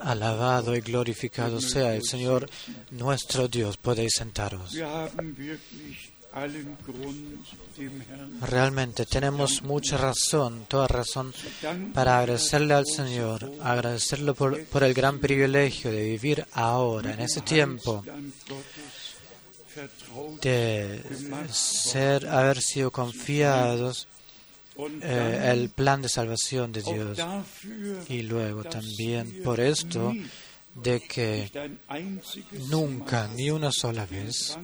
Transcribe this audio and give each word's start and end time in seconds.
Alabado 0.00 0.74
y 0.74 0.80
glorificado 0.80 1.60
sea 1.60 1.94
el 1.94 2.02
Señor 2.04 2.48
nuestro 2.90 3.48
Dios. 3.48 3.76
Podéis 3.76 4.14
sentaros. 4.16 4.76
Realmente 8.40 9.06
tenemos 9.06 9.62
mucha 9.62 9.96
razón, 9.96 10.66
toda 10.66 10.88
razón, 10.88 11.32
para 11.92 12.18
agradecerle 12.18 12.74
al 12.74 12.86
Señor, 12.86 13.52
agradecerlo 13.62 14.34
por, 14.34 14.64
por 14.64 14.82
el 14.82 14.94
gran 14.94 15.20
privilegio 15.20 15.92
de 15.92 16.04
vivir 16.04 16.44
ahora, 16.54 17.12
en 17.12 17.20
ese 17.20 17.40
tiempo, 17.42 18.04
de 20.42 21.02
ser, 21.52 22.26
haber 22.26 22.60
sido 22.60 22.90
confiados 22.90 24.08
eh, 24.76 25.50
el 25.52 25.70
plan 25.70 26.02
de 26.02 26.08
salvación 26.08 26.72
de 26.72 26.82
Dios. 26.82 27.18
Y 28.08 28.22
luego 28.22 28.64
también 28.64 29.42
por 29.42 29.60
esto 29.60 30.12
de 30.74 31.00
que 31.00 31.50
nunca, 32.68 33.28
ni 33.28 33.50
una 33.50 33.70
sola 33.70 34.06
vez, 34.06 34.58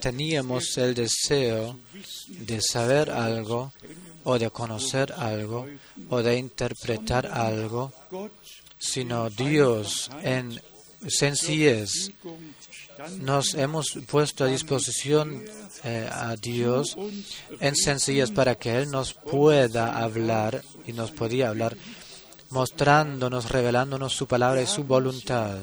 teníamos 0.00 0.76
el 0.78 0.94
deseo 0.94 1.78
de 2.28 2.60
saber 2.62 3.10
algo 3.10 3.72
o 4.24 4.38
de 4.38 4.50
conocer 4.50 5.12
algo 5.12 5.66
o 6.08 6.22
de 6.22 6.38
interpretar 6.38 7.26
algo, 7.26 7.92
sino 8.78 9.30
Dios 9.30 10.10
en 10.22 10.60
sencillez 11.08 12.12
nos 13.20 13.54
hemos 13.54 13.98
puesto 14.06 14.44
a 14.44 14.48
disposición 14.48 15.44
eh, 15.84 16.08
a 16.10 16.36
Dios 16.36 16.96
en 17.60 17.76
sencillez 17.76 18.30
para 18.30 18.54
que 18.54 18.76
Él 18.76 18.90
nos 18.90 19.14
pueda 19.14 19.98
hablar 20.02 20.62
y 20.86 20.92
nos 20.92 21.10
podía 21.10 21.48
hablar 21.48 21.76
mostrándonos, 22.50 23.50
revelándonos 23.50 24.12
su 24.12 24.26
palabra 24.26 24.62
y 24.62 24.66
su 24.66 24.84
voluntad. 24.84 25.58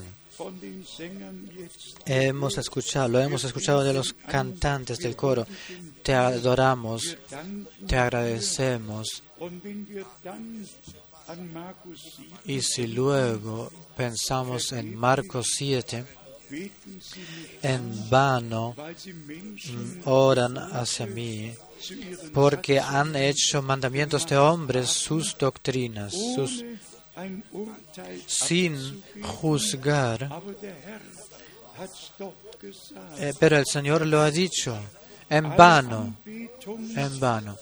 Hemos 2.06 2.58
escuchado, 2.58 3.08
lo 3.08 3.20
hemos 3.20 3.44
escuchado 3.44 3.84
de 3.84 3.94
los 3.94 4.14
cantantes 4.14 4.98
del 5.00 5.16
coro. 5.16 5.45
Te 6.04 6.14
adoramos, 6.14 7.17
te 7.88 7.95
agradecemos. 7.95 9.23
Y 12.45 12.61
si 12.61 12.88
luego 12.88 13.72
pensamos 13.95 14.72
en 14.72 14.95
Marcos 14.95 15.48
7, 15.56 16.06
en 17.62 18.09
vano 18.09 18.76
mm, 18.76 20.02
oran 20.06 20.58
hacia 20.58 21.06
mí, 21.06 21.54
porque 22.34 22.80
han 22.80 23.16
hecho 23.16 23.62
mandamientos 23.62 24.28
de 24.28 24.38
hombres 24.38 24.90
sus 24.90 25.38
doctrinas, 25.38 26.14
sus, 26.14 26.64
sin 28.28 29.04
juzgar. 29.22 30.30
Eh, 33.17 33.34
pero 33.40 33.58
el 33.58 33.66
Señor 33.66 34.06
lo 34.08 34.22
ha 34.22 34.32
dicho, 34.32 34.78
en 35.30 35.56
vano, 35.56 36.16
en 36.26 37.20
vano. 37.20 37.58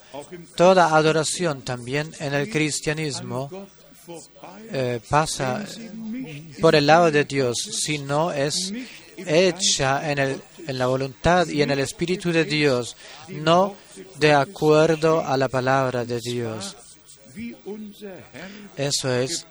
Toda 0.55 0.95
adoración 0.95 1.63
también 1.63 2.11
en 2.19 2.33
el 2.33 2.49
cristianismo 2.49 3.49
eh, 4.71 4.99
pasa 5.09 5.63
por 6.59 6.75
el 6.75 6.87
lado 6.87 7.11
de 7.11 7.23
Dios, 7.25 7.57
si 7.57 7.97
no 7.97 8.31
es 8.31 8.73
hecha 9.17 10.09
en, 10.11 10.19
el, 10.19 10.41
en 10.67 10.77
la 10.77 10.87
voluntad 10.87 11.47
y 11.47 11.61
en 11.61 11.71
el 11.71 11.79
Espíritu 11.79 12.31
de 12.31 12.45
Dios, 12.45 12.95
no 13.29 13.75
de 14.19 14.33
acuerdo 14.33 15.25
a 15.25 15.37
la 15.37 15.47
palabra 15.47 16.05
de 16.05 16.19
Dios. 16.19 16.75
Eso 18.75 19.13
es 19.13 19.47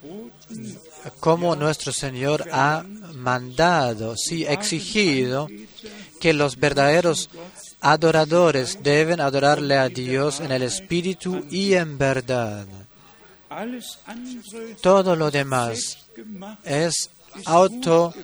como 1.18 1.56
nuestro 1.56 1.92
Señor 1.92 2.46
ha 2.52 2.84
mandado, 3.14 4.16
sí, 4.16 4.44
exigido 4.44 5.48
que 6.20 6.34
los 6.34 6.56
verdaderos 6.56 7.30
adoradores 7.80 8.82
deben 8.82 9.20
adorarle 9.20 9.78
a 9.78 9.88
Dios 9.88 10.40
en 10.40 10.52
el 10.52 10.62
Espíritu 10.62 11.46
y 11.50 11.74
en 11.74 11.96
verdad. 11.96 12.66
Todo 14.80 15.16
lo 15.16 15.30
demás 15.30 15.98
es 16.64 17.10
auto 17.44 18.14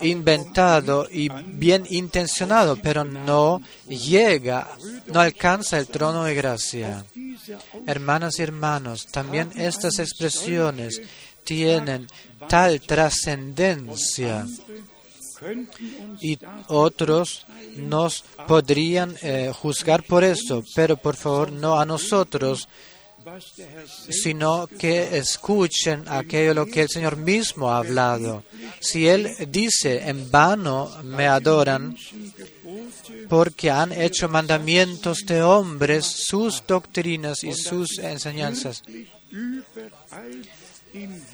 inventado 0.00 1.08
y 1.10 1.28
bien 1.28 1.86
intencionado, 1.90 2.76
pero 2.76 3.04
no 3.04 3.60
llega, 3.88 4.68
no 5.06 5.20
alcanza 5.20 5.78
el 5.78 5.86
trono 5.86 6.24
de 6.24 6.34
gracia. 6.34 7.04
Hermanas 7.86 8.38
y 8.38 8.42
hermanos, 8.42 9.06
también 9.06 9.50
estas 9.56 9.98
expresiones 9.98 11.00
tienen 11.44 12.08
tal 12.48 12.80
trascendencia 12.80 14.46
y 16.20 16.38
otros 16.68 17.46
nos 17.76 18.24
podrían 18.46 19.16
eh, 19.22 19.52
juzgar 19.54 20.04
por 20.04 20.22
esto, 20.24 20.62
pero 20.74 20.96
por 20.96 21.16
favor 21.16 21.50
no 21.50 21.80
a 21.80 21.84
nosotros 21.84 22.68
sino 24.08 24.66
que 24.66 25.16
escuchen 25.16 26.04
aquello 26.08 26.54
lo 26.54 26.66
que 26.66 26.82
el 26.82 26.88
Señor 26.88 27.16
mismo 27.16 27.70
ha 27.70 27.78
hablado. 27.78 28.44
Si 28.80 29.08
Él 29.08 29.30
dice, 29.48 30.08
en 30.08 30.30
vano 30.30 30.90
me 31.04 31.26
adoran, 31.26 31.96
porque 33.28 33.70
han 33.70 33.92
hecho 33.92 34.28
mandamientos 34.28 35.24
de 35.26 35.42
hombres, 35.42 36.04
sus 36.04 36.62
doctrinas 36.66 37.44
y 37.44 37.52
sus 37.52 37.98
enseñanzas. 37.98 38.82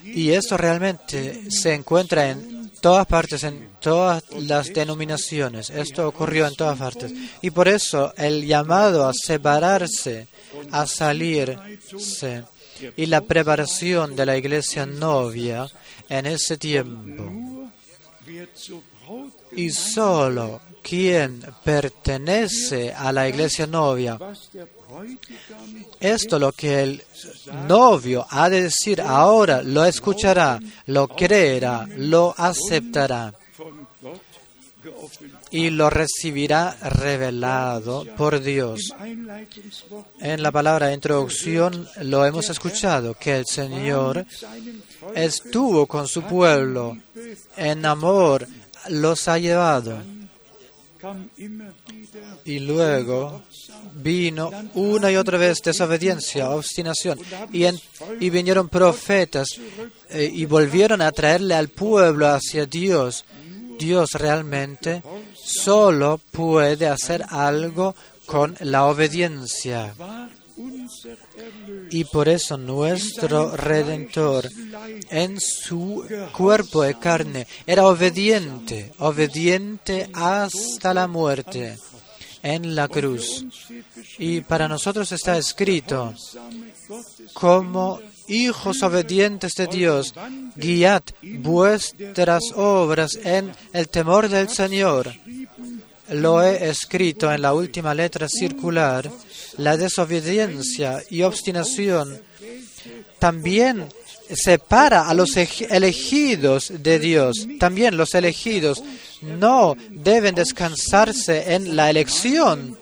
Y 0.04 0.30
esto 0.30 0.56
realmente 0.56 1.50
se 1.50 1.74
encuentra 1.74 2.30
en 2.30 2.70
todas 2.80 3.06
partes, 3.06 3.42
en 3.42 3.70
todas 3.80 4.22
las 4.32 4.72
denominaciones. 4.72 5.70
Esto 5.70 6.06
ocurrió 6.06 6.46
en 6.46 6.54
todas 6.54 6.78
partes. 6.78 7.12
Y 7.42 7.50
por 7.50 7.66
eso 7.66 8.14
el 8.16 8.46
llamado 8.46 9.08
a 9.08 9.12
separarse 9.12 10.28
a 10.70 10.86
salirse 10.86 12.44
y 12.96 13.06
la 13.06 13.20
preparación 13.20 14.14
de 14.14 14.26
la 14.26 14.36
iglesia 14.36 14.86
novia 14.86 15.66
en 16.08 16.26
ese 16.26 16.56
tiempo. 16.56 17.70
Y 19.52 19.70
solo 19.70 20.60
quien 20.82 21.44
pertenece 21.64 22.92
a 22.92 23.12
la 23.12 23.28
iglesia 23.28 23.66
novia, 23.66 24.18
esto 26.00 26.38
lo 26.38 26.52
que 26.52 26.82
el 26.82 27.02
novio 27.66 28.26
ha 28.30 28.48
de 28.48 28.62
decir 28.64 29.00
ahora, 29.00 29.62
lo 29.62 29.84
escuchará, 29.84 30.60
lo 30.86 31.08
creerá, 31.08 31.86
lo 31.96 32.34
aceptará 32.36 33.34
y 35.50 35.70
lo 35.70 35.90
recibirá 35.90 36.76
revelado 36.82 38.04
por 38.16 38.40
Dios. 38.40 38.94
En 40.20 40.42
la 40.42 40.52
palabra 40.52 40.88
de 40.88 40.94
introducción 40.94 41.88
lo 42.02 42.24
hemos 42.24 42.50
escuchado, 42.50 43.14
que 43.14 43.36
el 43.36 43.46
Señor 43.46 44.26
estuvo 45.14 45.86
con 45.86 46.08
su 46.08 46.22
pueblo, 46.22 46.96
en 47.56 47.86
amor 47.86 48.46
los 48.88 49.28
ha 49.28 49.38
llevado. 49.38 50.02
Y 52.44 52.58
luego 52.58 53.42
vino 53.94 54.50
una 54.74 55.12
y 55.12 55.16
otra 55.16 55.38
vez 55.38 55.58
desobediencia, 55.62 56.50
obstinación, 56.50 57.20
y, 57.52 57.66
y 58.18 58.30
vinieron 58.30 58.68
profetas 58.68 59.48
eh, 60.10 60.28
y 60.32 60.44
volvieron 60.46 61.00
a 61.00 61.12
traerle 61.12 61.54
al 61.54 61.68
pueblo 61.68 62.26
hacia 62.26 62.66
Dios. 62.66 63.24
Dios 63.78 64.10
realmente 64.14 65.02
solo 65.48 66.20
puede 66.30 66.86
hacer 66.86 67.24
algo 67.28 67.94
con 68.26 68.54
la 68.60 68.84
obediencia. 68.86 69.94
Y 71.90 72.04
por 72.04 72.28
eso 72.28 72.58
nuestro 72.58 73.56
Redentor 73.56 74.48
en 75.08 75.40
su 75.40 76.04
cuerpo 76.36 76.82
de 76.82 76.98
carne 76.98 77.46
era 77.66 77.86
obediente, 77.86 78.92
obediente 78.98 80.10
hasta 80.12 80.92
la 80.92 81.06
muerte 81.06 81.78
en 82.42 82.74
la 82.74 82.88
cruz. 82.88 83.44
Y 84.18 84.40
para 84.42 84.68
nosotros 84.68 85.10
está 85.12 85.38
escrito, 85.38 86.14
como 87.32 88.00
hijos 88.28 88.82
obedientes 88.82 89.54
de 89.54 89.66
Dios, 89.66 90.14
guiad 90.56 91.02
vuestras 91.22 92.42
obras 92.54 93.18
en 93.22 93.52
el 93.72 93.88
temor 93.88 94.28
del 94.28 94.48
Señor. 94.48 95.12
Lo 96.10 96.42
he 96.42 96.68
escrito 96.68 97.32
en 97.32 97.42
la 97.42 97.52
última 97.52 97.94
letra 97.94 98.28
circular. 98.28 99.10
La 99.58 99.76
desobediencia 99.76 101.02
y 101.10 101.22
obstinación 101.22 102.22
también 103.18 103.88
separa 104.34 105.08
a 105.08 105.14
los 105.14 105.36
elegidos 105.36 106.72
de 106.78 106.98
Dios. 106.98 107.46
También 107.58 107.96
los 107.96 108.14
elegidos 108.14 108.82
no 109.22 109.74
deben 109.90 110.34
descansarse 110.34 111.54
en 111.54 111.74
la 111.76 111.90
elección 111.90 112.78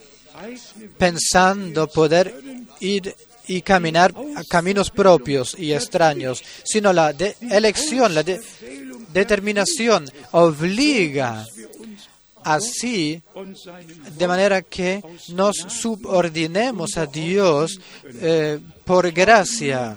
pensando 0.99 1.89
poder 1.89 2.35
ir 2.81 3.15
y 3.49 3.63
caminar 3.63 4.15
caminos 4.49 4.91
propios 4.91 5.57
y 5.59 5.73
extraños, 5.73 6.43
sino 6.65 6.93
la 6.93 7.15
elección, 7.41 8.15
la 8.15 8.25
determinación 9.13 10.11
obliga 10.33 11.45
así, 12.47 13.21
de 14.17 14.29
manera 14.29 14.63
que 14.63 15.03
nos 15.31 15.57
subordinemos 15.57 16.97
a 16.97 17.07
Dios 17.07 17.81
eh, 18.21 18.61
por 18.85 19.11
gracia. 19.11 19.97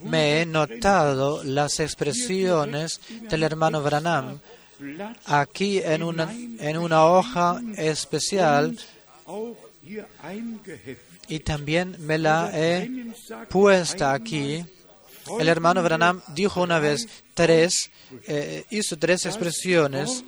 me 0.00 0.40
he 0.40 0.46
notado 0.46 1.44
las 1.44 1.80
expresiones 1.80 3.00
del 3.28 3.42
hermano 3.42 3.82
Branham 3.82 4.40
aquí 5.26 5.78
en 5.78 6.02
una, 6.02 6.32
en 6.32 6.76
una 6.78 7.06
hoja 7.06 7.60
especial 7.76 8.76
y 11.28 11.40
también 11.40 11.96
me 12.00 12.18
la 12.18 12.50
he 12.52 12.90
puesta 13.48 14.12
aquí. 14.12 14.64
El 15.40 15.48
hermano 15.48 15.82
Branham 15.82 16.22
dijo 16.28 16.62
una 16.62 16.78
vez 16.78 17.08
tres, 17.34 17.90
eh, 18.26 18.64
hizo 18.70 18.96
tres 18.96 19.26
expresiones. 19.26 20.24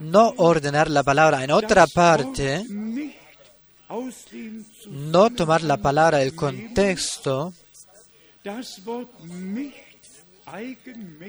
No 0.00 0.34
ordenar 0.36 0.90
la 0.90 1.02
palabra 1.02 1.44
en 1.44 1.50
otra 1.50 1.86
parte, 1.86 2.64
no 4.88 5.30
tomar 5.30 5.62
la 5.62 5.76
palabra 5.76 6.18
del 6.18 6.34
contexto 6.34 7.52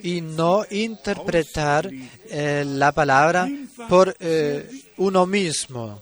y 0.02 0.22
no 0.22 0.66
interpretar 0.70 1.90
eh, 2.30 2.64
la 2.66 2.92
palabra 2.92 3.48
por 3.88 4.16
eh, 4.20 4.70
uno 4.98 5.26
mismo. 5.26 6.02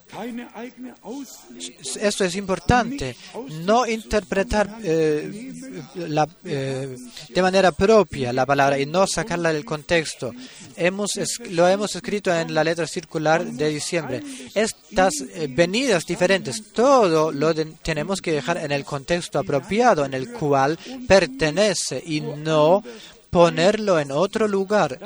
Esto 2.00 2.26
es 2.26 2.36
importante. 2.36 3.16
No 3.64 3.86
interpretar 3.86 4.78
eh, 4.84 5.54
de 7.30 7.42
manera 7.42 7.72
propia 7.72 8.34
la 8.34 8.46
palabra 8.46 8.80
y 8.80 8.86
no 8.86 9.06
sacarla 9.08 9.54
del 9.54 9.66
contexto. 9.66 10.34
Hemos, 10.76 11.12
lo 11.50 11.68
hemos 11.68 11.96
escrito 11.96 12.34
en 12.34 12.54
la 12.54 12.64
letra 12.64 12.88
circular 12.88 13.46
de 13.46 13.70
diciembre. 13.70 14.24
Estas 14.56 15.14
venidas 15.50 16.06
diferentes, 16.06 16.72
todo 16.72 17.32
lo 17.32 17.54
tenemos 17.54 18.22
que 18.22 18.32
dejar 18.32 18.58
en 18.58 18.72
el 18.72 18.84
contexto 18.86 19.40
apropiado 19.40 20.06
en 20.06 20.14
el 20.14 20.32
cual 20.32 20.80
pertenece 21.08 22.02
y 22.06 22.22
no 22.22 22.84
ponerlo 23.32 24.00
en 24.00 24.12
otro 24.12 24.48
lugar. 24.48 25.00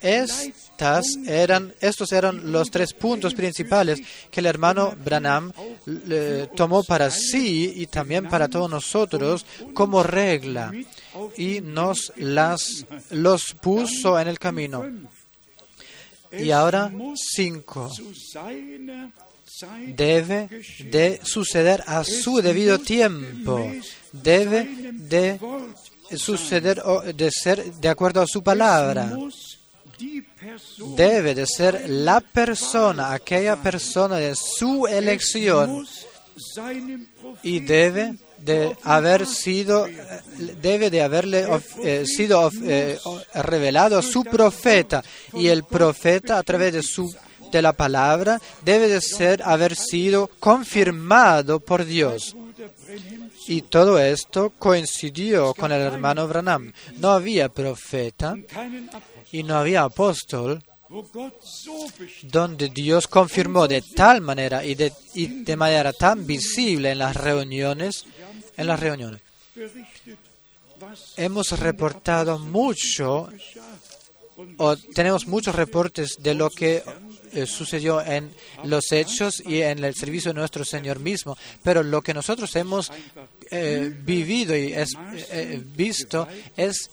Estas 0.00 1.16
eran, 1.26 1.74
estos 1.80 2.12
eran 2.12 2.52
los 2.52 2.70
tres 2.70 2.94
puntos 2.94 3.34
principales 3.34 4.00
que 4.30 4.40
el 4.40 4.46
hermano 4.46 4.94
Branham 5.04 5.52
tomó 6.56 6.82
para 6.82 7.10
sí 7.10 7.72
y 7.76 7.86
también 7.86 8.28
para 8.28 8.48
todos 8.48 8.70
nosotros 8.70 9.44
como 9.74 10.02
regla 10.02 10.72
y 11.36 11.60
nos 11.60 12.12
las, 12.16 12.86
los 13.10 13.54
puso 13.60 14.18
en 14.18 14.28
el 14.28 14.38
camino. 14.38 14.84
Y 16.32 16.50
ahora 16.50 16.90
cinco. 17.14 17.90
Debe 19.88 20.48
de 20.84 21.20
suceder 21.22 21.82
a 21.86 22.04
su 22.04 22.40
debido 22.40 22.78
tiempo. 22.78 23.70
Debe 24.12 24.92
de 24.92 25.38
suceder 26.16 26.82
o 26.84 27.00
de 27.00 27.30
ser 27.30 27.72
de 27.74 27.88
acuerdo 27.88 28.22
a 28.22 28.26
su 28.26 28.42
palabra. 28.42 29.16
Debe 30.96 31.34
de 31.34 31.46
ser 31.46 31.88
la 31.88 32.20
persona, 32.20 33.12
aquella 33.12 33.56
persona 33.56 34.16
de 34.16 34.34
su 34.34 34.86
elección. 34.86 35.86
Y 37.42 37.60
debe 37.60 38.14
de 38.38 38.74
haber 38.82 39.26
sido 39.26 39.86
debe 40.62 40.88
de 40.88 41.02
haberle 41.02 41.46
eh, 41.82 42.04
sido 42.06 42.50
eh, 42.62 42.98
revelado 43.34 43.98
a 43.98 44.02
su 44.02 44.24
profeta. 44.24 45.04
y 45.34 45.48
el 45.48 45.64
profeta 45.64 46.38
a 46.38 46.42
través 46.42 46.72
de 46.72 46.82
su 46.82 47.14
de 47.50 47.62
la 47.62 47.72
palabra 47.72 48.40
debe 48.64 48.88
de 48.88 49.00
ser 49.00 49.42
haber 49.42 49.74
sido 49.74 50.30
confirmado 50.38 51.60
por 51.60 51.84
Dios. 51.84 52.36
Y 53.46 53.62
todo 53.62 53.98
esto 53.98 54.52
coincidió 54.58 55.54
con 55.54 55.72
el 55.72 55.80
hermano 55.80 56.28
Branham. 56.28 56.72
No 56.98 57.10
había 57.10 57.48
profeta 57.48 58.36
y 59.32 59.42
no 59.42 59.56
había 59.56 59.82
apóstol 59.82 60.62
donde 62.22 62.68
Dios 62.68 63.06
confirmó 63.06 63.68
de 63.68 63.82
tal 63.82 64.20
manera 64.20 64.64
y 64.64 64.74
de, 64.74 64.92
y 65.14 65.44
de 65.44 65.56
manera 65.56 65.92
tan 65.92 66.26
visible 66.26 66.90
en 66.90 66.98
las 66.98 67.16
reuniones, 67.16 68.04
en 68.56 68.66
las 68.66 68.80
reuniones. 68.80 69.20
Hemos 71.16 71.58
reportado 71.58 72.38
mucho 72.38 73.28
o 74.56 74.76
tenemos 74.76 75.26
muchos 75.26 75.54
reportes 75.54 76.16
de 76.20 76.34
lo 76.34 76.50
que 76.50 76.82
eh, 77.32 77.46
sucedió 77.46 78.00
en 78.04 78.30
los 78.64 78.92
hechos 78.92 79.42
y 79.44 79.62
en 79.62 79.84
el 79.84 79.94
servicio 79.94 80.32
de 80.32 80.38
nuestro 80.38 80.64
Señor 80.64 80.98
mismo, 80.98 81.36
pero 81.62 81.82
lo 81.82 82.02
que 82.02 82.14
nosotros 82.14 82.54
hemos 82.56 82.90
eh, 83.50 83.92
vivido 84.02 84.56
y 84.56 84.74
eh, 84.74 85.62
visto 85.74 86.26
es 86.56 86.90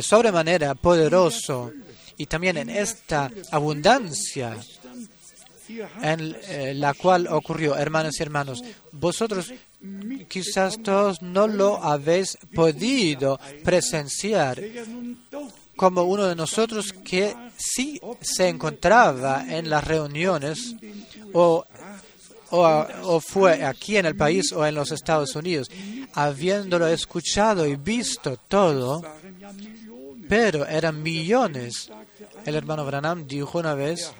sobremanera 0.00 0.74
poderoso 0.74 1.72
y 2.16 2.26
también 2.26 2.56
en 2.56 2.70
esta 2.70 3.30
abundancia 3.50 4.56
en 6.02 6.80
la 6.80 6.94
cual 6.94 7.26
ocurrió, 7.28 7.76
hermanos 7.76 8.18
y 8.18 8.22
hermanos, 8.22 8.62
vosotros 8.92 9.52
quizás 10.28 10.82
todos 10.82 11.22
no 11.22 11.46
lo 11.46 11.82
habéis 11.82 12.38
podido 12.54 13.38
presenciar, 13.62 14.60
como 15.76 16.04
uno 16.04 16.26
de 16.26 16.36
nosotros 16.36 16.92
que 16.92 17.34
sí 17.56 18.00
se 18.20 18.48
encontraba 18.48 19.44
en 19.48 19.68
las 19.68 19.84
reuniones 19.84 20.74
o, 21.32 21.64
o, 22.50 23.20
fue 23.20 23.64
aquí 23.64 23.96
en 23.96 24.06
el 24.06 24.16
país 24.16 24.52
o 24.52 24.64
en 24.64 24.74
los 24.74 24.92
Estados 24.92 25.34
Unidos, 25.34 25.68
habiéndolo 26.14 26.86
escuchado 26.86 27.66
y 27.66 27.76
visto 27.76 28.36
todo, 28.48 29.02
pero 30.28 30.66
eran 30.66 31.02
millones. 31.02 31.90
El 32.44 32.54
hermano 32.54 32.84
Branham 32.84 33.26
dijo 33.26 33.58
una 33.58 33.74
vez 33.74 34.12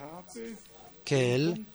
que 1.03 1.35
él 1.35 1.65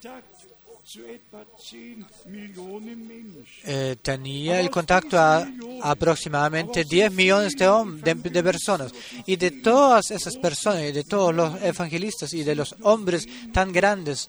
eh, 3.65 3.97
tenía 4.03 4.61
el 4.61 4.71
contacto 4.71 5.19
a 5.19 5.47
aproximadamente 5.83 6.85
10 6.85 7.13
millones 7.13 7.53
de, 7.57 8.15
de, 8.15 8.43
personas. 8.43 8.93
Y 9.27 9.37
de 9.37 9.51
todas 9.51 10.11
esas 10.11 10.37
personas, 10.37 10.83
y 10.83 10.93
de 10.93 11.05
todos 11.05 11.35
los 11.35 11.63
evangelistas 11.63 12.33
y 12.33 12.43
de 12.43 12.55
los 12.55 12.75
hombres 12.83 13.29
tan 13.53 13.73
grandes, 13.73 14.29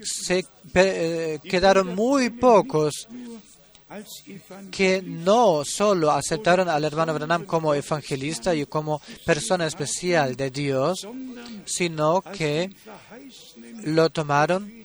se 0.00 0.44
eh, 0.74 1.38
quedaron 1.42 1.94
muy 1.94 2.30
pocos 2.30 3.08
que 4.70 5.02
no 5.02 5.64
solo 5.64 6.10
aceptaron 6.10 6.68
al 6.68 6.84
hermano 6.84 7.14
Branham 7.14 7.44
como 7.44 7.74
evangelista 7.74 8.54
y 8.54 8.66
como 8.66 9.00
persona 9.24 9.66
especial 9.66 10.36
de 10.36 10.50
Dios, 10.50 11.06
sino 11.64 12.20
que 12.20 12.70
lo 13.84 14.10
tomaron 14.10 14.83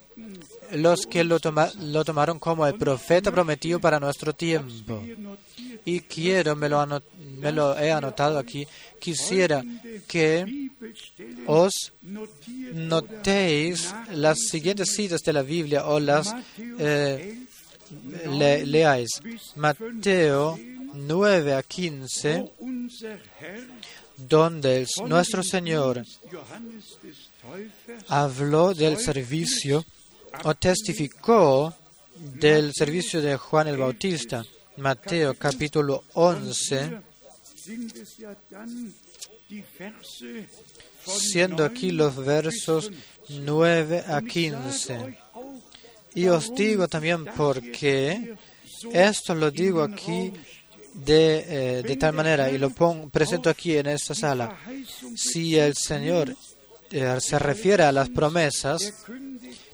los 0.73 1.05
que 1.05 1.23
lo, 1.23 1.39
lo 1.81 2.05
tomaron 2.05 2.39
como 2.39 2.65
el 2.67 2.75
profeta 2.75 3.31
prometido 3.31 3.79
para 3.79 3.99
nuestro 3.99 4.33
tiempo. 4.33 5.03
Y 5.85 6.01
quiero, 6.01 6.55
me 6.55 6.69
lo, 6.69 6.85
me 7.39 7.51
lo 7.51 7.77
he 7.77 7.91
anotado 7.91 8.37
aquí, 8.37 8.67
quisiera 8.99 9.63
que 10.07 10.69
os 11.47 11.93
notéis 12.73 13.93
las 14.13 14.39
siguientes 14.49 14.93
citas 14.95 15.21
de 15.21 15.33
la 15.33 15.41
Biblia 15.41 15.85
o 15.85 15.99
las 15.99 16.35
eh, 16.77 17.39
leáis. 18.27 19.09
Mateo 19.55 20.59
9 20.93 21.53
a 21.53 21.63
15, 21.63 22.51
donde 24.17 24.85
nuestro 25.07 25.43
Señor 25.43 26.03
habló 28.07 28.73
del 28.73 28.97
servicio 28.97 29.85
o 30.43 30.55
testificó 30.55 31.73
del 32.15 32.73
servicio 32.73 33.21
de 33.21 33.37
Juan 33.37 33.67
el 33.67 33.77
Bautista. 33.77 34.45
Mateo 34.77 35.33
capítulo 35.33 36.05
11, 36.13 37.01
siendo 41.05 41.65
aquí 41.65 41.91
los 41.91 42.15
versos 42.15 42.89
9 43.29 44.05
a 44.07 44.21
15. 44.21 45.17
Y 46.15 46.27
os 46.27 46.53
digo 46.55 46.87
también 46.87 47.25
porque 47.25 48.35
esto 48.93 49.35
lo 49.35 49.51
digo 49.51 49.83
aquí 49.83 50.31
de, 50.93 51.79
eh, 51.79 51.83
de 51.83 51.95
tal 51.97 52.13
manera 52.13 52.49
y 52.49 52.57
lo 52.57 52.69
pongo, 52.69 53.09
presento 53.09 53.49
aquí 53.49 53.77
en 53.77 53.87
esta 53.87 54.15
sala. 54.15 54.57
Si 55.15 55.57
el 55.57 55.75
Señor 55.75 56.35
eh, 56.91 57.17
se 57.19 57.37
refiere 57.37 57.83
a 57.83 57.91
las 57.91 58.09
promesas, 58.09 58.93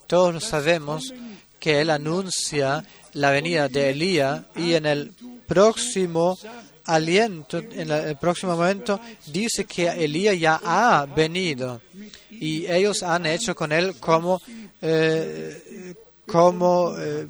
todos 0.08 0.44
sabemos 0.44 1.14
que 1.60 1.82
él 1.82 1.90
anuncia 1.90 2.86
la 3.14 3.32
venida 3.32 3.68
de 3.70 3.90
Elías 3.90 4.44
y 4.56 4.74
en 4.74 4.86
el 4.86 5.12
próximo 5.48 6.38
aliento, 6.86 7.58
en 7.58 7.90
el 7.90 8.18
próximo 8.18 8.56
momento, 8.56 9.00
dice 9.28 9.66
que 9.66 9.88
Elías 9.88 10.40
ya 10.40 10.60
ha 10.64 11.06
venido 11.06 11.82
y 12.30 12.66
ellos 12.68 13.04
han 13.04 13.26
hecho 13.26 13.56
con 13.56 13.72
él 13.72 13.96
como, 14.00 14.42
eh, 14.82 15.96
como 16.28 16.96
eh, 16.98 17.28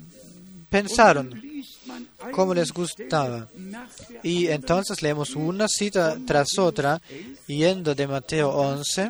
pensaron, 0.70 1.42
como 2.32 2.54
les 2.54 2.72
gustaba. 2.72 3.48
Y 4.24 4.48
entonces 4.48 5.02
leemos 5.02 5.36
una 5.36 5.68
cita 5.68 6.18
tras 6.26 6.58
otra, 6.58 7.02
yendo 7.48 7.96
de 7.96 8.08
Mateo 8.08 8.50
11, 8.50 9.10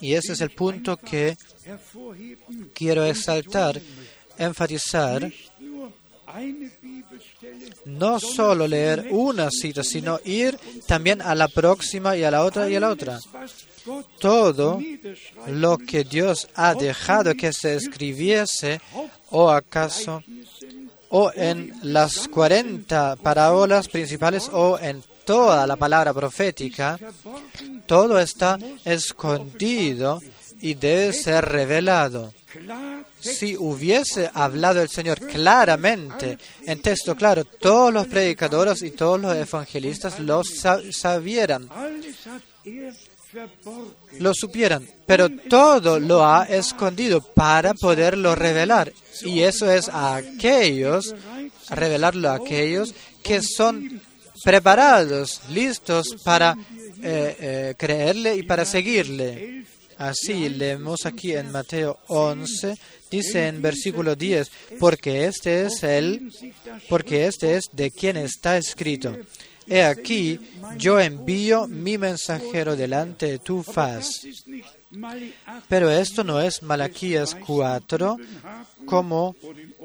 y 0.00 0.14
ese 0.14 0.32
es 0.32 0.40
el 0.40 0.50
punto 0.50 0.96
que 0.96 1.36
quiero 2.74 3.04
exaltar, 3.04 3.80
enfatizar 4.38 5.30
no 7.84 8.20
solo 8.20 8.66
leer 8.66 9.08
una 9.10 9.50
cita, 9.50 9.82
sino 9.82 10.20
ir 10.24 10.58
también 10.86 11.22
a 11.22 11.34
la 11.34 11.48
próxima 11.48 12.16
y 12.16 12.24
a 12.24 12.30
la 12.30 12.44
otra 12.44 12.68
y 12.68 12.76
a 12.76 12.80
la 12.80 12.90
otra. 12.90 13.18
Todo 14.18 14.80
lo 15.46 15.78
que 15.78 16.04
Dios 16.04 16.48
ha 16.54 16.74
dejado 16.74 17.34
que 17.34 17.52
se 17.52 17.74
escribiese, 17.74 18.80
o 19.30 19.50
acaso, 19.50 20.22
o 21.08 21.32
en 21.34 21.72
las 21.82 22.28
40 22.28 23.16
parábolas 23.16 23.88
principales, 23.88 24.50
o 24.52 24.78
en 24.78 25.02
toda 25.24 25.66
la 25.66 25.76
palabra 25.76 26.12
profética, 26.12 26.98
todo 27.86 28.18
está 28.18 28.58
escondido 28.84 30.20
y 30.60 30.74
debe 30.74 31.12
ser 31.12 31.44
revelado. 31.44 32.32
Si 33.20 33.56
hubiese 33.56 34.30
hablado 34.32 34.80
el 34.80 34.88
Señor 34.88 35.20
claramente, 35.20 36.38
en 36.64 36.80
texto 36.80 37.14
claro, 37.16 37.44
todos 37.44 37.92
los 37.92 38.06
predicadores 38.06 38.82
y 38.82 38.90
todos 38.92 39.20
los 39.20 39.36
evangelistas 39.36 40.18
lo 40.20 40.42
sabieran, 40.44 41.68
lo 44.18 44.32
supieran, 44.34 44.88
pero 45.06 45.28
todo 45.28 46.00
lo 46.00 46.24
ha 46.24 46.44
escondido 46.44 47.20
para 47.20 47.74
poderlo 47.74 48.34
revelar. 48.34 48.92
Y 49.22 49.40
eso 49.40 49.70
es 49.70 49.88
a 49.88 50.16
aquellos, 50.16 51.14
revelarlo 51.70 52.30
a 52.30 52.36
aquellos 52.36 52.94
que 53.22 53.42
son 53.42 54.00
preparados, 54.44 55.42
listos 55.50 56.16
para 56.24 56.56
eh, 57.02 57.36
eh, 57.40 57.74
creerle 57.76 58.36
y 58.36 58.42
para 58.42 58.64
seguirle. 58.64 59.66
Así 59.98 60.48
leemos 60.48 61.06
aquí 61.06 61.32
en 61.34 61.50
Mateo 61.50 61.98
11, 62.06 62.78
dice 63.10 63.48
en 63.48 63.60
versículo 63.60 64.14
10, 64.14 64.50
porque 64.78 65.24
este 65.24 65.66
es 65.66 65.82
el, 65.82 66.32
porque 66.88 67.26
este 67.26 67.56
es 67.56 67.64
de 67.72 67.90
quien 67.90 68.16
está 68.16 68.56
escrito. 68.56 69.16
He 69.66 69.82
aquí, 69.82 70.38
yo 70.78 70.98
envío 70.98 71.66
mi 71.66 71.98
mensajero 71.98 72.74
delante 72.74 73.26
de 73.26 73.38
tu 73.38 73.62
faz. 73.62 74.22
Pero 75.68 75.90
esto 75.90 76.24
no 76.24 76.40
es 76.40 76.62
Malaquías 76.62 77.34
4, 77.34 78.16
como 78.86 79.36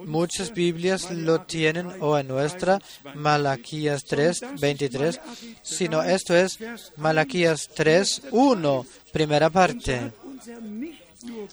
muchas 0.05 0.53
Biblias 0.53 1.12
lo 1.12 1.41
tienen, 1.41 1.91
o 2.00 2.17
en 2.17 2.27
nuestra 2.27 2.81
Malaquías 3.15 4.03
3, 4.03 4.60
23, 4.60 5.19
sino 5.62 6.03
esto 6.03 6.36
es 6.36 6.60
Malaquías 6.98 7.69
3, 7.74 8.24
1, 8.31 8.86
primera 9.12 9.50
parte. 9.50 10.12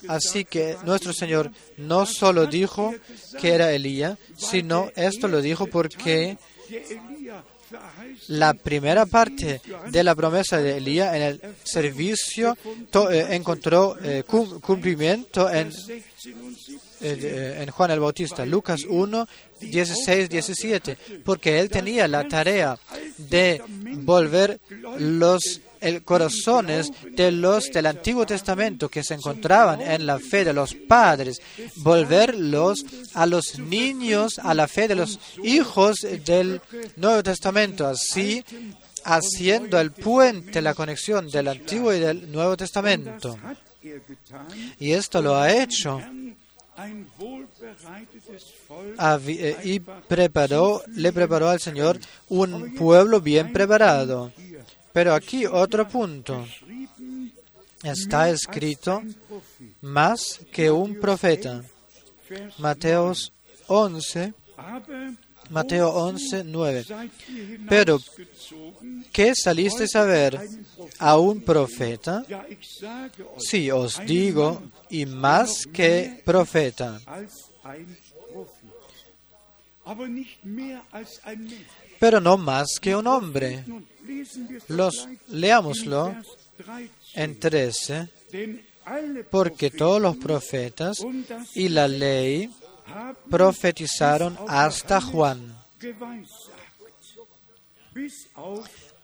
Así 0.09 0.45
que 0.45 0.77
nuestro 0.85 1.13
Señor 1.13 1.51
no 1.77 2.07
solo 2.07 2.47
dijo 2.47 2.93
que 3.41 3.55
era 3.55 3.73
Elías, 3.73 4.19
sino 4.37 4.91
esto 4.97 5.29
lo 5.29 5.41
dijo 5.41 5.67
porque 5.67 6.39
la 8.29 8.55
primera 8.55 9.07
parte 9.07 9.61
de 9.91 10.05
la 10.05 10.15
promesa 10.15 10.59
de 10.59 10.77
Elías 10.77 11.15
en 11.15 11.23
el 11.23 11.41
servicio 11.63 12.57
eh, 13.11 13.27
encontró 13.31 13.97
eh, 14.03 14.25
cumplimiento 14.25 15.51
en, 15.51 15.71
eh, 17.01 17.59
en 17.61 17.71
Juan 17.71 17.91
el 17.91 18.01
Bautista, 18.01 18.45
Lucas 18.45 18.85
1, 18.89 19.29
16, 19.61 20.29
17, 20.29 20.99
porque 21.25 21.59
él 21.59 21.69
tenía 21.69 22.09
la 22.09 22.27
tarea 22.29 22.79
de 23.17 23.63
volver 24.03 24.61
los 24.99 25.61
el 25.81 26.03
corazones 26.03 26.93
de 27.13 27.31
los 27.33 27.71
del 27.71 27.87
Antiguo 27.87 28.27
Testamento 28.27 28.89
que 28.89 29.03
se 29.03 29.15
encontraban 29.15 29.81
en 29.81 30.07
la 30.07 30.19
fe 30.19 30.45
de 30.45 30.53
los 30.53 30.75
padres, 30.75 31.41
volverlos 31.77 32.85
a 33.15 33.27
los 33.27 33.59
niños 33.59 34.39
a 34.39 34.55
la 34.55 34.69
fe 34.69 34.89
de 34.89 34.97
los 34.97 35.19
hijos 35.43 36.07
del 36.25 36.61
Nuevo 36.97 37.23
Testamento, 37.23 37.87
así 37.87 38.45
haciendo 39.05 39.81
el 39.81 39.93
puente, 39.93 40.61
la 40.61 40.75
conexión 40.75 41.29
del 41.29 41.49
Antiguo 41.49 41.93
y 41.95 42.01
del 42.01 42.31
Nuevo 42.31 42.57
Testamento. 42.57 43.39
Y 44.79 44.93
esto 44.93 45.23
lo 45.23 45.37
ha 45.37 45.51
hecho 45.53 46.01
eh, 49.27 49.57
y 49.65 49.81
preparó, 49.81 50.83
le 50.95 51.13
preparó 51.13 51.49
al 51.49 51.61
Señor 51.61 51.99
un 52.29 52.75
pueblo 52.75 53.21
bien 53.21 53.53
preparado. 53.53 54.33
Pero 54.93 55.15
aquí 55.15 55.47
otro 55.47 55.89
punto. 55.89 56.47
Está 57.83 58.29
escrito 58.29 59.03
más 59.81 60.41
que 60.53 60.71
un 60.71 61.01
profeta. 61.01 61.63
Mateo 62.59 63.13
11, 63.69 64.35
Mateo 65.49 65.89
11, 65.89 66.45
9. 66.45 66.85
Pero, 67.69 67.99
¿qué 69.13 69.33
saliste 69.35 69.87
a 69.99 70.03
ver? 70.05 70.39
¿A 70.99 71.19
un 71.19 71.41
profeta? 71.41 72.25
Sí, 73.39 73.71
os 73.71 74.01
digo, 74.05 74.63
y 74.91 75.07
más 75.07 75.67
que 75.73 76.23
profeta 76.25 77.01
pero 81.99 82.21
no 82.21 82.37
más 82.37 82.79
que 82.81 82.97
un 82.97 83.07
hombre. 83.07 83.65
Los, 84.69 85.09
leámoslo 85.29 86.15
en 87.15 87.39
13, 87.39 88.09
porque 89.31 89.71
todos 89.71 90.01
los 90.01 90.17
profetas 90.17 91.05
y 91.55 91.69
la 91.69 91.89
ley 91.89 92.51
profetizaron 93.29 94.37
hasta 94.49 95.01
Juan. 95.01 95.57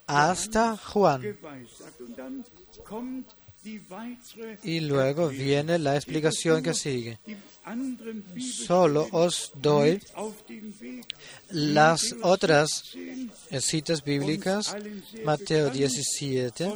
Hasta 0.06 0.76
Juan. 0.76 1.22
Y 4.62 4.80
luego 4.80 5.28
viene 5.28 5.78
la 5.78 5.96
explicación 5.96 6.62
que 6.62 6.74
sigue. 6.74 7.18
Solo 8.40 9.08
os 9.10 9.50
doy 9.54 10.00
las 11.50 12.14
otras 12.22 12.94
citas 13.60 14.04
bíblicas, 14.04 14.76
Mateo 15.24 15.70
17, 15.70 16.72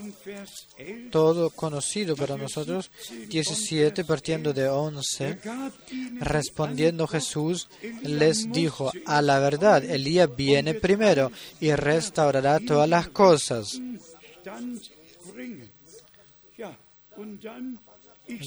todo 1.13 1.51
conocido 1.51 2.17
para 2.17 2.37
nosotros, 2.37 2.91
17 3.29 4.05
partiendo 4.05 4.53
de 4.53 4.69
11, 4.69 5.39
respondiendo 6.19 7.07
Jesús 7.07 7.69
les 8.03 8.51
dijo, 8.51 8.91
a 9.07 9.23
la 9.23 9.39
verdad, 9.39 9.85
Elías 9.85 10.35
viene 10.35 10.75
primero 10.75 11.31
y 11.61 11.73
restaurará 11.73 12.59
todas 12.59 12.89
las 12.89 13.09
cosas. 13.09 13.81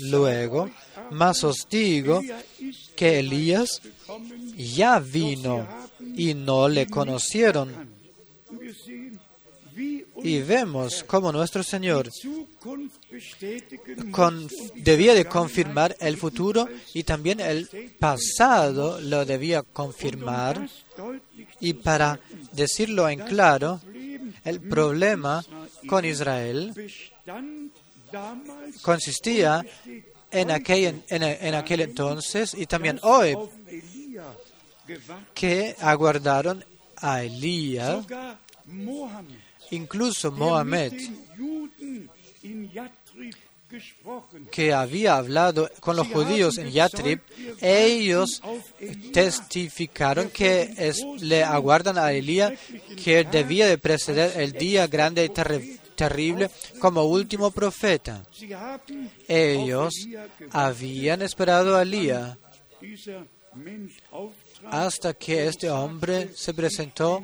Luego, 0.10 0.70
más 1.12 1.44
os 1.44 1.68
digo 1.70 2.22
que 2.96 3.20
Elías 3.20 3.82
ya 4.56 5.00
vino 5.00 5.68
y 6.16 6.34
no 6.34 6.68
le 6.70 6.88
conocieron. 6.88 7.92
Y 10.24 10.40
vemos 10.40 11.04
cómo 11.04 11.32
nuestro 11.32 11.64
Señor 11.64 12.10
debía 14.76 15.14
de 15.14 15.26
confirmar 15.26 15.98
el 16.00 16.16
futuro 16.18 16.70
y 16.94 17.04
también 17.04 17.40
el 17.40 17.68
pasado 18.00 19.02
lo 19.02 19.26
debía 19.26 19.64
confirmar. 19.64 20.70
Y 21.60 21.74
para 21.74 22.20
decirlo 22.54 23.10
en 23.10 23.20
claro, 23.20 23.82
el 24.46 24.62
problema 24.62 25.44
con 25.88 26.06
Israel 26.06 26.74
consistía 28.82 29.66
en 30.32 30.52
aquel, 30.52 31.04
en, 31.10 31.56
aquel 31.56 31.82
entonces 31.82 32.54
y 32.54 32.66
también 32.66 33.00
hoy 33.04 33.38
que 35.34 35.76
aguardaron 35.80 36.66
a 36.98 37.24
Elías, 37.24 38.06
incluso 39.72 40.32
Mohamed, 40.32 40.94
que 44.52 44.74
había 44.74 45.16
hablado 45.16 45.70
con 45.80 45.96
los 45.96 46.08
judíos 46.08 46.58
en 46.58 46.72
Yatrib, 46.72 47.22
ellos 47.60 48.42
testificaron 49.12 50.30
que 50.30 50.94
le 51.20 51.44
aguardan 51.44 51.98
a 51.98 52.12
Elías 52.12 52.54
que 53.04 53.24
debía 53.24 53.68
de 53.68 53.78
preceder 53.78 54.40
el 54.40 54.54
día 54.54 54.88
grande 54.88 55.26
y 55.26 55.30
terrible 55.30 55.83
como 56.80 57.04
último 57.04 57.52
profeta. 57.52 58.24
Ellos 59.28 59.94
habían 60.52 61.22
esperado 61.22 61.76
a 61.76 61.82
Elías 61.84 62.38
hasta 64.70 65.14
que 65.14 65.48
este 65.48 65.70
hombre 65.70 66.30
se 66.36 66.54
presentó 66.54 67.22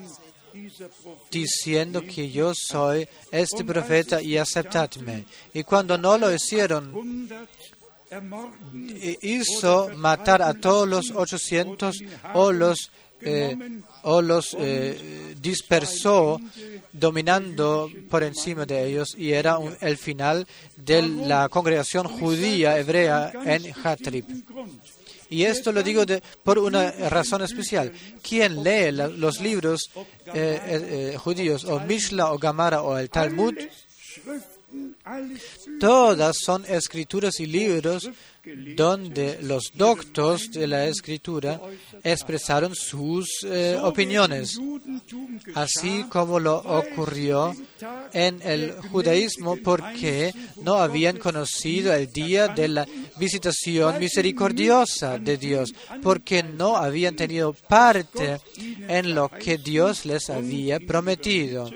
diciendo 1.32 2.02
que 2.02 2.30
yo 2.30 2.54
soy 2.56 3.08
este 3.32 3.64
profeta 3.64 4.22
y 4.22 4.38
aceptadme. 4.38 5.26
Y 5.54 5.64
cuando 5.64 5.98
no 5.98 6.18
lo 6.18 6.34
hicieron, 6.34 7.28
hizo 9.22 9.90
matar 9.96 10.42
a 10.42 10.54
todos 10.54 10.88
los 10.88 11.12
800 11.12 12.00
o 12.34 12.52
los, 12.52 12.92
eh, 13.22 13.82
o 14.04 14.22
los 14.22 14.56
eh, 14.58 15.36
dispersó 15.42 16.40
dominando 16.94 17.90
por 18.10 18.24
encima 18.24 18.66
de 18.66 18.88
ellos 18.88 19.16
y 19.18 19.34
era 19.34 19.60
el 19.82 19.98
final 19.98 20.48
de 20.78 21.02
la 21.02 21.50
congregación 21.50 22.08
judía 22.08 22.78
hebrea 22.78 23.32
en 23.46 23.74
Hatrib. 23.84 24.26
Y 25.30 25.44
esto 25.44 25.72
lo 25.72 25.84
digo 25.84 26.04
por 26.44 26.58
una 26.58 26.92
razón 26.92 27.44
especial. 27.44 27.92
Quien 28.22 28.64
lee 28.64 28.92
los 28.92 29.42
libros 29.42 29.92
eh, 30.34 31.16
judíos, 31.20 31.66
o 31.66 31.80
Mishla, 31.82 32.32
o 32.32 32.40
Gamara, 32.40 32.82
o 32.82 32.98
el 32.98 33.10
Talmud, 33.10 33.54
todas 35.80 36.38
son 36.38 36.66
escrituras 36.66 37.40
y 37.40 37.46
libros 37.46 38.10
donde 38.76 39.40
los 39.42 39.72
doctos 39.74 40.52
de 40.52 40.68
la 40.68 40.86
escritura 40.86 41.60
expresaron 42.04 42.76
sus 42.76 43.28
eh, 43.44 43.78
opiniones, 43.82 44.60
así 45.56 46.06
como 46.10 46.40
lo 46.40 46.58
ocurrió 46.58 47.56
en 48.14 48.42
el 48.44 48.74
judaísmo 48.92 49.58
porque 49.58 50.34
no 50.64 50.76
habían 50.76 51.18
conocido 51.18 51.94
el 51.94 52.08
día 52.12 52.48
de 52.48 52.68
la 52.68 52.88
visitación 53.18 54.00
misericordiosa 54.00 55.18
de 55.18 55.38
Dios, 55.38 55.74
porque 56.02 56.44
no 56.44 56.78
habían 56.78 57.16
tenido 57.16 57.54
parte 57.54 58.38
en 58.58 59.16
lo 59.16 59.30
que 59.30 59.58
Dios 59.58 60.06
les 60.06 60.30
había 60.30 60.80
prometido 60.80 61.70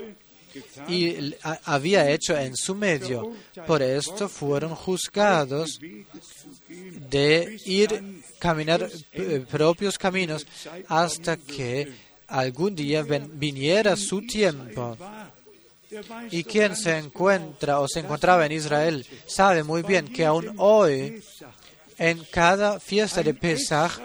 y 0.88 1.36
había 1.64 2.10
hecho 2.10 2.38
en 2.38 2.56
su 2.56 2.76
medio. 2.76 3.34
Por 3.68 3.82
esto 3.82 4.28
fueron 4.30 4.76
juzgados 4.76 5.80
de 7.10 7.58
ir 7.66 8.24
caminar 8.40 8.90
eh, 9.12 9.46
propios 9.50 9.98
caminos 9.98 10.46
hasta 10.88 11.38
que 11.38 11.94
algún 12.28 12.76
día 12.76 13.04
viniera 13.04 13.96
su 13.96 14.26
tiempo. 14.26 14.98
Y 16.32 16.44
quien 16.44 16.76
se 16.76 16.98
encuentra 16.98 17.80
o 17.80 17.88
se 17.88 18.00
encontraba 18.00 18.46
en 18.46 18.54
Israel 18.54 19.06
sabe 19.28 19.64
muy 19.64 19.84
bien 19.84 20.08
que 20.08 20.26
aún 20.26 20.56
hoy 20.58 21.22
en 21.98 22.24
cada 22.32 22.80
fiesta 22.80 23.22
de 23.22 23.34
Pesach 23.34 24.00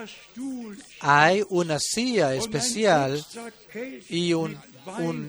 hay 1.00 1.42
una 1.48 1.78
silla 1.78 2.34
especial 2.34 3.24
y 4.08 4.34
un 4.34 4.58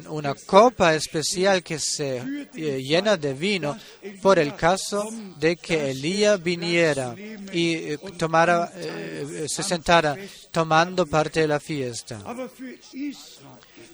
una 0.09 0.33
copa 0.35 0.95
especial 0.95 1.63
que 1.63 1.79
se 1.79 2.17
eh, 2.55 2.81
llena 2.81 3.17
de 3.17 3.33
vino 3.33 3.77
por 4.21 4.39
el 4.39 4.55
caso 4.55 5.09
de 5.37 5.55
que 5.55 5.91
Elías 5.91 6.41
viniera 6.41 7.15
y 7.51 7.73
eh, 7.73 7.97
tomara, 8.17 8.71
eh, 8.75 9.45
se 9.47 9.63
sentara 9.63 10.15
tomando 10.51 11.05
parte 11.05 11.41
de 11.41 11.47
la 11.47 11.59
fiesta. 11.59 12.21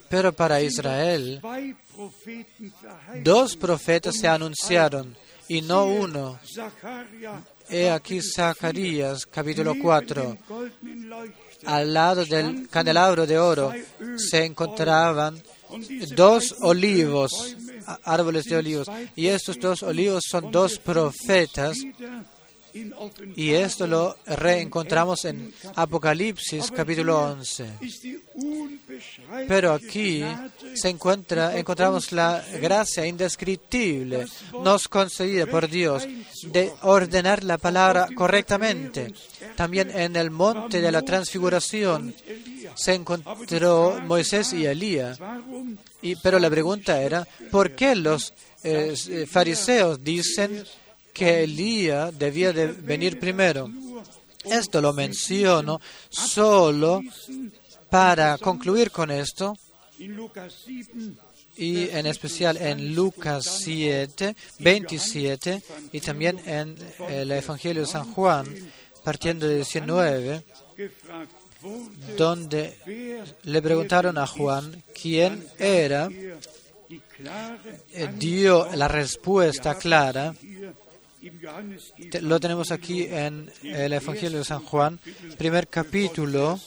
Pero 0.10 0.34
para 0.34 0.62
Israel, 0.62 1.42
dos 3.24 3.56
profetas 3.56 4.16
se 4.16 4.28
anunciaron 4.28 5.16
y 5.48 5.62
no 5.62 5.86
uno. 5.86 6.40
He 7.70 7.90
aquí 7.90 8.22
Zacarías, 8.22 9.26
capítulo 9.26 9.76
4. 9.82 10.38
Al 11.66 11.94
lado 11.94 12.26
del 12.26 12.70
candelabro 12.70 13.26
de 13.26 13.40
oro 13.40 13.74
se 14.18 14.46
encontraban 14.46 15.42
dos 16.16 16.56
olivos, 16.62 17.56
árboles 18.04 18.46
de 18.46 18.58
olivos. 18.58 18.88
Y 19.16 19.28
estos 19.28 19.60
dos 19.60 19.84
olivos 19.84 20.24
son 20.30 20.52
dos 20.52 20.80
profetas. 20.80 21.78
Y 23.36 23.52
esto 23.52 23.88
lo 23.88 24.18
reencontramos 24.26 25.24
en 25.24 25.54
Apocalipsis 25.76 26.72
capítulo 26.72 27.22
11. 27.22 27.66
Pero 29.48 29.74
aquí 29.74 30.24
se 30.74 30.90
encuentra, 30.90 31.58
encontramos 31.58 32.12
la 32.12 32.44
gracia 32.62 33.06
indescriptible, 33.06 34.26
nos 34.62 34.90
concedida 34.90 35.46
por 35.46 35.70
Dios, 35.70 36.06
de 36.44 36.74
ordenar 36.82 37.46
la 37.46 37.58
palabra 37.58 38.08
correctamente. 38.14 39.14
También 39.56 39.90
en 39.92 40.18
el 40.18 40.30
monte 40.30 40.82
de 40.82 40.92
la 40.92 41.02
transfiguración 41.02 42.14
se 42.76 42.94
encontró 42.94 44.02
Moisés 44.04 44.52
y 44.52 44.66
Elías. 44.66 45.18
Pero 46.22 46.40
la 46.40 46.50
pregunta 46.50 47.02
era, 47.02 47.26
¿por 47.52 47.74
qué 47.74 47.96
los 47.96 48.34
eh, 48.64 49.26
fariseos 49.30 50.04
dicen 50.04 50.66
que 51.16 51.44
Elías 51.46 52.18
debía 52.20 52.52
de 52.52 52.68
venir 52.68 53.20
primero? 53.20 53.72
Esto 54.44 54.82
lo 54.82 54.92
menciono 54.94 55.80
solo 56.10 57.02
para 57.90 58.38
concluir 58.38 58.92
con 58.92 59.10
esto 59.10 59.56
y 61.58 61.90
en 61.90 62.06
especial 62.06 62.58
en 62.58 62.94
Lucas 62.94 63.46
7, 63.64 64.36
27 64.60 65.64
y 65.94 66.02
también 66.02 66.38
en 66.46 66.76
el 67.08 67.32
Evangelio 67.32 67.84
de 67.84 67.88
San 67.88 68.12
Juan, 68.14 68.46
partiendo 69.04 69.48
de 69.48 69.56
19, 69.56 70.44
donde 72.18 73.24
le 73.44 73.62
preguntaron 73.62 74.18
a 74.18 74.28
Juan 74.28 74.84
quién 75.02 75.48
era, 75.58 76.10
eh, 77.94 78.10
dio 78.18 78.68
la 78.76 78.90
respuesta 78.90 79.76
clara. 79.76 80.36
Lo 82.22 82.40
tenemos 82.40 82.72
aquí 82.72 83.04
en 83.04 83.52
el 83.64 83.94
Evangelio 83.94 84.40
de 84.40 84.46
San 84.46 84.64
Juan, 84.64 85.00
primer 85.38 85.68
capítulo, 85.68 86.60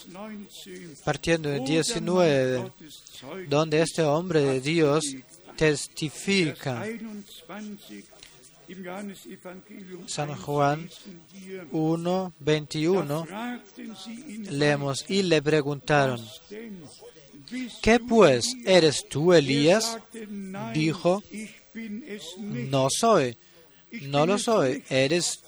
partiendo 1.05 1.49
de 1.49 1.61
19, 1.61 2.73
donde 3.49 3.83
este 3.83 4.03
hombre 4.03 4.41
de 4.41 4.61
Dios 4.61 5.05
testifica 5.57 6.85
San 10.07 10.35
Juan 10.37 10.91
1, 11.71 12.33
21, 12.39 13.27
leemos, 14.51 15.05
y 15.09 15.23
le 15.23 15.41
preguntaron, 15.41 16.21
¿qué 17.81 17.99
pues? 18.01 18.55
¿Eres 18.67 19.09
tú 19.09 19.33
Elías? 19.33 19.99
Dijo, 20.75 21.23
no 22.39 22.89
soy, 22.91 23.37
no 24.03 24.27
lo 24.27 24.39
soy, 24.39 24.83
eres... 24.89 25.41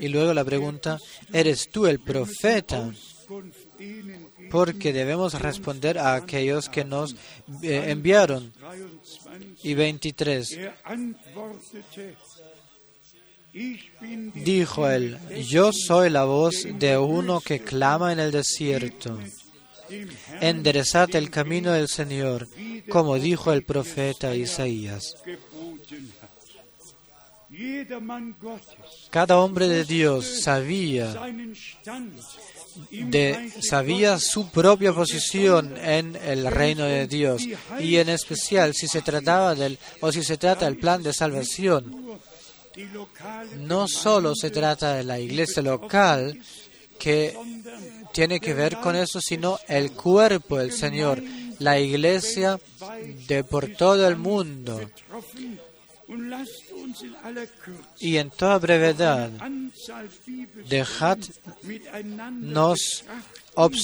Y 0.00 0.08
luego 0.08 0.34
la 0.34 0.44
pregunta, 0.44 0.98
¿eres 1.32 1.70
tú 1.70 1.86
el 1.86 2.00
profeta? 2.00 2.92
porque 4.50 4.92
debemos 4.92 5.34
responder 5.34 5.98
a 5.98 6.14
aquellos 6.14 6.68
que 6.68 6.84
nos 6.84 7.14
eh, 7.62 7.84
enviaron. 7.88 8.52
Y 9.62 9.74
23. 9.74 10.58
Dijo 14.34 14.88
él, 14.88 15.18
yo 15.48 15.70
soy 15.72 16.10
la 16.10 16.24
voz 16.24 16.66
de 16.78 16.96
uno 16.96 17.40
que 17.40 17.60
clama 17.60 18.12
en 18.12 18.20
el 18.20 18.30
desierto. 18.30 19.18
Enderezad 20.40 21.14
el 21.16 21.30
camino 21.30 21.72
del 21.72 21.88
Señor, 21.88 22.46
como 22.88 23.18
dijo 23.18 23.52
el 23.52 23.64
profeta 23.64 24.34
Isaías. 24.34 25.16
Cada 29.10 29.38
hombre 29.38 29.68
de 29.68 29.84
Dios 29.84 30.42
sabía 30.42 31.12
de, 32.90 33.50
sabía 33.60 34.18
su 34.18 34.48
propia 34.50 34.92
posición 34.92 35.76
en 35.76 36.16
el 36.16 36.46
reino 36.46 36.84
de 36.84 37.06
Dios 37.06 37.42
y 37.80 37.96
en 37.96 38.08
especial 38.10 38.74
si 38.74 38.86
se 38.86 39.02
trataba 39.02 39.54
del 39.54 39.78
o 40.00 40.12
si 40.12 40.22
se 40.22 40.36
trata 40.36 40.66
del 40.66 40.78
plan 40.78 41.02
de 41.02 41.12
salvación. 41.12 42.18
No 43.58 43.88
solo 43.88 44.34
se 44.36 44.50
trata 44.50 44.94
de 44.94 45.04
la 45.04 45.18
iglesia 45.18 45.62
local 45.62 46.40
que 46.98 47.36
tiene 48.12 48.38
que 48.38 48.54
ver 48.54 48.78
con 48.78 48.94
eso, 48.94 49.20
sino 49.20 49.58
el 49.66 49.92
cuerpo 49.92 50.58
del 50.58 50.72
Señor, 50.72 51.20
la 51.58 51.80
iglesia 51.80 52.60
de 53.26 53.42
por 53.42 53.68
todo 53.70 54.06
el 54.06 54.16
mundo 54.16 54.80
Y 58.00 58.16
en 58.16 58.30
toda 58.30 58.58
brevedad, 58.58 59.30
dejadnos 60.68 61.34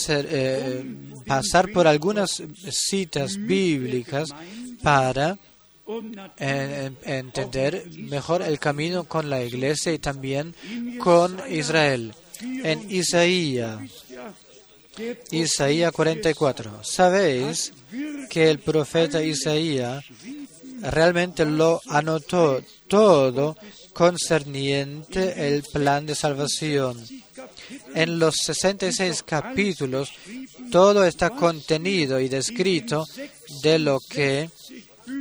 eh, 0.08 0.84
pasar 1.26 1.70
por 1.70 1.86
algunas 1.86 2.42
citas 2.70 3.36
bíblicas 3.36 4.30
para 4.82 5.36
eh, 6.38 6.90
entender 7.04 7.84
mejor 7.90 8.40
el 8.40 8.58
camino 8.58 9.04
con 9.04 9.28
la 9.28 9.42
iglesia 9.42 9.92
y 9.92 9.98
también 9.98 10.54
con 10.98 11.38
Israel. 11.50 12.14
En 12.40 12.90
Isaías, 12.90 13.80
Isaías 15.30 15.92
44, 15.92 16.82
sabéis 16.82 17.72
que 18.30 18.50
el 18.50 18.58
profeta 18.60 19.22
Isaías 19.22 20.04
realmente 20.90 21.44
lo 21.44 21.80
anotó 21.88 22.62
todo 22.88 23.56
concerniente 23.92 25.48
el 25.48 25.62
plan 25.62 26.06
de 26.06 26.14
salvación. 26.14 27.02
En 27.94 28.18
los 28.18 28.36
66 28.44 29.22
capítulos 29.22 30.12
todo 30.70 31.04
está 31.04 31.30
contenido 31.30 32.20
y 32.20 32.28
descrito 32.28 33.06
de 33.62 33.78
lo 33.78 33.98
que 34.00 34.50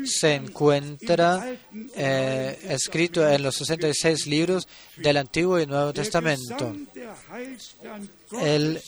se 0.06 0.36
encuentra 0.36 1.58
eh, 1.96 2.58
escrito 2.70 3.28
en 3.28 3.44
los 3.44 3.56
66 3.56 4.28
libros 4.28 4.68
del 4.98 5.18
Antiguo 5.18 5.60
y 5.60 5.66
Nuevo 5.66 5.94
Testamento. 5.94 6.76
El 8.42 8.82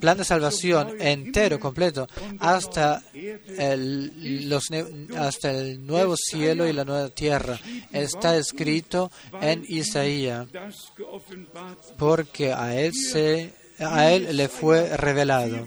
plan 0.00 0.18
de 0.18 0.24
salvación 0.24 1.00
entero, 1.00 1.58
completo, 1.58 2.06
hasta 2.38 3.02
el, 3.58 4.52
hasta 5.16 5.50
el 5.50 5.86
nuevo 5.86 6.16
cielo 6.16 6.68
y 6.68 6.72
la 6.72 6.84
nueva 6.84 7.08
tierra. 7.10 7.58
Está 7.92 8.36
escrito 8.36 9.10
en 9.40 9.64
Isaías, 9.68 10.46
porque 11.98 12.52
a 12.52 12.78
él, 12.78 12.94
se, 12.94 13.52
a 13.78 14.10
él 14.12 14.36
le 14.36 14.48
fue 14.48 14.96
revelado. 14.96 15.66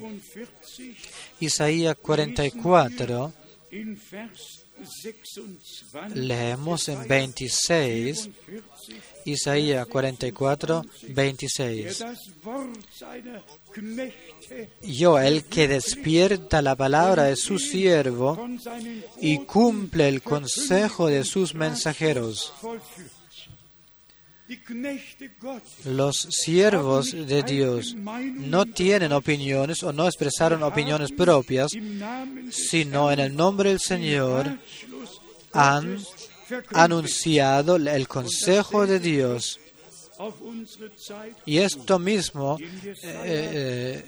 Isaías 1.40 1.96
44, 2.02 3.34
leemos 6.14 6.90
en 6.90 7.08
26 7.08 8.30
Isaías 9.32 9.88
44, 9.88 10.86
26. 11.10 12.04
Yo, 14.82 15.20
el 15.20 15.46
que 15.46 15.68
despierta 15.68 16.62
la 16.62 16.76
palabra 16.76 17.24
de 17.24 17.36
su 17.36 17.60
siervo 17.60 18.48
y 19.22 19.40
cumple 19.40 20.08
el 20.08 20.22
consejo 20.22 21.08
de 21.08 21.24
sus 21.24 21.54
mensajeros. 21.54 22.54
Los 25.86 26.18
siervos 26.32 27.12
de 27.12 27.44
Dios 27.44 27.96
no 27.96 28.66
tienen 28.66 29.14
opiniones 29.14 29.84
o 29.84 29.94
no 29.94 30.08
expresaron 30.08 30.64
opiniones 30.64 31.12
propias, 31.12 31.72
sino 32.50 33.12
en 33.12 33.20
el 33.20 33.36
nombre 33.36 33.70
del 33.70 33.80
Señor 33.80 34.58
han 35.54 36.00
anunciado 36.74 37.76
el 37.76 38.08
consejo 38.08 38.86
de 38.86 39.00
Dios. 39.00 39.60
Y 41.46 41.60
esto 41.60 41.98
mismo 41.98 42.58
eh, 42.60 43.04
eh, 43.04 44.04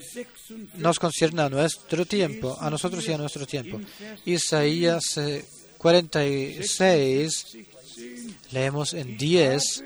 nos 0.75 0.99
concierne 0.99 1.43
a 1.43 1.49
nuestro 1.49 2.05
tiempo, 2.05 2.57
a 2.59 2.69
nosotros 2.69 3.07
y 3.07 3.13
a 3.13 3.17
nuestro 3.17 3.47
tiempo. 3.47 3.79
Isaías 4.25 5.17
46, 5.77 7.55
eh, 7.55 7.65
leemos 8.51 8.93
en 8.93 9.17
10, 9.17 9.83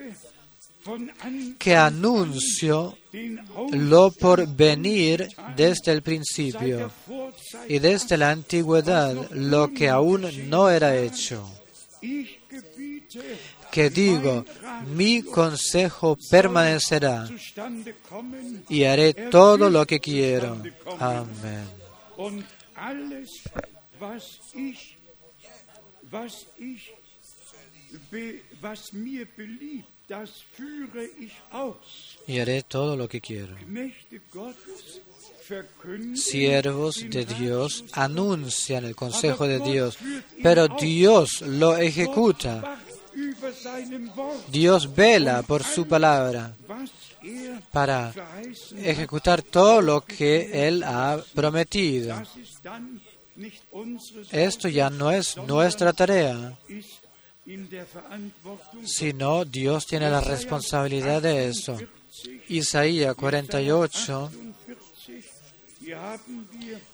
que 1.60 1.76
anuncio 1.76 2.98
lo 3.72 4.12
por 4.12 4.48
venir 4.48 5.28
desde 5.56 5.92
el 5.92 6.02
principio 6.02 6.92
y 7.68 7.80
desde 7.80 8.18
la 8.18 8.32
antigüedad 8.32 9.30
lo 9.32 9.72
que 9.74 9.90
aún 9.90 10.50
no 10.50 10.70
era 10.70 10.98
hecho 10.98 11.50
que 13.72 13.90
digo, 13.90 14.46
mi 14.96 15.22
consejo 15.22 16.18
permanecerá 16.30 17.28
y 18.70 18.84
haré 18.84 19.14
todo 19.30 19.70
lo 19.70 19.86
que 19.86 20.00
quiero. 20.00 20.62
Amén. 21.00 21.66
Y 32.28 32.40
haré 32.40 32.64
todo 32.64 32.96
lo 32.96 33.10
que 33.10 33.22
quiero. 33.22 33.56
Siervos 36.16 37.06
de 37.10 37.26
Dios 37.26 37.84
anuncian 37.92 38.86
el 38.86 38.96
consejo 38.96 39.48
de 39.48 39.60
Dios, 39.60 39.98
pero 40.42 40.68
Dios 40.68 41.42
lo 41.42 41.78
ejecuta. 41.78 42.80
Dios 44.52 44.94
vela 44.94 45.42
por 45.44 45.64
su 45.64 45.88
palabra 45.88 46.56
para 47.72 48.14
ejecutar 48.78 49.42
todo 49.42 49.82
lo 49.82 50.02
que 50.02 50.68
Él 50.68 50.84
ha 50.84 51.20
prometido. 51.34 52.22
Esto 54.32 54.68
ya 54.70 54.90
no 54.90 55.12
es 55.12 55.38
nuestra 55.38 55.94
tarea, 55.94 56.58
sino 58.86 59.46
Dios 59.46 59.86
tiene 59.86 60.10
la 60.10 60.22
responsabilidad 60.22 61.22
de 61.22 61.50
eso. 61.50 61.78
Isaías 62.48 63.16
48 63.16 64.32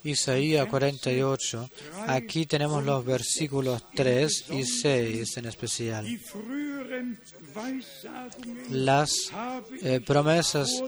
Isaías 0.03 0.67
48, 0.67 1.69
aquí 2.07 2.45
tenemos 2.45 2.83
los 2.83 3.05
versículos 3.05 3.83
3 3.95 4.45
y 4.51 4.65
6 4.65 5.37
en 5.37 5.45
especial. 5.45 6.19
Las 8.69 9.31
eh, 9.81 9.99
promesas 10.05 10.83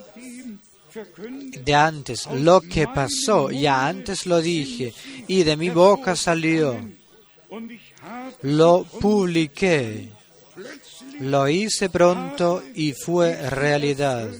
de 1.64 1.74
antes, 1.74 2.26
lo 2.26 2.60
que 2.60 2.86
pasó, 2.86 3.50
ya 3.50 3.86
antes 3.86 4.26
lo 4.26 4.40
dije, 4.40 4.92
y 5.26 5.42
de 5.42 5.56
mi 5.56 5.70
boca 5.70 6.14
salió, 6.14 6.78
lo 8.42 8.84
publiqué, 8.84 10.10
lo 11.20 11.48
hice 11.48 11.88
pronto 11.88 12.62
y 12.74 12.92
fue 12.92 13.50
realidad 13.50 14.30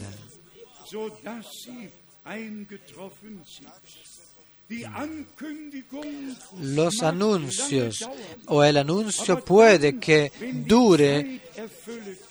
los 6.60 7.02
anuncios 7.02 8.08
o 8.46 8.64
el 8.64 8.78
anuncio 8.78 9.44
puede 9.44 9.98
que 9.98 10.32
dure 10.66 11.40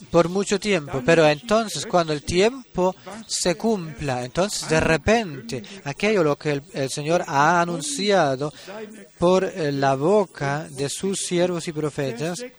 por 0.10 0.30
mucho 0.30 0.60
tiempo, 0.60 1.02
pero 1.06 1.28
entonces 1.28 1.86
cuando 1.86 2.12
el 2.12 2.24
tiempo 2.24 2.96
se 3.28 3.56
cumpla, 3.56 4.26
entonces 4.26 4.68
de 4.68 4.80
repente 4.80 5.64
aquello 5.84 6.24
lo 6.24 6.38
que 6.38 6.62
el, 6.74 6.90
Señor 6.90 7.24
ha 7.28 7.62
anunciado 7.62 8.52
por 9.20 9.44
eh, 9.44 9.72
la 9.72 9.96
boca 9.96 10.68
de 10.72 10.90
sus 10.90 11.20
siervos 11.20 11.68
y 11.68 11.72
profetas 11.72 12.40
eh, 12.42 12.52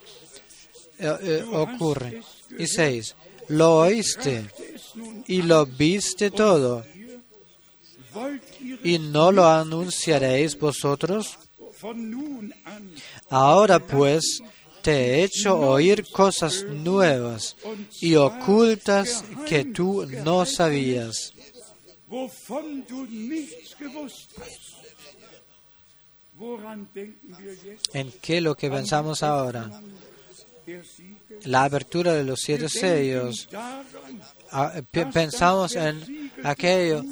eh, 0.98 1.44
ocurre. 1.52 2.22
Y 2.58 2.66
seis, 2.68 3.16
lo 3.48 3.78
oíste 3.78 4.46
y 5.26 5.42
lo 5.42 5.66
viste 5.66 6.30
todo 6.30 6.84
¿Y 8.82 8.98
no 8.98 9.32
lo 9.32 9.46
anunciaréis 9.46 10.58
vosotros? 10.58 11.38
Ahora 13.30 13.78
pues 13.78 14.40
te 14.82 14.92
he 14.92 15.24
hecho 15.24 15.58
oír 15.58 16.04
cosas 16.10 16.64
nuevas 16.64 17.56
y 18.00 18.14
ocultas 18.16 19.24
que 19.46 19.64
tú 19.64 20.06
no 20.24 20.44
sabías. 20.46 21.32
¿En 27.92 28.12
qué 28.20 28.40
lo 28.40 28.54
que 28.54 28.70
pensamos 28.70 29.22
ahora? 29.22 29.70
La 31.44 31.64
apertura 31.64 32.12
de 32.14 32.24
los 32.24 32.40
siete 32.40 32.68
sellos. 32.68 33.48
Ah, 34.50 34.72
pensamos 35.12 35.74
en 35.74 36.30
aquello 36.42 37.02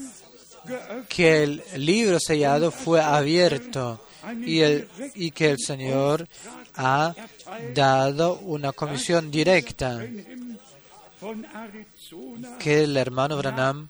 que 1.09 1.43
el 1.43 1.63
libro 1.77 2.19
sellado 2.21 2.71
fue 2.71 3.01
abierto 3.01 4.01
y, 4.45 4.61
el, 4.61 4.89
y 5.15 5.31
que 5.31 5.51
el 5.51 5.59
Señor 5.59 6.29
ha 6.77 7.15
dado 7.75 8.39
una 8.39 8.73
comisión 8.73 9.31
directa 9.31 10.01
que 12.59 12.83
el 12.83 12.97
hermano 12.97 13.37
Branham 13.37 13.89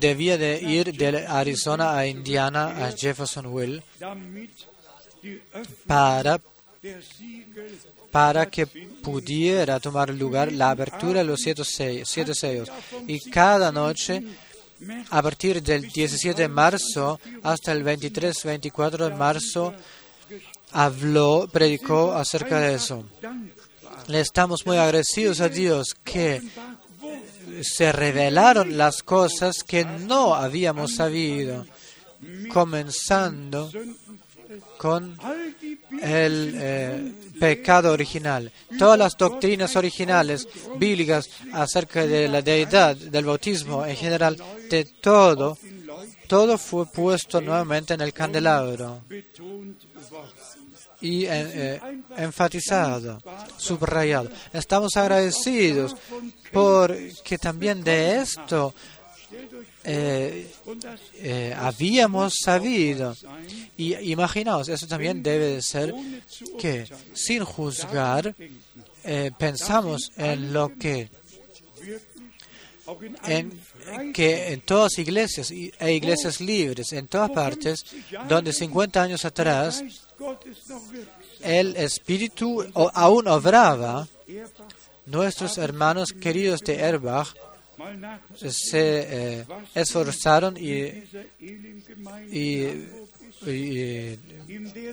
debía 0.00 0.36
de 0.36 0.60
ir 0.60 0.96
de 0.96 1.26
Arizona 1.26 1.96
a 1.96 2.06
Indiana 2.06 2.86
a 2.86 2.92
Jeffersonville 2.92 3.82
para 5.86 6.40
para 8.10 8.46
que 8.46 8.66
pudiera 8.66 9.80
tomar 9.80 10.10
lugar 10.10 10.52
la 10.52 10.70
apertura 10.70 11.20
de 11.20 11.24
los 11.24 11.40
siete 11.40 11.64
sellos. 11.64 12.70
Y 13.08 13.18
cada 13.28 13.72
noche, 13.72 14.22
a 15.10 15.22
partir 15.22 15.62
del 15.62 15.88
17 15.90 16.42
de 16.42 16.48
marzo 16.48 17.20
hasta 17.42 17.72
el 17.72 17.84
23-24 17.84 19.10
de 19.10 19.14
marzo, 19.14 19.74
habló, 20.72 21.48
predicó 21.50 22.12
acerca 22.12 22.60
de 22.60 22.74
eso. 22.74 23.04
Le 24.08 24.20
estamos 24.20 24.66
muy 24.66 24.76
agradecidos 24.76 25.40
a 25.40 25.48
Dios 25.48 25.94
que 26.04 26.42
se 27.62 27.92
revelaron 27.92 28.76
las 28.76 29.02
cosas 29.02 29.62
que 29.66 29.84
no 29.84 30.34
habíamos 30.34 30.94
sabido, 30.94 31.66
comenzando 32.52 33.70
con 34.76 35.18
el 36.02 36.54
eh, 36.56 37.12
pecado 37.38 37.92
original. 37.92 38.50
Todas 38.78 38.98
las 38.98 39.16
doctrinas 39.16 39.76
originales 39.76 40.46
bíblicas 40.76 41.28
acerca 41.52 42.06
de 42.06 42.28
la 42.28 42.42
deidad, 42.42 42.96
del 42.96 43.24
bautismo 43.24 43.84
en 43.84 43.96
general, 43.96 44.36
de 44.70 44.84
todo, 44.84 45.58
todo 46.26 46.58
fue 46.58 46.86
puesto 46.86 47.40
nuevamente 47.40 47.94
en 47.94 48.00
el 48.00 48.12
candelabro 48.12 49.02
y 51.00 51.26
eh, 51.26 51.28
eh, 51.30 51.80
enfatizado, 52.16 53.20
subrayado. 53.58 54.30
Estamos 54.52 54.96
agradecidos 54.96 55.94
porque 56.50 57.38
también 57.38 57.84
de 57.84 58.22
esto 58.22 58.74
eh, 59.84 61.54
habíamos 61.56 62.34
sabido. 62.42 63.16
Y 63.76 63.94
imaginaos, 64.10 64.68
eso 64.68 64.86
también 64.86 65.22
debe 65.22 65.46
de 65.46 65.62
ser 65.62 65.94
que 66.58 66.86
sin 67.12 67.44
juzgar 67.44 68.34
pensamos 69.38 70.10
en 70.16 70.52
lo 70.52 70.76
que 70.76 71.10
en 73.24 73.60
que 74.12 74.52
en 74.52 74.60
todas 74.60 74.98
iglesias 74.98 75.50
e 75.50 75.92
iglesias 75.92 76.40
libres, 76.40 76.92
en 76.92 77.06
todas 77.06 77.30
partes, 77.30 77.84
donde 78.28 78.52
50 78.52 79.02
años 79.02 79.24
atrás 79.24 79.82
el 81.40 81.76
Espíritu 81.76 82.64
aún 82.74 83.28
obraba, 83.28 84.06
nuestros 85.06 85.58
hermanos 85.58 86.12
queridos 86.12 86.60
de 86.60 86.76
Erbach 86.76 87.34
se 88.36 89.38
eh, 89.40 89.46
esforzaron 89.74 90.56
y, 90.56 91.04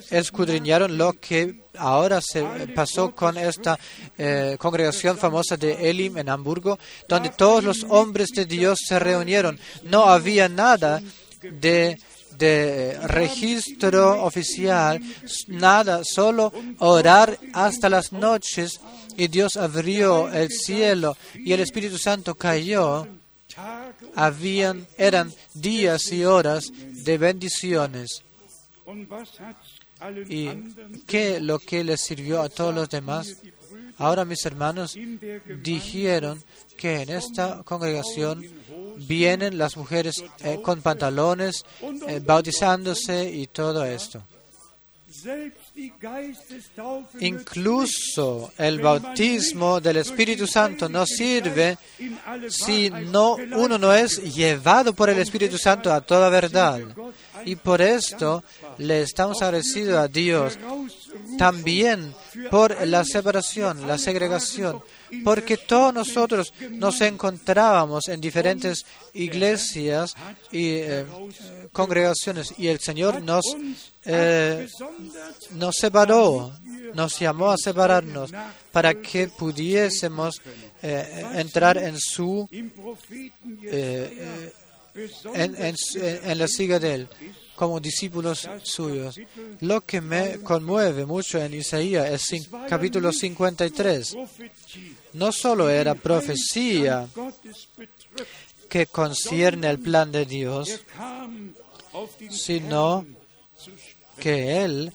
escudriñaron 0.09 0.97
lo 0.97 1.13
que 1.13 1.61
ahora 1.77 2.19
se 2.21 2.43
pasó 2.75 3.15
con 3.15 3.37
esta 3.37 3.79
eh, 4.17 4.57
congregación 4.59 5.17
famosa 5.17 5.55
de 5.57 5.89
Elim 5.89 6.17
en 6.17 6.29
Hamburgo, 6.29 6.77
donde 7.07 7.29
todos 7.29 7.63
los 7.63 7.85
hombres 7.89 8.29
de 8.35 8.45
Dios 8.45 8.79
se 8.85 8.99
reunieron. 8.99 9.59
No 9.83 10.05
había 10.05 10.49
nada 10.49 11.01
de 11.41 11.97
de 12.37 12.97
registro 13.07 14.23
oficial, 14.23 15.01
nada, 15.47 16.01
solo 16.03 16.51
orar 16.79 17.37
hasta 17.53 17.89
las 17.89 18.11
noches 18.11 18.79
y 19.17 19.27
Dios 19.27 19.57
abrió 19.57 20.31
el 20.31 20.49
cielo 20.49 21.17
y 21.33 21.53
el 21.53 21.59
Espíritu 21.59 21.97
Santo 21.97 22.35
cayó. 22.35 23.07
Habían, 24.15 24.87
eran 24.97 25.31
días 25.53 26.11
y 26.11 26.23
horas 26.23 26.71
de 26.73 27.17
bendiciones. 27.17 28.23
¿Y 30.29 30.49
qué 31.05 31.39
lo 31.39 31.59
que 31.59 31.83
les 31.83 32.01
sirvió 32.01 32.41
a 32.41 32.49
todos 32.49 32.73
los 32.73 32.89
demás? 32.89 33.37
Ahora 34.01 34.25
mis 34.25 34.43
hermanos 34.47 34.97
dijeron 35.61 36.43
que 36.75 37.01
en 37.03 37.09
esta 37.11 37.61
congregación 37.63 38.43
vienen 38.97 39.59
las 39.59 39.77
mujeres 39.77 40.23
eh, 40.43 40.59
con 40.63 40.81
pantalones, 40.81 41.63
eh, 42.07 42.19
bautizándose 42.19 43.29
y 43.29 43.45
todo 43.45 43.85
esto. 43.85 44.23
Incluso 47.19 48.51
el 48.57 48.81
bautismo 48.81 49.79
del 49.79 49.97
Espíritu 49.97 50.47
Santo 50.47 50.89
no 50.89 51.05
sirve 51.05 51.77
si 52.49 52.89
no, 52.89 53.35
uno 53.35 53.77
no 53.77 53.93
es 53.93 54.33
llevado 54.33 54.93
por 54.93 55.11
el 55.11 55.19
Espíritu 55.19 55.59
Santo 55.59 55.93
a 55.93 56.01
toda 56.01 56.29
verdad. 56.29 56.81
Y 57.45 57.55
por 57.55 57.83
esto 57.83 58.43
le 58.79 59.03
estamos 59.03 59.43
agradecidos 59.43 59.97
a 59.99 60.07
Dios 60.07 60.57
también 61.37 62.15
por 62.49 62.87
la 62.87 63.03
separación, 63.03 63.87
la 63.87 63.97
segregación, 63.97 64.81
porque 65.23 65.57
todos 65.57 65.93
nosotros 65.93 66.53
nos 66.71 67.01
encontrábamos 67.01 68.07
en 68.07 68.21
diferentes 68.21 68.85
iglesias 69.13 70.15
y 70.51 70.75
eh, 70.75 71.05
congregaciones 71.71 72.53
y 72.57 72.67
el 72.67 72.79
Señor 72.79 73.21
nos, 73.21 73.45
eh, 74.05 74.67
separó, 75.71 76.53
nos 76.93 77.19
llamó 77.19 77.51
a 77.51 77.57
separarnos 77.57 78.31
para 78.71 78.93
que 78.95 79.27
pudiésemos 79.27 80.41
eh, 80.81 81.25
entrar 81.35 81.77
en 81.77 81.99
su 81.99 82.47
en, 85.33 86.37
la 86.37 86.47
siga 86.47 86.79
de 86.79 86.93
Él 86.93 87.09
como 87.55 87.79
discípulos 87.79 88.49
suyos. 88.63 89.19
Lo 89.59 89.81
que 89.81 90.01
me 90.01 90.39
conmueve 90.39 91.05
mucho 91.05 91.39
en 91.39 91.53
Isaías 91.53 92.09
es 92.09 92.49
capítulo 92.67 93.11
53. 93.11 94.17
No 95.13 95.31
solo 95.31 95.69
era 95.69 95.95
profecía 95.95 97.07
que 98.69 98.87
concierne 98.87 99.69
el 99.69 99.79
plan 99.79 100.11
de 100.11 100.25
Dios, 100.25 100.81
sino 102.29 103.05
que 104.17 104.63
Él 104.63 104.93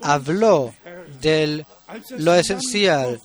habló 0.00 0.74
de 1.20 1.66
lo 2.18 2.34
esencial. 2.34 3.20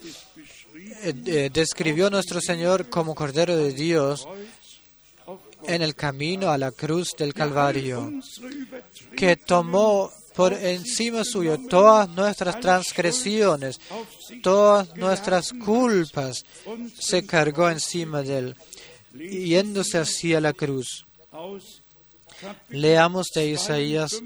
Eh, 1.02 1.14
eh, 1.28 1.50
describió 1.54 2.10
nuestro 2.10 2.42
Señor 2.42 2.90
como 2.90 3.16
Cordero 3.16 3.56
de 3.56 3.72
Dios 3.72 4.28
en 5.63 5.82
el 5.82 5.95
camino 5.95 6.50
a 6.50 6.58
la 6.58 6.72
cruz 6.72 7.10
del 7.17 7.34
Calvario, 7.34 8.12
que 9.15 9.36
tomó 9.36 10.12
por 10.36 10.54
encima 10.54 11.24
suyo 11.24 11.58
todas 11.69 12.08
nuestras 12.10 12.60
transgresiones, 12.60 13.80
todas 14.41 14.95
nuestras 14.95 15.52
culpas, 15.52 16.45
se 16.98 17.26
cargó 17.26 17.69
encima 17.69 18.22
de 18.22 18.38
él, 18.38 18.56
yéndose 19.13 19.98
hacia 19.98 20.39
la 20.39 20.54
cruz. 20.54 21.06
Leamos 22.69 23.28
de 23.36 23.50
Isaías 23.50 24.22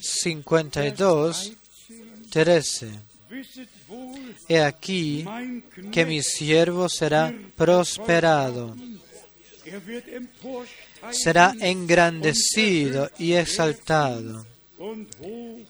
52, 0.00 1.52
13. 2.30 2.90
He 4.48 4.60
aquí 4.60 5.24
que 5.92 6.04
mi 6.04 6.22
siervo 6.22 6.88
será 6.88 7.32
prosperado 7.56 8.74
será 11.10 11.54
engrandecido 11.60 13.10
y 13.18 13.32
exaltado 13.32 14.46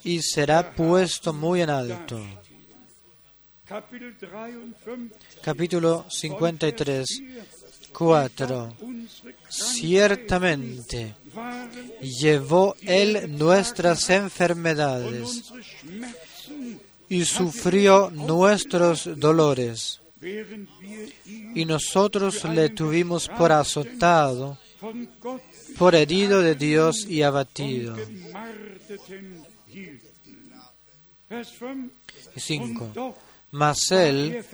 y 0.02 0.22
será 0.22 0.74
puesto 0.74 1.32
muy 1.32 1.62
en 1.62 1.70
alto. 1.70 2.20
Capítulo 5.42 6.06
53, 6.08 7.22
4. 7.92 8.76
Ciertamente 9.48 11.14
llevó 12.00 12.76
Él 12.82 13.36
nuestras 13.36 14.10
enfermedades 14.10 15.52
y 17.08 17.24
sufrió 17.24 18.10
nuestros 18.10 19.08
dolores 19.18 20.00
y 21.54 21.64
nosotros 21.64 22.44
le 22.44 22.68
tuvimos 22.70 23.28
por 23.28 23.52
azotado, 23.52 24.58
por 25.78 25.94
herido 25.94 26.40
de 26.40 26.54
Dios 26.54 27.06
y 27.06 27.22
abatido. 27.22 27.96
5. 32.36 33.14
Mas 33.50 33.90
él 33.92 34.44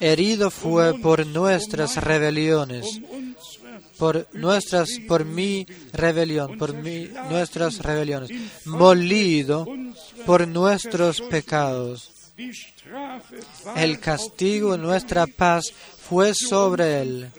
herido 0.00 0.50
fue 0.50 0.98
por 0.98 1.24
nuestras 1.26 1.96
rebeliones, 2.02 3.00
por 3.98 4.26
nuestras, 4.32 4.88
por 5.06 5.24
mi 5.24 5.64
rebelión, 5.92 6.58
por 6.58 6.74
mi, 6.74 7.08
nuestras 7.30 7.78
rebeliones, 7.78 8.30
molido 8.64 9.66
por 10.26 10.48
nuestros 10.48 11.20
pecados. 11.20 12.10
El 13.76 13.98
castigo 14.00 14.76
nuestra 14.76 15.26
paz 15.26 15.72
fue 16.08 16.34
sobre 16.34 17.02
él. 17.02 17.30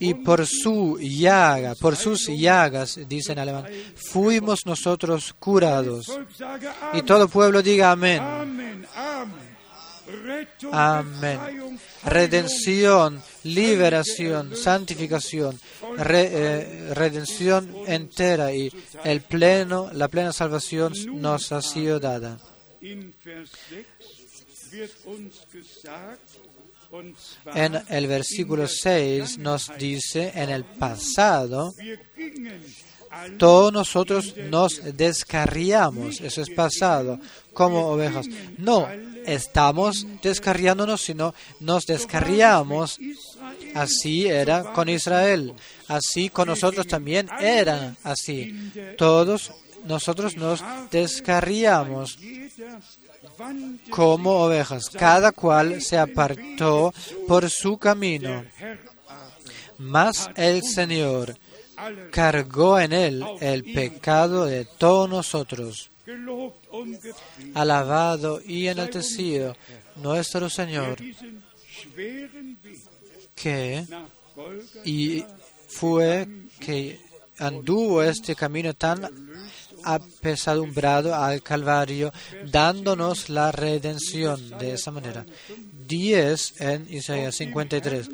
y 0.00 0.14
por 0.14 0.44
su 0.46 0.98
llaga, 1.00 1.74
por 1.76 1.94
sus 1.96 2.26
llagas, 2.26 2.98
dice 3.08 3.32
en 3.32 3.38
alemán, 3.38 3.66
fuimos 3.94 4.66
nosotros 4.66 5.34
curados. 5.38 6.10
Y 6.94 7.02
todo 7.02 7.28
pueblo 7.28 7.62
diga 7.62 7.92
amén. 7.92 8.22
Amén. 10.72 11.38
Redención, 12.04 13.22
liberación, 13.44 14.56
santificación, 14.56 15.60
eh, 15.98 16.92
redención 16.94 17.74
entera 17.86 18.52
y 18.52 18.72
el 19.04 19.20
pleno, 19.20 19.90
la 19.92 20.08
plena 20.08 20.32
salvación 20.32 20.94
nos 21.20 21.52
ha 21.52 21.60
sido 21.60 22.00
dada. 22.00 22.38
En 27.54 27.78
el 27.88 28.06
versículo 28.06 28.66
6 28.66 29.38
nos 29.38 29.70
dice, 29.78 30.32
en 30.34 30.50
el 30.50 30.64
pasado, 30.64 31.74
todos 33.38 33.72
nosotros 33.72 34.34
nos 34.36 34.96
descarriamos, 34.96 36.20
eso 36.20 36.42
es 36.42 36.50
pasado, 36.50 37.18
como 37.52 37.88
ovejas. 37.88 38.26
No, 38.56 38.88
estamos 39.26 40.06
descarriándonos, 40.22 41.02
sino 41.02 41.34
nos 41.60 41.84
descarriamos. 41.84 42.98
Así 43.74 44.26
era 44.26 44.72
con 44.72 44.88
Israel, 44.88 45.54
así 45.88 46.30
con 46.30 46.48
nosotros 46.48 46.86
también 46.86 47.28
era 47.40 47.96
así. 48.02 48.72
Todos 48.96 49.52
nosotros 49.84 50.36
nos 50.36 50.62
descarriamos 50.90 52.18
como 53.90 54.44
ovejas. 54.44 54.90
Cada 54.90 55.32
cual 55.32 55.80
se 55.82 55.98
apartó 55.98 56.92
por 57.26 57.48
su 57.50 57.78
camino. 57.78 58.44
Mas 59.78 60.30
el 60.36 60.62
Señor 60.62 61.38
cargó 62.10 62.80
en 62.80 62.92
él 62.92 63.24
el 63.40 63.64
pecado 63.64 64.46
de 64.46 64.64
todos 64.64 65.08
nosotros. 65.08 65.90
Alabado 67.54 68.40
y 68.44 68.66
enaltecido 68.66 69.56
nuestro 69.96 70.48
Señor, 70.48 70.98
que 73.34 73.84
y 74.84 75.24
fue 75.68 76.26
que 76.58 77.00
anduvo 77.38 78.02
este 78.02 78.34
camino 78.34 78.74
tan 78.74 79.10
apesadumbrado 79.84 81.14
al 81.14 81.42
Calvario, 81.42 82.12
dándonos 82.50 83.28
la 83.28 83.52
redención 83.52 84.58
de 84.58 84.74
esa 84.74 84.90
manera. 84.90 85.24
10 85.86 86.60
en 86.60 86.86
Isaías 86.92 87.34
53. 87.36 88.08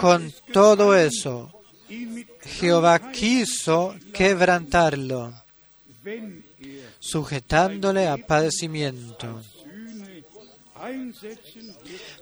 Con 0.00 0.32
todo 0.52 0.96
eso, 0.96 1.52
Jehová 2.42 3.12
quiso 3.12 3.94
quebrantarlo, 4.12 5.32
sujetándole 6.98 8.08
a 8.08 8.16
padecimiento. 8.16 9.42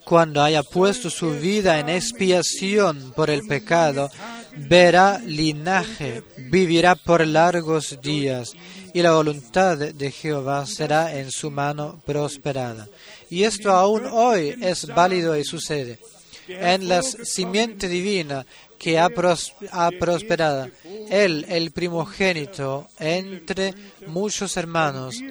Cuando 0.05 0.43
haya 0.43 0.63
puesto 0.63 1.11
su 1.11 1.31
vida 1.33 1.79
en 1.79 1.89
expiación 1.89 3.13
por 3.15 3.31
el 3.31 3.47
pecado, 3.47 4.11
verá 4.57 5.19
linaje, 5.19 6.23
vivirá 6.51 6.95
por 6.95 7.27
largos 7.27 7.99
días, 8.03 8.53
y 8.93 9.03
la 9.03 9.13
voluntad 9.13 9.77
de 9.77 10.11
Jehová 10.11 10.67
será 10.67 11.19
en 11.19 11.31
su 11.31 11.51
mano 11.51 12.01
prosperada. 12.05 12.89
Y 13.31 13.45
esto 13.45 13.73
aún 13.73 14.07
hoy 14.07 14.57
es 14.61 14.87
válido 14.87 15.37
y 15.37 15.45
sucede. 15.45 15.99
En 16.47 16.89
la 16.89 17.03
simiente 17.03 17.89
divina 17.89 18.45
que 18.85 18.99
ha, 18.99 19.09
prosperado, 19.09 20.69
Él, 21.09 21.47
el 21.49 21.71
primogénito, 21.71 22.87
entre 22.99 23.75
muchos 24.09 24.59
hermanos, 24.59 25.23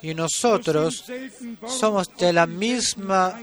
y 0.00 0.14
nosotros 0.14 1.04
somos 1.66 2.08
de 2.16 2.32
la 2.32 2.46
misma 2.46 3.38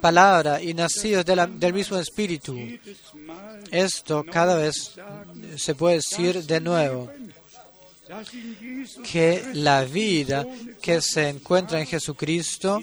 palabra 0.00 0.60
y 0.60 0.74
nacidos 0.74 1.24
del 1.24 1.72
mismo 1.72 1.98
espíritu. 1.98 2.58
Esto 3.70 4.24
cada 4.24 4.56
vez 4.56 4.92
se 5.56 5.76
puede 5.76 6.00
decir 6.02 6.42
de 6.42 6.60
nuevo. 6.60 7.12
Que 9.08 9.44
la 9.52 9.84
vida 9.84 10.44
que 10.80 11.00
se 11.00 11.28
encuentra 11.28 11.78
en 11.78 11.86
Jesucristo, 11.86 12.80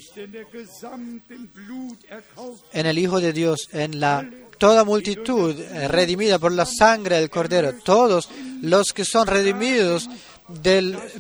en 2.72 2.86
el 2.86 2.98
Hijo 3.00 3.20
de 3.20 3.34
Dios, 3.34 3.68
en 3.74 4.00
la 4.00 4.24
toda 4.58 4.84
multitud 4.84 5.56
redimida 5.90 6.40
por 6.40 6.52
la 6.52 6.66
sangre 6.66 7.18
del 7.18 7.30
Cordero, 7.30 7.74
todos 7.74 8.30
los 8.62 8.94
que 8.94 9.06
son 9.06 9.28
redimidos 9.28 10.10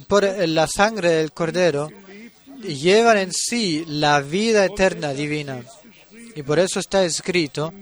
por 0.07 0.23
la 0.23 0.67
sangre 0.67 1.11
del 1.11 1.31
Cordero, 1.31 1.89
llevan 2.61 3.17
en 3.17 3.31
sí 3.33 3.83
la 3.87 4.21
vida 4.21 4.65
eterna 4.65 5.13
divina. 5.13 5.63
Y 6.35 6.43
por 6.43 6.59
eso 6.59 6.79
está 6.79 7.03
escrito 7.05 7.73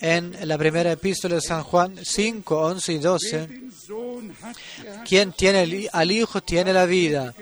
en 0.00 0.36
la 0.48 0.58
primera 0.58 0.92
epístola 0.92 1.36
de 1.36 1.40
San 1.40 1.62
Juan 1.62 1.98
5, 2.02 2.58
11 2.58 2.92
y 2.92 2.98
12, 2.98 3.48
quien 5.06 5.32
tiene 5.32 5.88
al 5.92 6.10
Hijo 6.10 6.40
tiene 6.42 6.72
la 6.72 6.86
vida, 6.86 7.34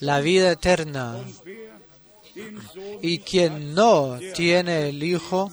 la 0.00 0.20
vida 0.20 0.52
eterna. 0.52 1.16
Y 3.00 3.18
quien 3.18 3.74
no 3.74 4.18
tiene 4.34 4.90
el 4.90 5.02
Hijo 5.02 5.50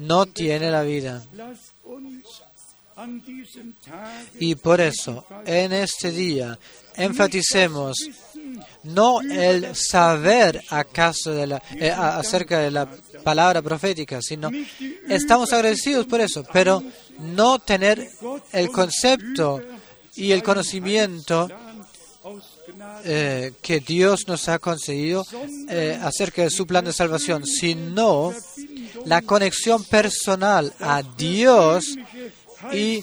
no 0.00 0.26
tiene 0.26 0.70
la 0.70 0.82
vida. 0.82 1.22
Y 4.38 4.54
por 4.56 4.80
eso, 4.80 5.24
en 5.46 5.72
este 5.72 6.10
día, 6.10 6.58
enfaticemos 6.96 7.96
no 8.84 9.20
el 9.20 9.74
saber 9.74 10.62
acaso 10.70 11.32
de 11.32 11.46
la, 11.46 11.62
eh, 11.78 11.90
acerca 11.90 12.58
de 12.58 12.70
la 12.70 12.88
palabra 13.22 13.62
profética, 13.62 14.20
sino 14.20 14.50
estamos 15.08 15.52
agradecidos 15.52 16.06
por 16.06 16.20
eso, 16.20 16.44
pero 16.52 16.82
no 17.18 17.58
tener 17.58 18.10
el 18.52 18.70
concepto 18.70 19.62
y 20.16 20.32
el 20.32 20.42
conocimiento 20.42 21.48
eh, 23.04 23.52
que 23.62 23.80
Dios 23.80 24.26
nos 24.26 24.48
ha 24.48 24.58
concedido 24.58 25.24
eh, 25.68 25.98
acerca 26.02 26.42
de 26.42 26.50
su 26.50 26.66
plan 26.66 26.84
de 26.84 26.92
salvación, 26.92 27.46
sino 27.46 28.32
la 29.04 29.22
conexión 29.22 29.84
personal 29.84 30.72
a 30.80 31.02
Dios 31.02 31.96
y 32.72 33.02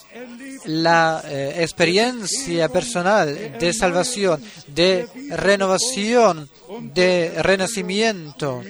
la 0.65 1.23
eh, 1.25 1.55
experiencia 1.59 2.69
personal 2.69 3.57
de 3.59 3.73
salvación, 3.73 4.43
de 4.67 5.07
renovación, 5.31 6.49
de 6.93 7.33
renacimiento 7.41 8.63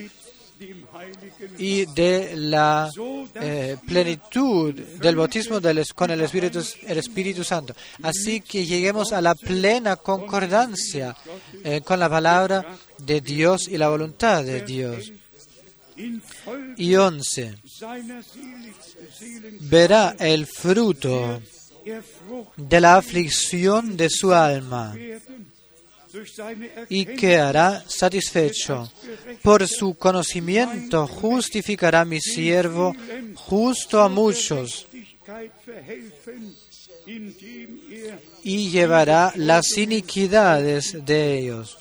y 1.57 1.85
de 1.85 2.35
la 2.35 2.89
eh, 3.35 3.77
plenitud 3.85 4.73
del 4.73 5.15
bautismo 5.15 5.59
con 5.95 6.11
el 6.11 6.21
Espíritu, 6.21 7.43
Santo. 7.43 7.75
Así 8.01 8.41
que 8.41 8.65
lleguemos 8.65 9.13
a 9.13 9.21
la 9.21 9.35
plena 9.35 9.95
concordancia 9.95 11.15
eh, 11.63 11.81
con 11.81 11.99
la 11.99 12.09
palabra 12.09 12.65
de 12.97 13.21
Dios 13.21 13.67
y 13.67 13.77
la 13.77 13.89
voluntad 13.89 14.43
de 14.43 14.61
Dios. 14.61 15.11
Y 16.77 16.95
once, 16.95 17.55
verá 19.61 20.15
el 20.19 20.45
fruto 20.45 21.41
de 22.55 22.81
la 22.81 22.97
aflicción 22.97 23.97
de 23.97 24.09
su 24.09 24.31
alma 24.33 24.93
y 26.89 27.05
quedará 27.05 27.83
satisfecho. 27.87 28.89
Por 29.41 29.67
su 29.67 29.95
conocimiento 29.95 31.07
justificará 31.07 32.05
mi 32.05 32.19
siervo 32.19 32.95
justo 33.35 34.01
a 34.01 34.09
muchos 34.09 34.87
y 38.43 38.69
llevará 38.69 39.31
las 39.35 39.77
iniquidades 39.77 41.05
de 41.05 41.39
ellos. 41.39 41.77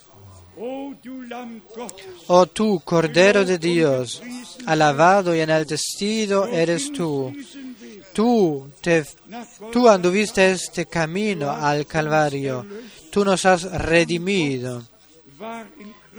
Oh 2.28 2.46
tú, 2.46 2.80
Cordero 2.84 3.44
de 3.44 3.58
Dios, 3.58 4.22
alabado 4.64 5.34
y 5.34 5.40
enaltecido 5.40 6.46
eres 6.46 6.92
tú. 6.92 7.32
Tú, 8.12 8.70
te, 8.80 9.04
tú 9.70 9.88
anduviste 9.88 10.50
este 10.50 10.86
camino 10.86 11.50
al 11.50 11.86
Calvario 11.86 12.64
tú 13.16 13.24
nos 13.24 13.46
has 13.46 13.62
redimido. 13.62 14.82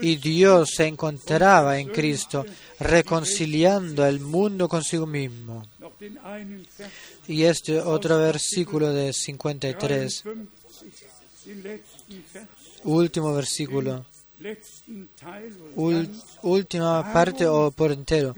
Y 0.02 0.16
Dios 0.16 0.72
se 0.78 0.88
encontraba 0.88 1.78
en 1.78 1.90
Cristo 1.90 2.44
reconciliando 2.80 4.04
el 4.04 4.20
mundo 4.20 4.68
consigo 4.68 5.06
mismo. 5.06 5.64
Y 7.28 7.44
este 7.44 7.80
otro 7.80 8.18
versículo 8.18 8.92
de 8.92 9.14
53, 9.14 10.24
último 12.86 13.32
versículo 13.36 14.04
última 16.44 17.12
parte 17.12 17.48
o 17.48 17.72
por 17.72 17.92
entero. 17.92 18.36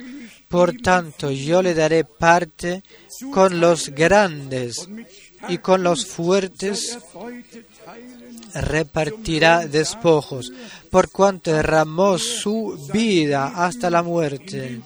Por 0.48 0.74
tanto, 0.78 1.32
yo 1.32 1.62
le 1.62 1.74
daré 1.74 2.04
parte 2.06 2.84
con 3.32 3.60
los 3.60 3.90
grandes 3.90 4.88
y 5.48 5.58
con 5.58 5.84
los 5.84 6.06
fuertes 6.06 6.98
repartirá 8.54 9.68
despojos, 9.68 10.52
por 10.90 11.10
cuanto 11.10 11.54
derramó 11.54 12.18
su 12.18 12.90
vida 12.92 13.66
hasta 13.66 13.90
la 13.90 14.04
muerte 14.04 14.82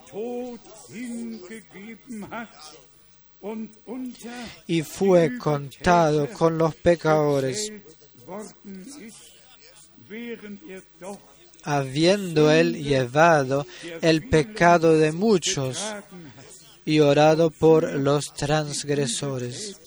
y 4.68 4.82
fue 4.84 5.38
contado 5.38 6.30
con 6.30 6.58
los 6.58 6.76
pecadores, 6.76 7.72
habiendo 11.64 12.52
él 12.52 12.82
llevado 12.82 13.66
el 14.02 14.28
pecado 14.30 14.98
de 14.98 15.12
muchos 15.12 15.84
y 16.86 17.00
orado 17.00 17.50
por 17.50 17.94
los 17.94 18.34
transgresores. 18.34 19.80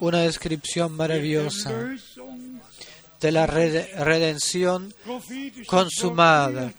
Una 0.00 0.22
descripción 0.22 0.92
maravillosa 0.92 1.72
de 3.20 3.32
la 3.32 3.46
redención 3.46 4.94
consumada. 5.66 6.72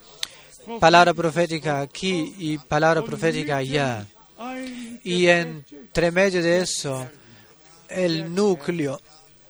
Palabra 0.79 1.13
profética 1.13 1.81
aquí 1.81 2.33
y 2.37 2.57
palabra 2.57 3.03
profética 3.03 3.57
allá. 3.57 4.05
Y 5.03 5.27
entre 5.27 6.11
medio 6.11 6.43
de 6.43 6.61
eso, 6.61 7.07
el 7.87 8.33
núcleo. 8.33 8.99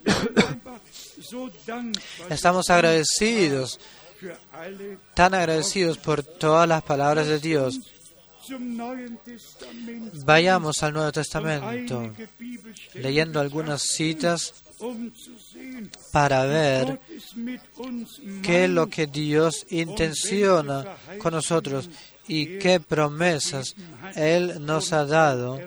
Estamos 2.30 2.70
agradecidos, 2.70 3.80
tan 5.14 5.34
agradecidos 5.34 5.98
por 5.98 6.24
todas 6.24 6.68
las 6.68 6.82
palabras 6.84 7.28
de 7.28 7.40
Dios. 7.40 7.80
Vayamos 10.26 10.84
al 10.84 10.94
Nuevo 10.94 11.12
Testamento, 11.12 12.14
leyendo 12.94 13.40
algunas 13.40 13.82
citas 13.82 14.54
para 16.12 16.46
ver 16.46 17.00
qué 18.42 18.66
es 18.66 18.70
lo 18.70 18.88
que 18.88 19.08
Dios 19.08 19.66
intenciona 19.70 20.96
con 21.20 21.34
nosotros 21.34 21.90
y 22.28 22.60
qué 22.60 22.80
promesas 22.80 23.76
Él 24.16 24.66
nos 24.66 24.94
ha 24.94 25.06
dado 25.06 25.60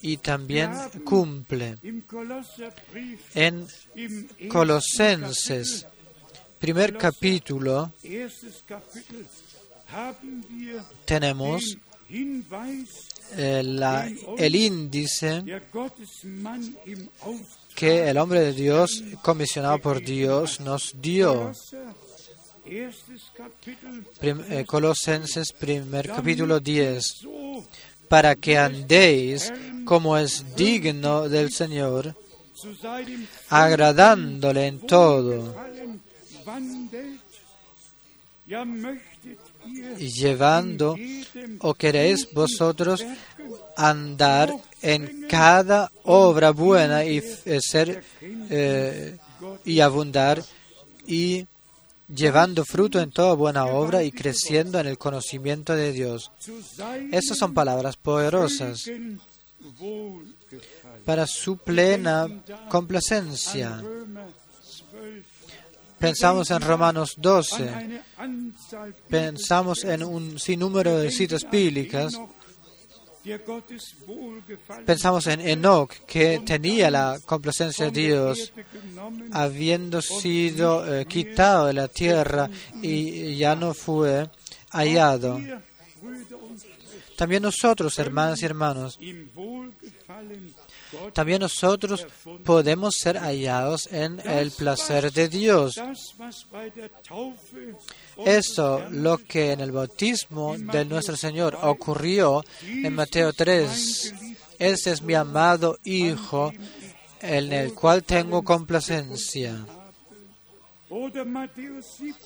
y 0.00 0.18
también 0.18 0.72
cumple. 1.04 1.76
En 3.34 3.66
Colosenses, 4.48 5.86
primer 6.58 6.96
capítulo, 6.96 7.92
tenemos 11.04 11.76
el, 13.36 13.82
el 14.38 14.56
índice 14.56 15.42
que 17.74 18.08
el 18.08 18.18
hombre 18.18 18.40
de 18.40 18.52
Dios, 18.52 19.02
comisionado 19.22 19.78
por 19.78 20.00
Dios, 20.02 20.60
nos 20.60 20.94
dio. 21.00 21.52
Eh, 22.66 24.64
Colosenses, 24.66 25.52
primer 25.52 26.08
capítulo 26.08 26.60
10. 26.60 27.26
Para 28.08 28.36
que 28.36 28.56
andéis 28.56 29.52
como 29.84 30.16
es 30.16 30.54
digno 30.54 31.28
del 31.28 31.52
Señor, 31.52 32.14
agradándole 33.50 34.66
en 34.66 34.80
todo 34.80 35.54
llevando 39.98 40.96
o 41.60 41.74
queréis 41.74 42.32
vosotros 42.32 43.04
andar 43.76 44.54
en 44.82 45.26
cada 45.28 45.90
obra 46.04 46.50
buena 46.50 47.04
y 47.04 47.18
eh, 47.44 47.60
ser 47.60 48.02
eh, 48.22 49.16
y 49.64 49.80
abundar 49.80 50.42
y 51.06 51.46
llevando 52.08 52.64
fruto 52.64 53.00
en 53.00 53.10
toda 53.10 53.34
buena 53.34 53.66
obra 53.66 54.02
y 54.02 54.12
creciendo 54.12 54.78
en 54.78 54.86
el 54.86 54.98
conocimiento 54.98 55.74
de 55.74 55.92
Dios. 55.92 56.30
Estas 57.10 57.38
son 57.38 57.54
palabras 57.54 57.96
poderosas 57.96 58.88
para 61.04 61.26
su 61.26 61.58
plena 61.58 62.28
complacencia. 62.68 63.82
Pensamos 66.04 66.50
en 66.50 66.60
Romanos 66.60 67.14
12, 67.16 68.02
pensamos 69.08 69.84
en 69.84 70.04
un 70.04 70.38
sinnúmero 70.38 70.98
de 70.98 71.10
citas 71.10 71.48
bíblicas. 71.50 72.20
Pensamos 74.84 75.26
en 75.28 75.40
Enoch, 75.40 75.90
que 76.06 76.42
tenía 76.44 76.90
la 76.90 77.18
complacencia 77.24 77.86
de 77.86 77.90
Dios, 77.90 78.52
habiendo 79.32 80.02
sido 80.02 80.94
eh, 80.94 81.06
quitado 81.06 81.68
de 81.68 81.72
la 81.72 81.88
tierra 81.88 82.50
y 82.82 83.36
ya 83.36 83.56
no 83.56 83.72
fue 83.72 84.28
hallado. 84.72 85.40
También 87.16 87.42
nosotros, 87.42 87.98
hermanas 87.98 88.42
y 88.42 88.44
hermanos, 88.44 88.98
también 91.12 91.40
nosotros 91.40 92.06
podemos 92.44 92.94
ser 92.96 93.18
hallados 93.18 93.88
en 93.92 94.20
el 94.24 94.50
placer 94.50 95.12
de 95.12 95.28
Dios. 95.28 95.80
Esto, 98.24 98.86
lo 98.90 99.18
que 99.18 99.52
en 99.52 99.60
el 99.60 99.72
bautismo 99.72 100.56
de 100.56 100.84
nuestro 100.84 101.16
Señor 101.16 101.58
ocurrió 101.62 102.44
en 102.62 102.94
Mateo 102.94 103.32
3, 103.32 104.14
este 104.58 104.90
es 104.90 105.02
mi 105.02 105.14
amado 105.14 105.78
Hijo, 105.84 106.52
en 107.20 107.52
el 107.52 107.74
cual 107.74 108.04
tengo 108.04 108.42
complacencia. 108.42 109.66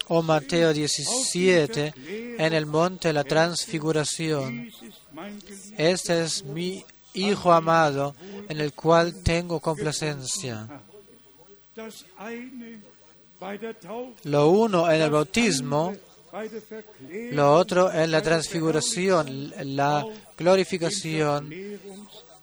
O 0.08 0.22
Mateo 0.22 0.72
17, 0.72 1.94
en 2.38 2.52
el 2.52 2.66
monte 2.66 3.08
de 3.08 3.14
la 3.14 3.24
transfiguración. 3.24 4.70
Este 5.76 6.22
es 6.24 6.44
mi 6.44 6.84
Hijo 7.14 7.52
amado, 7.52 8.14
en 8.48 8.61
el 8.61 8.72
cual 8.72 9.22
tengo 9.22 9.61
complacencia. 9.61 10.68
Lo 14.24 14.48
uno 14.48 14.90
en 14.90 15.02
el 15.02 15.11
bautismo, 15.11 15.94
lo 17.32 17.54
otro 17.54 17.92
en 17.92 18.11
la 18.11 18.22
transfiguración, 18.22 19.52
la 19.76 20.04
glorificación 20.36 21.52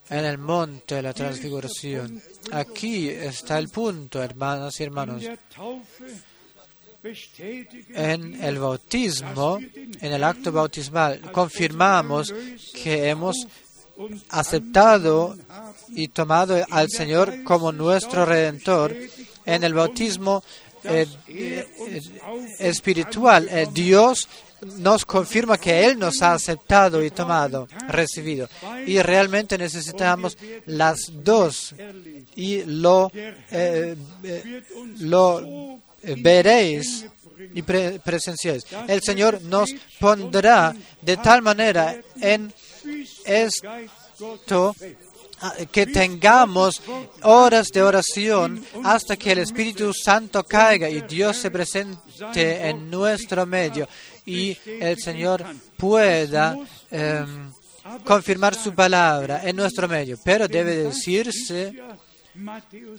en 0.08 0.24
el 0.24 0.38
monte 0.38 1.02
la 1.02 1.12
transfiguración. 1.12 2.22
Aquí 2.52 3.08
está 3.08 3.58
el 3.58 3.68
punto, 3.68 4.22
hermanas 4.22 4.78
y 4.80 4.84
hermanos. 4.84 5.22
En 7.94 8.42
el 8.42 8.58
bautismo, 8.58 9.58
en 9.58 10.12
el 10.12 10.24
acto 10.24 10.50
bautismal, 10.52 11.30
confirmamos 11.32 12.34
que 12.74 13.08
hemos 13.08 13.46
aceptado 14.28 15.36
y 15.90 16.08
tomado 16.08 16.64
al 16.70 16.90
Señor 16.90 17.42
como 17.44 17.72
nuestro 17.72 18.24
redentor. 18.24 18.94
En 19.44 19.62
el 19.62 19.74
bautismo 19.74 20.42
eh, 20.84 21.06
eh, 21.28 21.66
espiritual, 22.58 23.48
eh, 23.48 23.68
Dios 23.72 24.28
nos 24.78 25.04
confirma 25.04 25.58
que 25.58 25.84
Él 25.84 25.98
nos 25.98 26.20
ha 26.22 26.32
aceptado 26.32 27.04
y 27.04 27.10
tomado, 27.10 27.68
recibido. 27.88 28.48
Y 28.86 29.00
realmente 29.00 29.56
necesitamos 29.56 30.36
las 30.66 30.98
dos 31.12 31.74
y 32.34 32.64
lo, 32.64 33.10
lo 34.98 35.80
veréis 36.18 37.06
y 37.54 37.62
presenciáis. 37.62 38.66
El 38.88 39.02
Señor 39.02 39.42
nos 39.42 39.74
pondrá 40.00 40.74
de 41.02 41.16
tal 41.18 41.42
manera 41.42 41.96
en 42.20 42.52
esto 43.24 44.74
Ah, 45.38 45.52
que 45.70 45.86
tengamos 45.86 46.80
horas 47.22 47.68
de 47.68 47.82
oración 47.82 48.64
hasta 48.82 49.18
que 49.18 49.32
el 49.32 49.38
Espíritu 49.40 49.92
Santo 49.92 50.42
caiga 50.44 50.88
y 50.88 51.02
Dios 51.02 51.36
se 51.36 51.50
presente 51.50 52.66
en 52.66 52.90
nuestro 52.90 53.44
medio 53.44 53.86
y 54.24 54.56
el 54.66 54.96
Señor 54.98 55.44
pueda 55.76 56.56
em, 56.90 57.52
confirmar 58.02 58.54
su 58.54 58.74
palabra 58.74 59.42
en 59.44 59.56
nuestro 59.56 59.86
medio. 59.86 60.18
Pero 60.24 60.48
debe 60.48 60.74
decirse 60.74 61.82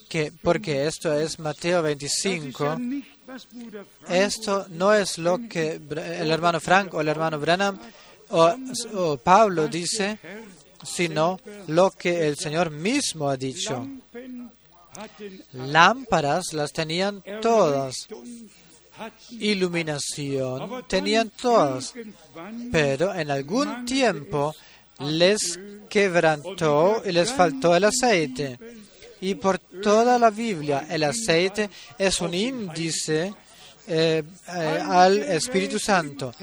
que, 0.08 0.32
porque 0.40 0.86
esto 0.86 1.12
es 1.18 1.40
Mateo 1.40 1.82
25, 1.82 2.78
esto 4.10 4.68
no 4.70 4.94
es 4.94 5.18
lo 5.18 5.40
que 5.50 5.82
el 5.82 6.30
hermano 6.30 6.60
Frank 6.60 6.94
o 6.94 7.02
el 7.02 7.08
hermano 7.08 7.40
Branham 7.40 7.80
o, 8.30 9.18
Pablo 9.18 9.68
dice, 9.68 10.20
sino 10.84 11.40
lo 11.68 11.92
que 11.92 12.28
el 12.28 12.38
Señor 12.38 12.72
mismo 12.72 13.30
ha 13.30 13.38
dicho. 13.38 13.88
Lámparas 15.54 16.54
las 16.54 16.72
tenían 16.72 17.24
todas, 17.42 18.08
iluminación 19.32 20.86
tenían 20.88 21.30
todas, 21.30 21.94
pero 22.72 23.14
en 23.14 23.30
algún 23.30 23.86
tiempo 23.86 24.56
les 25.00 25.60
quebrantó 25.90 27.04
y 27.06 27.12
les 27.12 27.32
faltó 27.32 27.76
el 27.76 27.84
aceite. 27.84 28.58
Y 29.20 29.36
por 29.36 29.58
toda 29.58 30.20
la 30.20 30.30
Biblia 30.30 30.86
el 30.90 31.04
aceite 31.04 31.70
es 31.98 32.22
un 32.22 32.34
índice 32.34 33.34
eh, 33.90 34.22
eh, 34.50 34.84
al 34.86 35.24
Espíritu 35.24 35.80
Santo. 35.80 36.34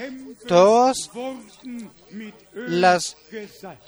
Todas 0.47 1.11
las, 2.55 3.17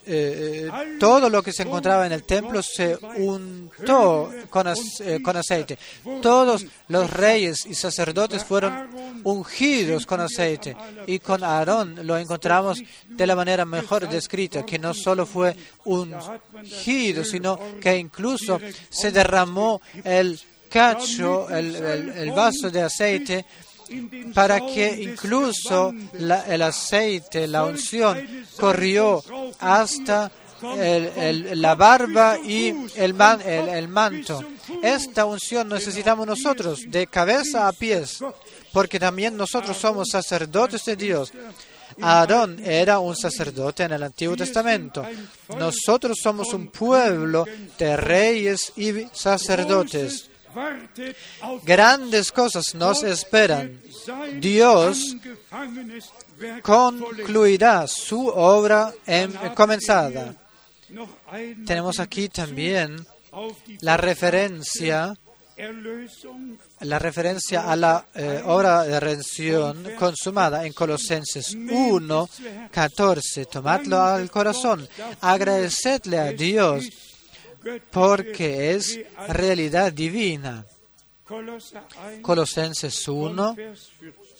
eh, 0.04 0.70
todo 1.00 1.30
lo 1.30 1.42
que 1.42 1.52
se 1.52 1.62
encontraba 1.62 2.04
en 2.04 2.12
el 2.12 2.24
templo 2.24 2.62
se 2.62 2.98
untó 3.16 4.30
con, 4.50 4.66
con, 5.22 5.36
aceite. 5.36 5.78
Todos 6.20 6.66
los 6.88 7.10
reyes 7.10 7.64
y 7.64 7.74
sacerdotes 7.74 8.44
fueron 8.44 8.90
ungidos 9.24 10.04
con 10.04 10.20
aceite. 10.20 10.76
Y 11.06 11.18
con 11.18 11.42
Aarón 11.42 12.06
lo 12.06 12.18
encontramos 12.18 12.82
de 13.08 13.26
la 13.26 13.36
manera 13.36 13.64
mejor 13.64 14.06
descrita, 14.06 14.66
que 14.66 14.78
no 14.78 14.92
solo 14.92 15.24
fue 15.24 15.56
ungido, 15.84 17.24
sino 17.24 17.58
que 17.80 17.96
incluso 17.96 18.60
se 18.90 19.12
derramó 19.12 19.80
el 20.04 20.38
cacho, 20.68 21.48
el, 21.50 22.32
vaso 22.32 22.70
de 22.70 22.82
aceite, 22.82 23.44
para 24.34 24.60
que 24.60 25.02
incluso 25.02 25.92
el 26.12 26.62
aceite, 26.62 27.46
la 27.46 27.64
unción, 27.64 28.46
corrió 28.56 29.22
hasta 29.60 30.30
la 30.62 31.74
barba 31.74 32.38
y 32.38 32.68
el, 32.96 33.14
el, 33.20 33.88
manto. 33.88 34.42
Esta 34.82 35.24
unción 35.24 35.68
necesitamos 35.68 36.26
nosotros, 36.26 36.80
de 36.88 37.06
cabeza 37.06 37.68
a 37.68 37.72
pies, 37.72 38.18
porque 38.72 38.98
también 38.98 39.36
nosotros 39.36 39.76
somos 39.76 40.08
sacerdotes 40.10 40.84
de 40.84 40.96
Dios. 40.96 41.32
Aarón 42.00 42.60
era 42.64 42.98
un 42.98 43.16
sacerdote 43.16 43.84
en 43.84 43.92
el 43.92 44.02
Antiguo 44.02 44.36
Testamento. 44.36 45.06
Nosotros 45.58 46.18
somos 46.22 46.52
un 46.52 46.68
pueblo 46.68 47.46
de 47.78 47.96
reyes 47.96 48.72
y 48.76 49.06
sacerdotes. 49.12 50.30
Grandes 51.64 52.32
cosas 52.32 52.74
nos 52.74 53.02
esperan. 53.02 53.80
Dios 54.40 55.16
concluirá 56.62 57.86
su 57.86 58.28
obra 58.28 58.92
comenzada. 59.54 60.34
Tenemos 61.66 61.98
aquí 62.00 62.28
también 62.28 63.06
la 63.80 63.96
referencia 63.96 65.16
la 66.80 66.98
referencia 66.98 67.62
a 67.62 67.76
la 67.76 68.06
eh, 68.14 68.42
obra 68.44 68.84
de 68.84 69.00
redención 69.00 69.86
consumada 69.98 70.66
en 70.66 70.74
Colosenses 70.74 71.54
1, 71.54 72.28
14. 72.70 73.46
Tomadlo 73.46 73.98
al 73.98 74.30
corazón, 74.30 74.86
agradecedle 75.22 76.18
a 76.18 76.32
Dios 76.32 76.84
porque 77.90 78.72
es 78.72 79.00
realidad 79.28 79.92
divina. 79.92 80.66
Colosenses 82.22 83.08
1, 83.08 83.56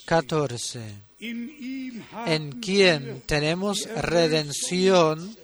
14. 0.04 0.80
En 1.18 2.60
quien 2.60 3.22
tenemos 3.26 3.88
redención 3.88 5.36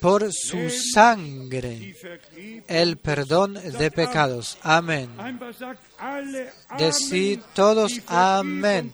por 0.00 0.32
su 0.32 0.68
sangre 0.70 1.94
el 2.66 2.96
perdón 2.98 3.54
de 3.54 3.90
pecados. 3.90 4.58
Amén. 4.62 5.10
Decid 6.78 7.40
todos 7.54 8.00
amén. 8.08 8.90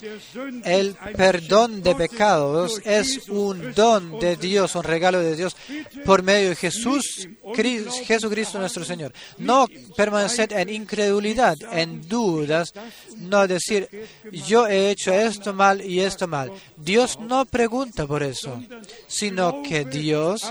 El 0.65 0.95
perdón 1.17 1.83
de 1.83 1.95
pecados 1.95 2.81
es 2.85 3.29
un 3.29 3.73
don 3.75 4.19
de 4.21 4.37
Dios, 4.37 4.75
un 4.75 4.85
regalo 4.85 5.21
de 5.21 5.35
Dios 5.35 5.57
por 6.05 6.23
medio 6.23 6.51
de 6.51 6.57
Jesús, 6.57 7.29
Jesucristo 8.05 8.59
nuestro 8.59 8.85
Señor. 8.85 9.13
No 9.39 9.67
permanecer 9.97 10.53
en 10.53 10.69
incredulidad, 10.69 11.57
en 11.73 12.07
dudas, 12.07 12.73
no 13.17 13.47
decir 13.47 13.89
yo 14.33 14.67
he 14.67 14.91
hecho 14.91 15.13
esto 15.13 15.55
mal 15.55 15.83
y 15.83 16.01
esto 16.01 16.29
mal. 16.29 16.53
Dios 16.77 17.19
no 17.19 17.47
pregunta 17.47 18.07
por 18.07 18.23
eso, 18.23 18.63
sino 19.07 19.63
que 19.63 19.85
Dios 19.87 20.43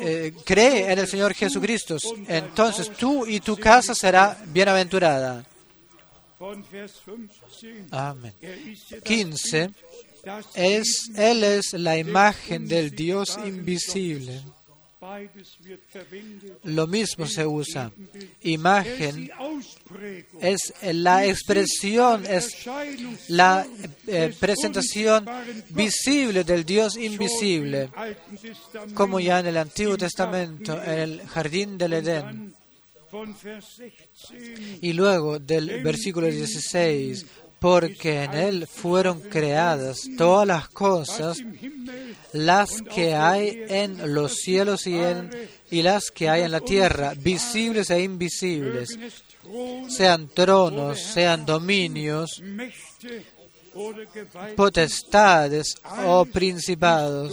eh, 0.00 0.32
cree 0.44 0.92
en 0.92 0.98
el 0.98 1.06
Señor 1.06 1.34
Jesucristo. 1.34 1.96
Entonces 2.28 2.90
tú 2.92 3.26
y 3.26 3.40
tu 3.40 3.56
casa 3.56 3.94
será 3.94 4.38
bienaventurada. 4.54 5.44
Amén. 7.90 8.32
15. 9.02 9.70
Es, 10.54 11.10
él 11.16 11.44
es 11.44 11.72
la 11.74 11.98
imagen 11.98 12.66
del 12.66 12.90
Dios 12.90 13.38
invisible. 13.44 14.42
Lo 16.64 16.86
mismo 16.86 17.26
se 17.26 17.46
usa. 17.46 17.92
Imagen 18.40 19.30
es 20.40 20.72
la 20.82 21.26
expresión, 21.26 22.24
es 22.26 22.66
la 23.28 23.66
eh, 24.06 24.34
presentación 24.38 25.26
visible 25.70 26.42
del 26.42 26.64
Dios 26.64 26.96
invisible, 26.96 27.90
como 28.94 29.20
ya 29.20 29.40
en 29.40 29.46
el 29.46 29.58
Antiguo 29.58 29.98
Testamento, 29.98 30.82
en 30.82 30.98
el 30.98 31.26
jardín 31.26 31.76
del 31.76 31.92
Edén. 31.94 32.63
Y 34.80 34.92
luego 34.92 35.38
del 35.38 35.82
versículo 35.82 36.26
16, 36.26 37.26
porque 37.58 38.24
en 38.24 38.34
Él 38.34 38.66
fueron 38.66 39.20
creadas 39.20 40.08
todas 40.18 40.46
las 40.46 40.68
cosas, 40.68 41.38
las 42.32 42.82
que 42.82 43.14
hay 43.14 43.64
en 43.68 44.14
los 44.14 44.34
cielos 44.34 44.86
y, 44.86 44.98
en, 44.98 45.30
y 45.70 45.82
las 45.82 46.10
que 46.10 46.28
hay 46.28 46.42
en 46.42 46.52
la 46.52 46.60
tierra, 46.60 47.14
visibles 47.16 47.88
e 47.90 48.02
invisibles, 48.02 48.98
sean 49.88 50.28
tronos, 50.28 51.00
sean 51.00 51.46
dominios, 51.46 52.42
potestades 54.56 55.76
o 56.04 56.26
principados. 56.26 57.32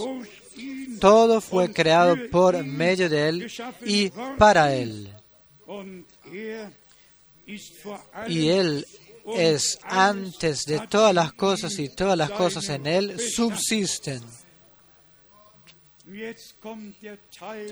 Todo 1.00 1.42
fue 1.42 1.74
creado 1.74 2.16
por 2.32 2.64
medio 2.64 3.10
de 3.10 3.28
Él 3.28 3.52
y 3.86 4.12
para 4.38 4.74
Él. 4.74 5.14
Y 8.28 8.50
Él 8.50 8.86
es 9.38 9.80
antes 9.84 10.66
de 10.66 10.80
todas 10.88 11.14
las 11.14 11.34
cosas 11.34 11.78
y 11.80 11.90
todas 11.90 12.18
las 12.18 12.32
cosas 12.32 12.68
en 12.70 12.88
Él 12.88 13.20
subsisten. 13.20 14.22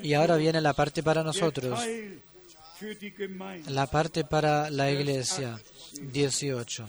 Y 0.04 0.14
ahora 0.14 0.38
viene 0.38 0.62
la 0.62 0.74
parte 0.74 1.04
para 1.04 1.24
nosotros, 1.24 1.80
la 3.68 3.88
parte 3.88 4.24
para 4.24 4.70
la 4.70 4.92
iglesia, 4.92 5.60
18. 6.02 6.88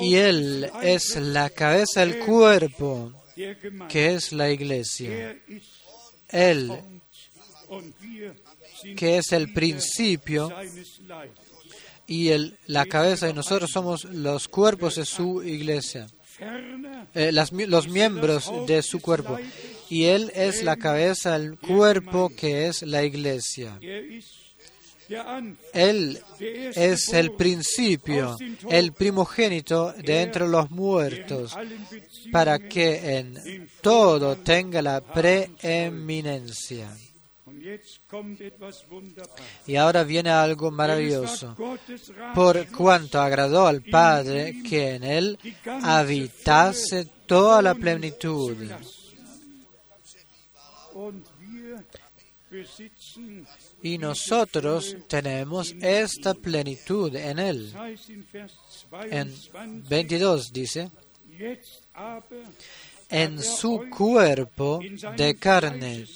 Y 0.00 0.14
Él 0.14 0.70
es 0.82 1.16
la 1.16 1.50
cabeza 1.50 2.00
del 2.00 2.20
cuerpo, 2.20 3.12
que 3.88 4.14
es 4.14 4.32
la 4.32 4.50
iglesia. 4.50 5.36
Él, 6.28 6.72
que 8.96 9.18
es 9.18 9.32
el 9.32 9.52
principio 9.52 10.50
y 12.06 12.28
el, 12.28 12.58
la 12.66 12.86
cabeza 12.86 13.28
y 13.28 13.32
nosotros 13.32 13.70
somos 13.70 14.04
los 14.04 14.48
cuerpos 14.48 14.96
de 14.96 15.04
su 15.04 15.42
iglesia, 15.42 16.06
eh, 17.14 17.32
los 17.32 17.88
miembros 17.88 18.50
de 18.66 18.82
su 18.82 19.00
cuerpo. 19.00 19.38
Y 19.88 20.04
Él 20.04 20.32
es 20.34 20.62
la 20.62 20.76
cabeza 20.76 21.38
del 21.38 21.58
cuerpo 21.58 22.30
que 22.34 22.66
es 22.66 22.82
la 22.82 23.02
iglesia. 23.04 23.78
Él 25.72 26.22
es 26.40 27.12
el 27.12 27.32
principio, 27.32 28.36
el 28.70 28.92
primogénito 28.92 29.92
de 29.92 30.22
entre 30.22 30.48
los 30.48 30.70
muertos, 30.70 31.56
para 32.30 32.58
que 32.58 33.18
en 33.18 33.68
todo 33.80 34.36
tenga 34.36 34.80
la 34.80 35.00
preeminencia. 35.00 36.88
Y 39.66 39.76
ahora 39.76 40.04
viene 40.04 40.30
algo 40.30 40.70
maravilloso. 40.70 41.56
Por 42.34 42.66
cuanto 42.68 43.20
agradó 43.20 43.66
al 43.66 43.82
Padre 43.82 44.62
que 44.68 44.94
en 44.94 45.04
él 45.04 45.38
habitase 45.82 47.06
toda 47.26 47.62
la 47.62 47.74
plenitud. 47.74 48.56
Y 53.82 53.98
nosotros 53.98 54.96
tenemos 55.08 55.74
esta 55.80 56.34
plenitud 56.34 57.14
en 57.16 57.38
él. 57.38 57.72
En 59.10 59.34
22 59.88 60.52
dice, 60.52 60.90
en 63.12 63.42
su 63.42 63.84
cuerpo 63.90 64.80
de 65.16 65.36
carne, 65.36 66.06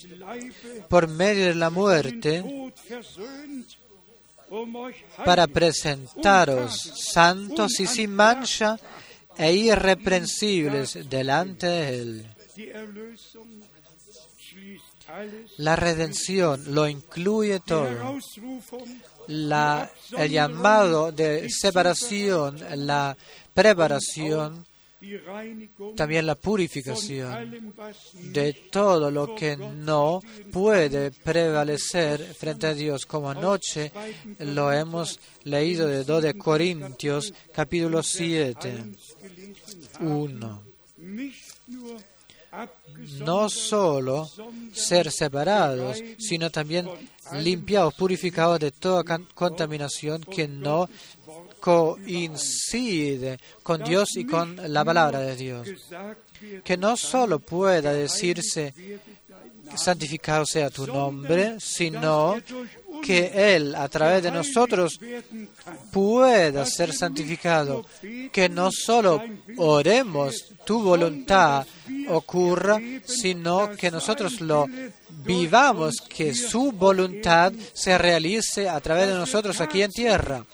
por 0.89 1.09
medio 1.09 1.47
de 1.47 1.55
la 1.55 1.71
muerte, 1.71 2.43
para 5.25 5.47
presentaros 5.47 6.81
santos 7.13 7.79
y 7.81 7.87
sin 7.87 8.15
mancha 8.15 8.79
e 9.37 9.53
irreprensibles 9.53 11.09
delante 11.09 11.67
de 11.67 11.99
Él. 12.01 12.27
La 15.59 15.77
redención 15.77 16.75
lo 16.75 16.89
incluye 16.89 17.61
todo. 17.61 18.19
La, 19.29 19.91
el 20.17 20.31
llamado 20.31 21.13
de 21.13 21.49
separación, 21.51 22.59
la 22.87 23.17
preparación, 23.55 24.66
también 25.95 26.27
la 26.27 26.35
purificación 26.35 27.73
de 28.33 28.53
todo 28.71 29.11
lo 29.11 29.35
que 29.35 29.57
no 29.57 30.23
puede 30.53 31.11
prevalecer 31.11 32.35
frente 32.35 32.67
a 32.67 32.75
Dios, 32.75 33.07
como 33.07 33.31
anoche 33.31 33.93
lo 34.39 34.73
hemos 34.73 35.21
leído 35.45 35.87
de 35.87 36.05
2 36.05 36.23
de 36.23 36.35
Corintios 36.35 37.33
capítulo 37.53 38.03
7, 38.03 38.85
1 40.01 40.63
no 43.21 43.49
solo 43.49 44.31
ser 44.73 45.11
separados, 45.11 46.03
sino 46.19 46.51
también 46.51 46.89
limpiados, 47.33 47.95
purificados 47.95 48.61
de 48.61 48.71
toda 48.71 49.19
contaminación 49.35 50.23
que 50.23 50.49
no 50.49 50.89
coincide 51.67 53.41
con 53.65 53.83
Dios 53.83 54.17
y 54.17 54.25
con 54.25 54.73
la 54.73 54.85
palabra 54.85 55.19
de 55.19 55.35
Dios. 55.35 55.67
Que 56.63 56.77
no 56.77 56.97
solo 56.97 57.41
pueda 57.41 57.93
decirse 57.93 58.73
santificado 59.75 60.47
sea 60.47 60.71
tu 60.71 60.87
nombre, 60.87 61.57
sino 61.59 62.37
que 63.03 63.55
Él 63.55 63.75
a 63.75 63.89
través 63.89 64.23
de 64.23 64.31
nosotros 64.31 64.99
pueda 65.93 66.67
ser 66.67 66.93
santificado, 66.93 67.85
que 68.33 68.49
no 68.49 68.71
solo 68.71 69.23
oremos 69.57 70.55
tu 70.65 70.83
voluntad 70.83 71.67
ocurra, 72.09 72.81
sino 73.05 73.71
que 73.73 73.91
nosotros 73.91 74.41
lo 74.41 74.67
vivamos, 75.25 76.01
que 76.01 76.35
su 76.35 76.73
voluntad 76.73 77.53
se 77.73 77.99
realice 77.99 78.69
a 78.69 78.81
través 78.81 79.09
de 79.09 79.15
nosotros 79.15 79.61
aquí 79.61 79.83
en 79.83 79.91
tierra, 79.91 80.45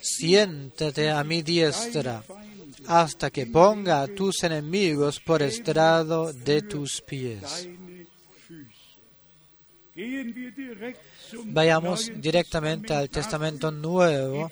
siéntate 0.00 1.10
a 1.10 1.22
mi 1.24 1.42
diestra 1.42 2.22
hasta 2.86 3.30
que 3.30 3.46
ponga 3.46 4.02
a 4.02 4.08
tus 4.08 4.42
enemigos 4.44 5.20
por 5.20 5.42
estrado 5.42 6.32
de 6.32 6.62
tus 6.62 7.02
pies. 7.02 7.68
Vayamos 11.44 12.10
directamente 12.16 12.94
al 12.94 13.08
Testamento 13.08 13.70
Nuevo. 13.70 14.50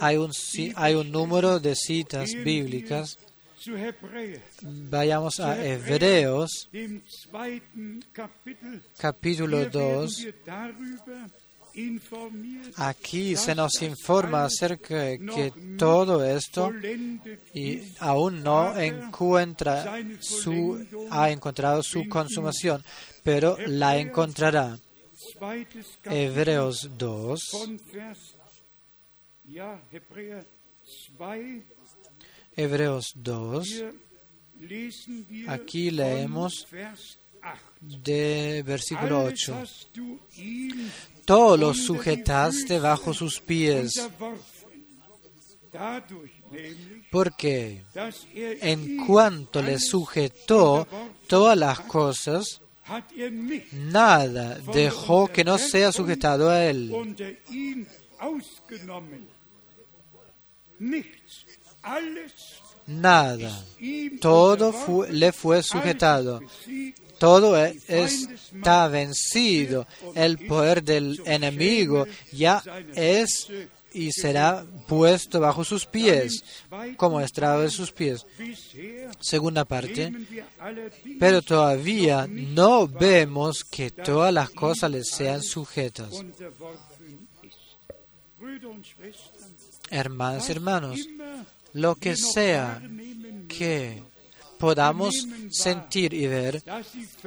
Hay 0.00 0.16
un, 0.16 0.30
hay 0.76 0.94
un 0.94 1.10
número 1.10 1.58
de 1.58 1.74
citas 1.74 2.34
bíblicas 2.34 3.18
Vayamos 4.62 5.38
a 5.40 5.64
Hebreos, 5.64 6.68
capítulo 8.98 9.68
2. 9.68 10.26
Aquí 12.76 13.36
se 13.36 13.54
nos 13.54 13.80
informa 13.82 14.44
acerca 14.44 14.96
de 14.96 15.18
que 15.18 15.52
todo 15.78 16.24
esto 16.24 16.70
y 17.54 17.82
aún 18.00 18.42
no 18.42 18.76
encuentra 18.78 19.96
su, 20.20 20.84
ha 21.10 21.30
encontrado 21.30 21.82
su 21.82 22.08
consumación, 22.08 22.84
pero 23.22 23.56
la 23.66 23.96
encontrará. 23.96 24.78
Hebreos 26.04 26.90
2. 26.98 27.40
Hebreos 32.56 33.12
2. 33.16 33.84
Aquí 35.48 35.90
leemos 35.90 36.66
de 37.80 38.62
versículo 38.64 39.24
8. 39.24 39.64
Todo 41.24 41.56
lo 41.56 41.74
sujetaste 41.74 42.78
bajo 42.78 43.14
sus 43.14 43.40
pies. 43.40 44.08
Porque 47.10 47.82
en 48.34 49.06
cuanto 49.06 49.62
le 49.62 49.78
sujetó 49.78 50.86
todas 51.26 51.56
las 51.56 51.80
cosas, 51.80 52.60
nada 53.72 54.58
dejó 54.74 55.28
que 55.28 55.44
no 55.44 55.56
sea 55.58 55.92
sujetado 55.92 56.50
a 56.50 56.64
él 56.64 56.92
nada. 62.86 63.64
Todo 64.20 64.74
le 65.10 65.32
fue 65.32 65.62
sujetado. 65.62 66.40
Todo 67.18 67.56
e, 67.56 67.78
está 67.88 68.88
vencido. 68.88 69.86
El 70.14 70.38
poder 70.38 70.82
del 70.82 71.20
enemigo 71.24 72.06
ya 72.32 72.62
es 72.94 73.48
y 73.94 74.10
será 74.12 74.64
puesto 74.86 75.40
bajo 75.40 75.64
sus 75.64 75.86
pies, 75.86 76.44
como 76.96 77.20
estrado 77.20 77.60
de 77.60 77.70
sus 77.70 77.92
pies. 77.92 78.26
Segunda 79.20 79.64
parte, 79.64 80.12
pero 81.18 81.42
todavía 81.42 82.26
no 82.28 82.88
vemos 82.88 83.64
que 83.64 83.90
todas 83.90 84.32
las 84.32 84.50
cosas 84.50 84.90
le 84.90 85.04
sean 85.04 85.42
sujetas. 85.42 86.24
Hermanas 89.90 90.48
y 90.48 90.52
hermanos, 90.52 91.00
lo 91.74 91.94
que 91.96 92.16
sea 92.16 92.82
que 93.48 94.02
podamos 94.62 95.26
sentir 95.50 96.14
y 96.14 96.28
ver, 96.28 96.62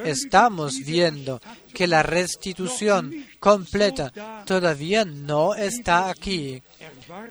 estamos 0.05 0.79
viendo 0.79 1.41
que 1.73 1.85
la 1.85 2.01
restitución 2.01 3.11
completa 3.41 4.09
todavía 4.45 5.03
no 5.03 5.53
está 5.53 6.09
aquí 6.09 6.63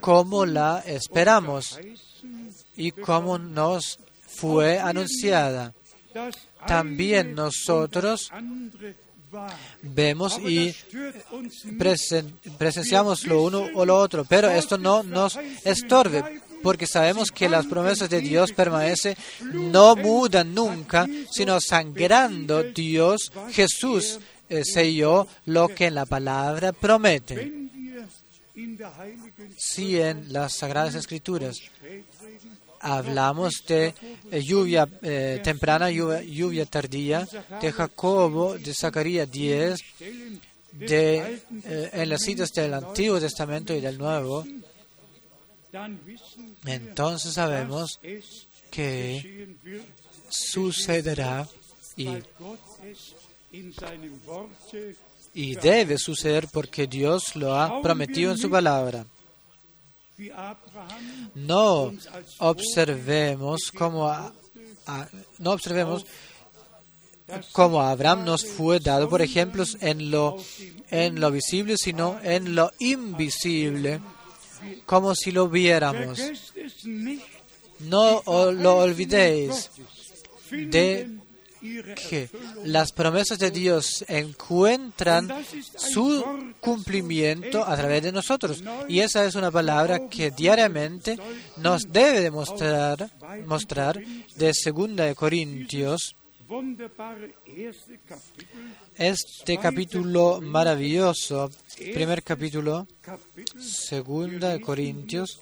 como 0.00 0.44
la 0.44 0.80
esperamos 0.86 1.80
y 2.76 2.90
como 2.90 3.38
nos 3.38 3.98
fue 4.26 4.78
anunciada. 4.78 5.72
También 6.66 7.34
nosotros 7.34 8.30
vemos 9.80 10.38
y 10.38 10.74
presenciamos 12.58 13.24
lo 13.26 13.42
uno 13.42 13.68
o 13.74 13.86
lo 13.86 13.98
otro, 13.98 14.26
pero 14.26 14.50
esto 14.50 14.76
no 14.76 15.02
nos 15.02 15.38
estorbe 15.64 16.42
porque 16.64 16.86
sabemos 16.88 17.30
que 17.30 17.48
las 17.48 17.66
promesas 17.66 18.10
de 18.10 18.20
Dios 18.20 18.50
permanecen, 18.52 19.14
no 19.52 19.94
mudan 19.94 20.52
nunca, 20.54 21.06
sino 21.30 21.60
sangrando 21.60 22.64
Dios, 22.64 23.30
Jesús 23.52 24.18
eh, 24.48 24.64
selló 24.64 25.28
lo 25.46 25.68
que 25.68 25.86
en 25.86 25.94
la 25.94 26.06
palabra 26.06 26.72
promete. 26.72 27.52
Si 29.56 30.00
en 30.00 30.32
las 30.32 30.54
Sagradas 30.54 30.94
Escrituras 30.94 31.60
hablamos 32.80 33.64
de 33.66 33.94
eh, 34.30 34.42
lluvia 34.42 34.88
eh, 35.02 35.40
temprana, 35.42 35.90
lluvia, 35.90 36.66
tardía, 36.66 37.26
de 37.60 37.72
Jacobo, 37.72 38.58
de 38.58 38.74
Zacarías 38.74 39.30
10, 39.30 39.80
de, 40.72 41.40
eh, 41.64 41.90
en 41.92 42.08
las 42.08 42.22
citas 42.22 42.50
del 42.52 42.74
Antiguo 42.74 43.18
Testamento 43.18 43.74
y 43.74 43.80
del 43.80 43.96
Nuevo, 43.96 44.44
entonces 46.66 47.34
sabemos 47.34 48.00
que 48.70 49.56
sucederá 50.28 51.48
y, 51.96 52.08
y 55.32 55.54
debe 55.56 55.98
suceder 55.98 56.48
porque 56.52 56.86
Dios 56.86 57.36
lo 57.36 57.54
ha 57.54 57.80
prometido 57.82 58.32
en 58.32 58.38
su 58.38 58.50
palabra. 58.50 59.06
No 61.34 61.92
observemos 62.38 63.72
como 63.72 64.32
no 65.38 65.50
observemos 65.50 66.06
como 67.52 67.80
Abraham 67.80 68.24
nos 68.24 68.44
fue 68.44 68.80
dado, 68.80 69.08
por 69.08 69.22
ejemplo, 69.22 69.64
en 69.80 70.10
lo, 70.10 70.36
en 70.90 71.20
lo 71.20 71.30
visible, 71.30 71.76
sino 71.78 72.20
en 72.22 72.54
lo 72.54 72.70
invisible, 72.78 74.00
como 74.86 75.14
si 75.14 75.30
lo 75.32 75.48
viéramos. 75.48 76.20
No 77.80 78.22
lo 78.52 78.76
olvidéis 78.76 79.70
de 80.50 81.10
que 82.08 82.28
las 82.64 82.92
promesas 82.92 83.38
de 83.38 83.50
Dios 83.50 84.04
encuentran 84.08 85.32
su 85.76 86.52
cumplimiento 86.60 87.64
a 87.64 87.76
través 87.76 88.02
de 88.02 88.12
nosotros. 88.12 88.62
Y 88.88 89.00
esa 89.00 89.24
es 89.24 89.34
una 89.34 89.50
palabra 89.50 90.08
que 90.08 90.30
diariamente 90.30 91.18
nos 91.56 91.90
debe 91.90 92.20
demostrar 92.20 93.10
mostrar 93.46 93.98
de 94.36 94.52
2 94.52 95.14
Corintios. 95.14 96.14
Este 98.96 99.58
capítulo 99.58 100.40
maravilloso, 100.40 101.50
primer 101.92 102.22
capítulo, 102.22 102.86
segunda 103.58 104.50
de 104.50 104.60
Corintios, 104.60 105.40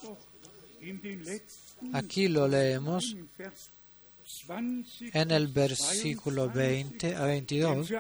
aquí 1.93 2.29
lo 2.29 2.49
leemos 2.49 3.15
en 5.13 5.31
el 5.31 5.49
versículo 5.49 6.49
20 6.49 7.15
a 7.15 7.25
22, 7.27 7.93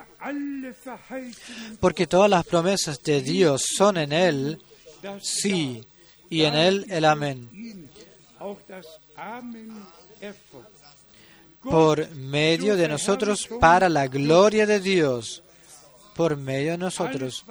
porque 1.81 2.07
todas 2.07 2.31
las 2.31 2.47
promesas 2.47 3.03
de 3.03 3.21
Dios 3.21 3.63
son 3.77 3.99
en 3.99 4.13
Él, 4.13 4.63
sí, 5.21 5.85
y 6.31 6.43
en 6.45 6.55
Él 6.55 6.87
el 6.89 7.05
amén. 7.05 7.91
Por 11.63 12.11
medio 12.15 12.77
de 12.77 12.89
nosotros, 12.89 13.49
para 13.61 13.89
la 13.89 14.09
gloria 14.09 14.67
de 14.67 14.81
Dios, 14.81 15.43
por 16.15 16.37
medio 16.37 16.73
de 16.73 16.79
nosotros. 16.79 17.45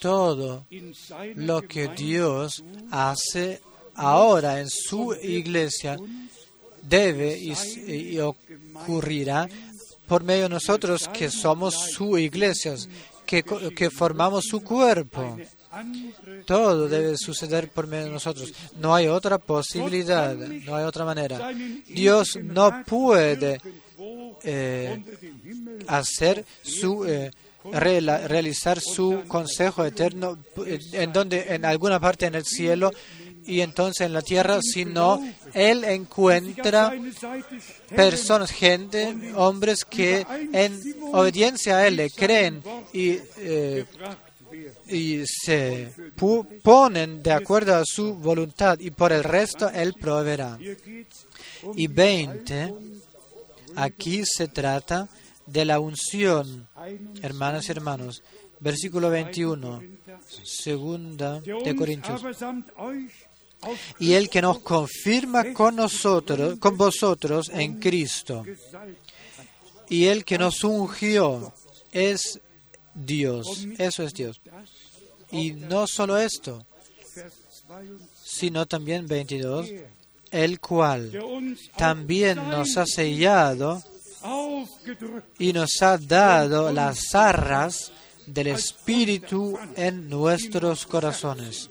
Todo 0.00 0.66
lo 1.36 1.62
que 1.62 1.88
Dios 1.88 2.62
hace 2.90 3.60
ahora 3.94 4.60
en 4.60 4.68
su 4.68 5.14
iglesia 5.14 5.96
debe 6.82 7.38
y, 7.38 8.18
ocurrirá 8.18 9.48
por 10.06 10.22
medio 10.22 10.44
de 10.44 10.48
nosotros 10.50 11.08
que 11.08 11.30
somos 11.30 11.74
su 11.74 12.18
iglesia, 12.18 12.74
que, 13.24 13.42
que 13.42 13.90
formamos 13.90 14.44
su 14.44 14.62
cuerpo. 14.62 15.36
Todo 16.46 16.88
debe 16.88 17.16
suceder 17.16 17.68
por 17.70 17.86
medio 17.86 18.06
de 18.06 18.12
nosotros. 18.12 18.52
No 18.78 18.94
hay 18.94 19.08
otra 19.08 19.38
posibilidad, 19.38 20.34
no 20.34 20.76
hay 20.76 20.84
otra 20.84 21.04
manera. 21.04 21.50
Dios 21.86 22.38
no 22.42 22.84
puede 22.84 23.60
eh, 24.42 25.02
hacer 25.86 26.44
su 26.62 27.04
eh, 27.04 27.30
realizar 27.72 28.80
su 28.80 29.24
consejo 29.26 29.84
eterno 29.84 30.38
eh, 30.66 30.78
en 30.92 31.12
donde 31.12 31.54
en 31.54 31.64
alguna 31.64 31.98
parte 31.98 32.26
en 32.26 32.34
el 32.34 32.44
cielo 32.44 32.92
y 33.46 33.60
entonces 33.60 34.06
en 34.06 34.12
la 34.12 34.22
tierra, 34.22 34.58
sino 34.60 35.20
Él 35.54 35.84
encuentra 35.84 36.92
personas, 37.94 38.50
gente, 38.50 39.32
hombres 39.36 39.84
que 39.84 40.26
en 40.52 40.80
obediencia 41.12 41.78
a 41.78 41.86
Él 41.86 42.10
creen 42.14 42.62
y, 42.92 43.18
eh, 43.38 43.84
y 44.88 45.24
se 45.26 45.92
ponen 46.62 47.22
de 47.22 47.32
acuerdo 47.32 47.76
a 47.76 47.84
su 47.84 48.14
voluntad 48.14 48.78
y 48.78 48.90
por 48.90 49.12
el 49.12 49.24
resto 49.24 49.68
Él 49.68 49.94
proveerá. 49.94 50.58
Y 51.74 51.86
20, 51.86 52.74
aquí 53.76 54.22
se 54.24 54.48
trata 54.48 55.08
de 55.46 55.64
la 55.64 55.80
unción, 55.80 56.68
hermanas 57.22 57.68
y 57.68 57.72
hermanos. 57.72 58.22
Versículo 58.58 59.10
21, 59.10 59.82
segunda 60.42 61.40
de 61.40 61.76
Corintios 61.76 62.22
y 63.98 64.12
el 64.12 64.28
que 64.28 64.42
nos 64.42 64.60
confirma 64.60 65.52
con 65.52 65.76
nosotros, 65.76 66.58
con 66.58 66.76
vosotros 66.76 67.50
en 67.52 67.78
Cristo. 67.80 68.44
Y 69.88 70.06
el 70.06 70.24
que 70.24 70.38
nos 70.38 70.62
ungió 70.64 71.52
es 71.92 72.40
Dios, 72.96 73.66
eso 73.78 74.02
es 74.02 74.14
Dios. 74.14 74.40
Y 75.30 75.52
no 75.52 75.86
solo 75.86 76.16
esto, 76.18 76.64
sino 78.24 78.66
también 78.66 79.06
22, 79.06 79.68
el 80.30 80.60
cual 80.60 81.12
también 81.76 82.36
nos 82.50 82.76
ha 82.76 82.86
sellado 82.86 83.82
y 85.38 85.52
nos 85.52 85.82
ha 85.82 85.98
dado 85.98 86.72
las 86.72 87.14
arras 87.14 87.92
del 88.26 88.48
Espíritu 88.48 89.58
en 89.76 90.08
nuestros 90.08 90.86
corazones 90.86 91.70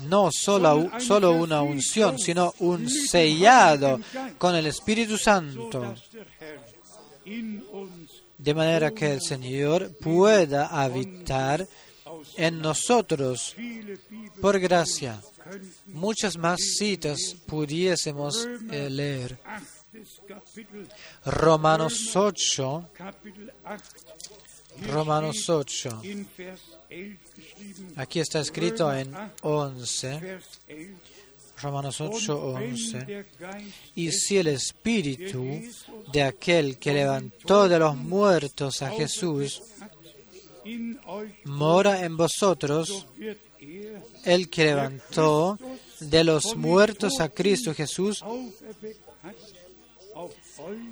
no 0.00 0.30
solo, 0.32 0.90
solo 1.00 1.32
una 1.32 1.62
unción, 1.62 2.18
sino 2.18 2.54
un 2.60 2.88
sellado 2.88 4.00
con 4.38 4.54
el 4.54 4.66
Espíritu 4.66 5.18
Santo, 5.18 5.94
de 8.38 8.54
manera 8.54 8.92
que 8.92 9.14
el 9.14 9.20
Señor 9.20 9.96
pueda 9.98 10.68
habitar 10.68 11.66
en 12.36 12.60
nosotros 12.60 13.56
por 14.40 14.58
gracia. 14.58 15.20
Muchas 15.86 16.36
más 16.36 16.60
citas 16.78 17.34
pudiésemos 17.46 18.46
eh, 18.70 18.88
leer. 18.88 19.38
Romanos 21.24 22.14
8, 22.14 22.90
Romanos 24.86 25.48
8, 25.48 26.02
Aquí 27.96 28.20
está 28.20 28.40
escrito 28.40 28.92
en 28.92 29.14
11, 29.42 30.38
Romanos 31.62 32.00
8, 32.00 32.38
11. 32.38 33.26
Y 33.94 34.12
si 34.12 34.38
el 34.38 34.48
espíritu 34.48 35.60
de 36.12 36.22
aquel 36.22 36.78
que 36.78 36.92
levantó 36.92 37.68
de 37.68 37.78
los 37.78 37.96
muertos 37.96 38.82
a 38.82 38.90
Jesús 38.90 39.62
mora 41.44 42.04
en 42.04 42.16
vosotros, 42.16 43.06
el 44.24 44.48
que 44.48 44.64
levantó 44.64 45.58
de 46.00 46.24
los 46.24 46.56
muertos 46.56 47.20
a 47.20 47.28
Cristo 47.28 47.74
Jesús 47.74 48.24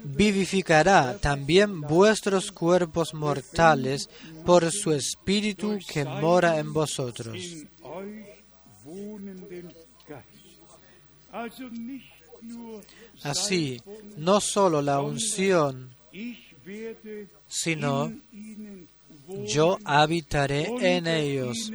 vivificará 0.05 1.19
también 1.19 1.81
vuestros 1.81 2.53
cuerpos 2.53 3.15
mortales 3.15 4.09
por 4.45 4.71
su 4.71 4.93
espíritu 4.93 5.79
que 5.87 6.05
mora 6.05 6.59
en 6.59 6.73
vosotros. 6.73 7.37
Así, 13.23 13.81
no 14.17 14.41
solo 14.41 14.81
la 14.83 15.01
unción, 15.01 15.95
sino 17.47 18.13
yo 19.47 19.79
habitaré 19.85 20.97
en 20.97 21.07
ellos, 21.07 21.73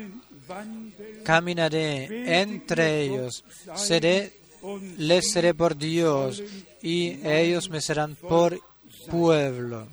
caminaré 1.24 2.42
entre 2.42 3.02
ellos, 3.04 3.44
seré, 3.76 4.34
les 4.98 5.32
seré 5.32 5.54
por 5.54 5.78
Dios 5.78 6.42
y 6.84 7.18
ellos 7.26 7.70
me 7.70 7.82
serán 7.82 8.16
por 8.16 8.60
pueblo. 9.10 9.88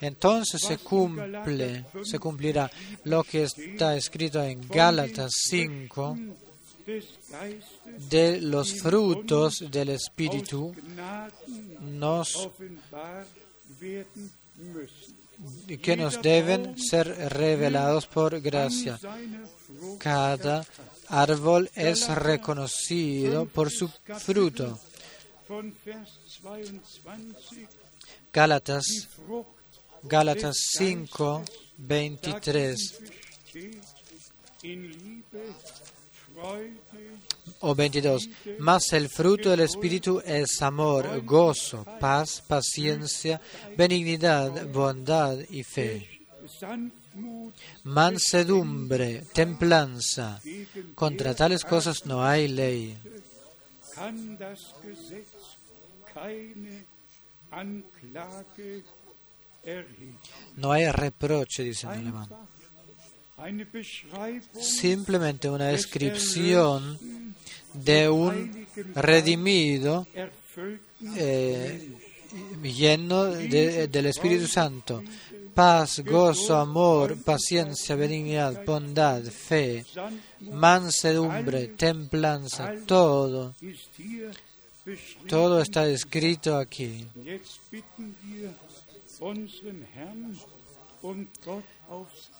Entonces 0.00 0.60
se 0.60 0.78
cumple, 0.78 1.86
se 2.04 2.18
cumplirá 2.18 2.70
lo 3.04 3.24
que 3.24 3.44
está 3.44 3.96
escrito 3.96 4.42
en 4.42 4.66
Gálatas 4.68 5.32
5 5.48 6.18
de 8.10 8.40
los 8.40 8.74
frutos 8.74 9.64
del 9.70 9.90
Espíritu 9.90 10.74
que 15.82 15.96
nos 15.96 16.20
deben 16.20 16.78
ser 16.78 17.06
revelados 17.32 18.06
por 18.06 18.40
gracia. 18.40 18.98
Cada 19.98 20.66
árbol 21.10 21.70
es 21.74 22.08
reconocido 22.08 23.46
por 23.46 23.70
su 23.70 23.88
fruto. 24.18 24.78
Gálatas, 28.32 29.08
Gálatas 30.02 30.56
5, 30.76 31.44
23 31.78 33.00
o 37.60 37.74
22. 37.74 38.28
Mas 38.58 38.92
el 38.92 39.08
fruto 39.08 39.50
del 39.50 39.60
Espíritu 39.60 40.22
es 40.24 40.62
amor, 40.62 41.22
gozo, 41.24 41.84
paz, 41.98 42.42
paciencia, 42.46 43.40
benignidad, 43.76 44.66
bondad 44.68 45.38
y 45.50 45.64
fe. 45.64 46.20
Mansedumbre, 47.84 49.24
templanza. 49.32 50.40
Contra 50.94 51.34
tales 51.34 51.64
cosas 51.64 52.06
no 52.06 52.24
hay 52.24 52.48
ley. 52.48 52.96
No 60.56 60.72
hay 60.72 60.90
reproche, 60.90 61.64
dice 61.64 61.86
en 61.86 61.92
alemán. 61.92 62.28
Simplemente 64.60 65.48
una 65.48 65.68
descripción 65.68 66.98
de 67.72 68.08
un 68.08 68.66
redimido 68.94 70.06
eh, 71.16 71.96
lleno 72.62 73.24
del 73.26 74.06
Espíritu 74.06 74.46
Santo. 74.46 75.02
Paz, 75.54 76.00
gozo, 76.00 76.56
amor, 76.56 77.22
paciencia, 77.22 77.96
benignidad, 77.96 78.64
bondad, 78.64 79.22
fe, 79.24 79.84
mansedumbre, 80.40 81.68
templanza, 81.68 82.72
todo. 82.86 83.54
Todo 85.28 85.60
está 85.60 85.86
escrito 85.88 86.56
aquí. 86.56 87.06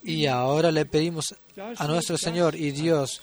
Y 0.03 0.27
ahora 0.27 0.71
le 0.71 0.87
pedimos 0.87 1.35
a 1.77 1.87
nuestro 1.87 2.17
Señor 2.17 2.55
y 2.55 2.71
Dios 2.71 3.21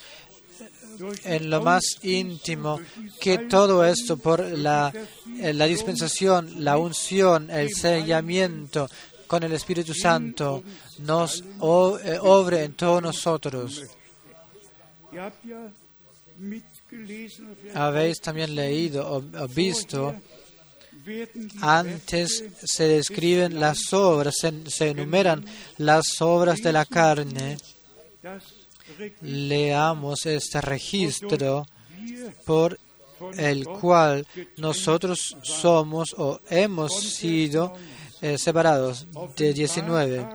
en 1.24 1.50
lo 1.50 1.62
más 1.62 1.84
íntimo 2.02 2.80
que 3.20 3.38
todo 3.38 3.84
esto 3.84 4.16
por 4.16 4.40
la, 4.40 4.92
la 5.36 5.66
dispensación, 5.66 6.64
la 6.64 6.76
unción, 6.76 7.50
el 7.50 7.72
sellamiento 7.72 8.88
con 9.28 9.44
el 9.44 9.52
Espíritu 9.52 9.94
Santo 9.94 10.64
nos 10.98 11.40
eh, 11.40 12.18
obre 12.20 12.64
en 12.64 12.72
todos 12.72 13.00
nosotros. 13.00 13.84
Habéis 17.74 18.20
también 18.20 18.54
leído 18.54 19.08
o 19.08 19.48
visto 19.48 20.16
antes 21.60 22.44
se 22.62 22.84
describen 22.84 23.58
las 23.58 23.92
obras, 23.92 24.36
se, 24.66 24.88
enumeran 24.88 25.44
las 25.78 26.20
obras 26.20 26.60
de 26.60 26.72
la 26.72 26.84
carne. 26.84 27.56
Leamos 29.22 30.26
este 30.26 30.60
registro 30.60 31.66
por 32.44 32.78
el 33.36 33.64
cual 33.66 34.26
nosotros 34.56 35.36
somos 35.42 36.14
o 36.18 36.40
hemos 36.50 37.00
sido 37.00 37.72
eh, 38.20 38.38
separados 38.38 39.06
de 39.36 39.52
19 39.52 40.26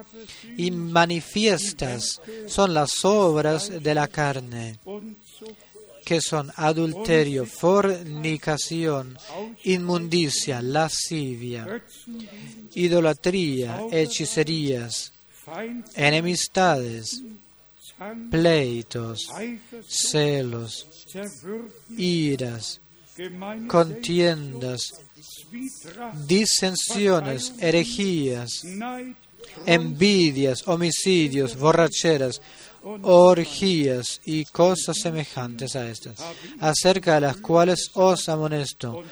y 0.58 0.72
manifiestas 0.72 2.22
son 2.48 2.74
las 2.74 3.04
obras 3.04 3.72
de 3.82 3.94
la 3.96 4.08
carne 4.08 4.80
que 6.04 6.20
son 6.22 6.52
adulterio, 6.56 7.46
fornicación, 7.46 9.18
inmundicia, 9.64 10.62
lascivia, 10.62 11.82
idolatría, 12.76 13.86
hechicerías, 13.92 15.14
enemistades, 15.96 17.22
pleitos, 18.30 19.30
celos, 19.88 20.88
iras, 21.98 22.82
contiendas, 23.68 24.94
disensiones, 26.28 27.54
herejías, 27.60 28.64
envidias, 29.66 30.68
homicidios, 30.68 31.58
borracheras, 31.58 32.42
orgías 33.04 34.20
y 34.26 34.46
cosas 34.46 34.98
semejantes 35.02 35.76
a 35.76 35.90
estas, 35.90 36.16
acerca 36.60 37.16
de 37.16 37.22
las 37.22 37.38
cuales 37.38 37.92
os 37.94 38.28
amonesto, 38.28 39.04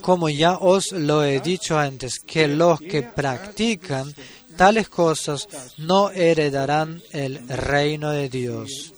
como 0.00 0.28
ya 0.28 0.56
os 0.56 0.92
lo 0.92 1.24
he 1.24 1.40
dicho 1.40 1.78
antes, 1.78 2.18
que 2.20 2.48
los 2.48 2.80
que 2.80 3.02
practican 3.02 4.14
tales 4.56 4.88
cosas 4.88 5.46
no 5.78 6.10
heredarán 6.10 7.02
el 7.12 7.46
reino 7.48 8.10
de 8.10 8.28
Dios. 8.28 8.92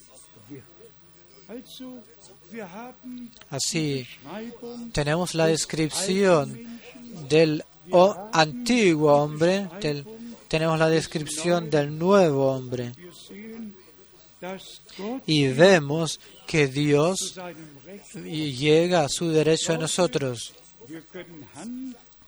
Así, 3.50 4.06
tenemos 4.92 5.34
la 5.34 5.46
descripción 5.46 6.80
del 7.28 7.64
antiguo 8.32 9.12
hombre, 9.12 9.68
tenemos 10.48 10.78
la 10.78 10.88
descripción 10.88 11.70
del 11.70 11.98
nuevo 11.98 12.52
hombre 12.52 12.92
y 15.26 15.48
vemos 15.48 16.20
que 16.46 16.68
Dios 16.68 17.38
llega 18.14 19.04
a 19.04 19.08
su 19.08 19.30
derecho 19.30 19.74
a 19.74 19.78
nosotros. 19.78 20.54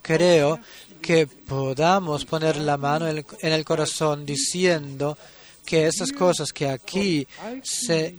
Creo 0.03 0.59
que 1.01 1.27
podamos 1.27 2.25
poner 2.25 2.57
la 2.57 2.77
mano 2.77 3.09
en 3.09 3.25
el 3.53 3.65
corazón 3.65 4.25
diciendo 4.25 5.17
que 5.65 5.87
esas 5.87 6.13
cosas 6.13 6.53
que 6.53 6.67
aquí 6.69 7.27
se 7.63 8.17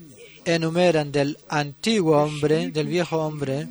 enumeran 0.56 1.12
del 1.12 1.38
antiguo 1.50 2.18
hombre, 2.18 2.72
del 2.72 2.88
viejo 2.88 3.18
hombre, 3.18 3.68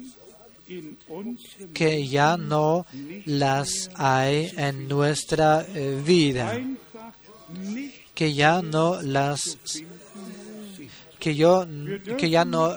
que 1.72 2.07
ya 2.07 2.37
no 2.37 2.87
las 3.24 3.91
hay 3.95 4.53
en 4.57 4.89
nuestra 4.89 5.66
eh, 5.74 6.01
vida, 6.05 6.61
que 8.14 8.35
ya 8.35 8.61
no 8.62 9.01
las 9.01 9.59
que, 11.18 11.35
yo, 11.35 11.66
que 12.18 12.31
ya 12.31 12.45
no 12.45 12.76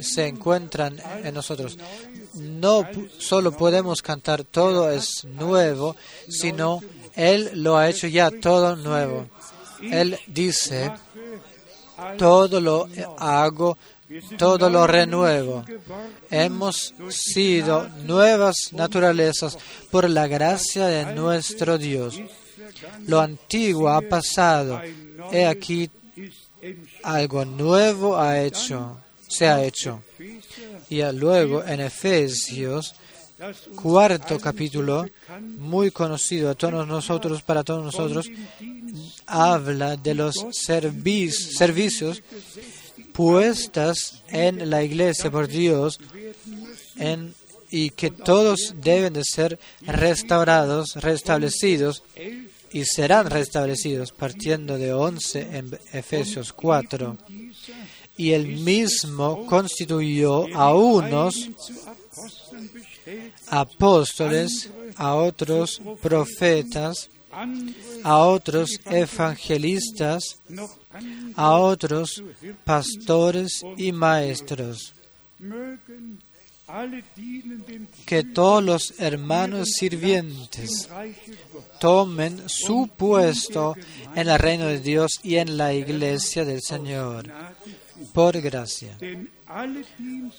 se 0.00 0.26
encuentran 0.28 0.96
en 1.24 1.34
nosotros. 1.34 1.78
No 2.34 2.86
solo 3.18 3.52
podemos 3.56 4.02
cantar 4.02 4.44
todo 4.44 4.90
es 4.90 5.24
nuevo, 5.24 5.96
sino 6.28 6.80
Él 7.14 7.50
lo 7.54 7.76
ha 7.76 7.90
hecho 7.90 8.06
ya 8.06 8.30
todo 8.30 8.76
nuevo. 8.76 9.26
Él 9.82 10.18
dice, 10.28 10.92
todo 12.18 12.60
lo 12.60 12.88
hago, 13.18 13.78
todo 14.38 14.68
lo 14.68 14.86
renuevo. 14.86 15.64
Hemos 16.30 16.94
sido 17.10 17.88
nuevas 18.04 18.72
naturalezas 18.72 19.58
por 19.90 20.08
la 20.08 20.26
gracia 20.26 20.86
de 20.86 21.14
nuestro 21.14 21.78
Dios. 21.78 22.20
Lo 23.06 23.20
antiguo 23.20 23.88
ha 23.88 24.00
pasado. 24.00 24.80
He 25.30 25.46
aquí 25.46 25.90
algo 27.02 27.44
nuevo 27.44 28.18
ha 28.18 28.40
hecho, 28.40 28.98
se 29.28 29.48
ha 29.48 29.64
hecho. 29.64 30.02
Y 30.88 31.02
luego 31.12 31.64
en 31.64 31.80
Efesios, 31.80 32.94
cuarto 33.74 34.38
capítulo, 34.38 35.06
muy 35.58 35.90
conocido 35.90 36.50
a 36.50 36.54
todos 36.54 36.86
nosotros, 36.86 37.42
para 37.42 37.64
todos 37.64 37.84
nosotros, 37.84 38.30
habla 39.26 39.96
de 39.96 40.14
los 40.14 40.34
servicios 40.52 42.22
puestas 43.12 44.22
en 44.28 44.70
la 44.70 44.82
iglesia 44.82 45.30
por 45.30 45.48
Dios 45.48 45.98
y 47.70 47.90
que 47.90 48.10
todos 48.10 48.74
deben 48.76 49.12
de 49.12 49.24
ser 49.24 49.58
restaurados, 49.82 50.94
restablecidos 50.96 52.02
y 52.72 52.84
serán 52.84 53.28
restablecidos, 53.30 54.12
partiendo 54.12 54.78
de 54.78 54.92
11 54.92 55.56
en 55.56 55.78
Efesios 55.92 56.52
4. 56.52 57.16
Y 58.16 58.32
él 58.32 58.46
mismo 58.46 59.46
constituyó 59.46 60.46
a 60.54 60.74
unos 60.74 61.48
apóstoles, 63.48 64.70
a 64.96 65.14
otros 65.14 65.80
profetas, 66.00 67.08
a 68.02 68.18
otros 68.18 68.80
evangelistas, 68.86 70.40
a 71.34 71.56
otros 71.56 72.22
pastores 72.64 73.62
y 73.76 73.92
maestros 73.92 74.94
que 78.06 78.24
todos 78.24 78.62
los 78.62 78.94
hermanos 78.98 79.68
sirvientes 79.74 80.88
tomen 81.80 82.48
su 82.48 82.88
puesto 82.96 83.76
en 84.14 84.28
el 84.28 84.38
reino 84.38 84.66
de 84.66 84.80
Dios 84.80 85.20
y 85.22 85.36
en 85.36 85.56
la 85.56 85.74
iglesia 85.74 86.44
del 86.44 86.62
Señor, 86.62 87.30
por 88.14 88.40
gracia. 88.40 88.96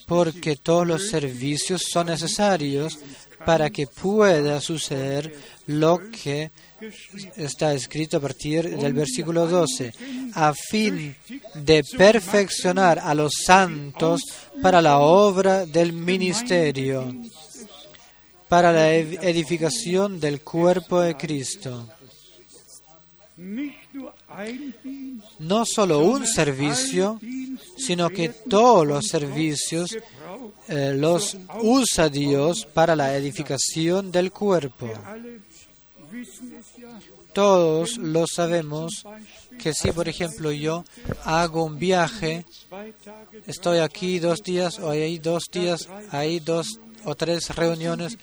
Porque 0.08 0.56
todos 0.56 0.88
los 0.88 1.08
servicios 1.10 1.84
son 1.92 2.08
necesarios 2.08 3.00
para 3.46 3.70
que 3.70 3.88
pueda 3.88 4.60
suceder 4.62 5.34
lo 5.68 6.00
que 6.10 6.52
está 7.38 7.74
escrito 7.74 8.18
a 8.18 8.22
partir 8.22 8.78
del 8.78 8.94
versículo 8.94 9.48
12, 9.48 9.94
a 10.34 10.54
fin 10.54 11.16
de 11.56 11.84
perfeccionar 11.84 13.00
a 13.00 13.14
los 13.14 13.34
santos 13.46 14.22
para 14.62 14.82
la 14.82 15.00
obra 15.00 15.66
del 15.66 15.94
ministerio, 15.94 17.14
para 18.50 18.72
la 18.72 18.94
edificación 18.94 20.20
del 20.20 20.42
cuerpo 20.42 21.02
de 21.02 21.16
Cristo. 21.16 21.88
No 25.40 25.66
solo 25.66 26.00
un 26.00 26.26
servicio, 26.26 27.20
sino 27.78 28.10
que 28.10 28.30
todos 28.30 28.86
los 28.86 29.08
servicios 29.08 29.96
eh, 30.68 30.94
los 30.96 31.38
usa 31.62 32.10
Dios 32.10 32.66
para 32.66 32.96
la 32.96 33.16
edificación 33.16 34.12
del 34.12 34.32
cuerpo. 34.32 34.90
Todos 37.34 37.98
lo 37.98 38.26
sabemos 38.28 39.04
que 39.60 39.74
si, 39.74 39.92
por 39.92 40.08
ejemplo, 40.08 40.52
yo 40.52 40.86
hago 41.24 41.64
un 41.64 41.80
viaje, 41.80 42.46
estoy 43.48 43.80
aquí 43.80 44.20
dos 44.20 44.44
días 44.44 44.80
o 44.80 44.92
ahí 44.92 45.18
dos 45.18 45.44
días, 45.52 45.90
hay 46.12 46.40
dos 46.40 46.80
o 47.06 47.16
tres 47.16 47.50
reuniones, 47.56 48.18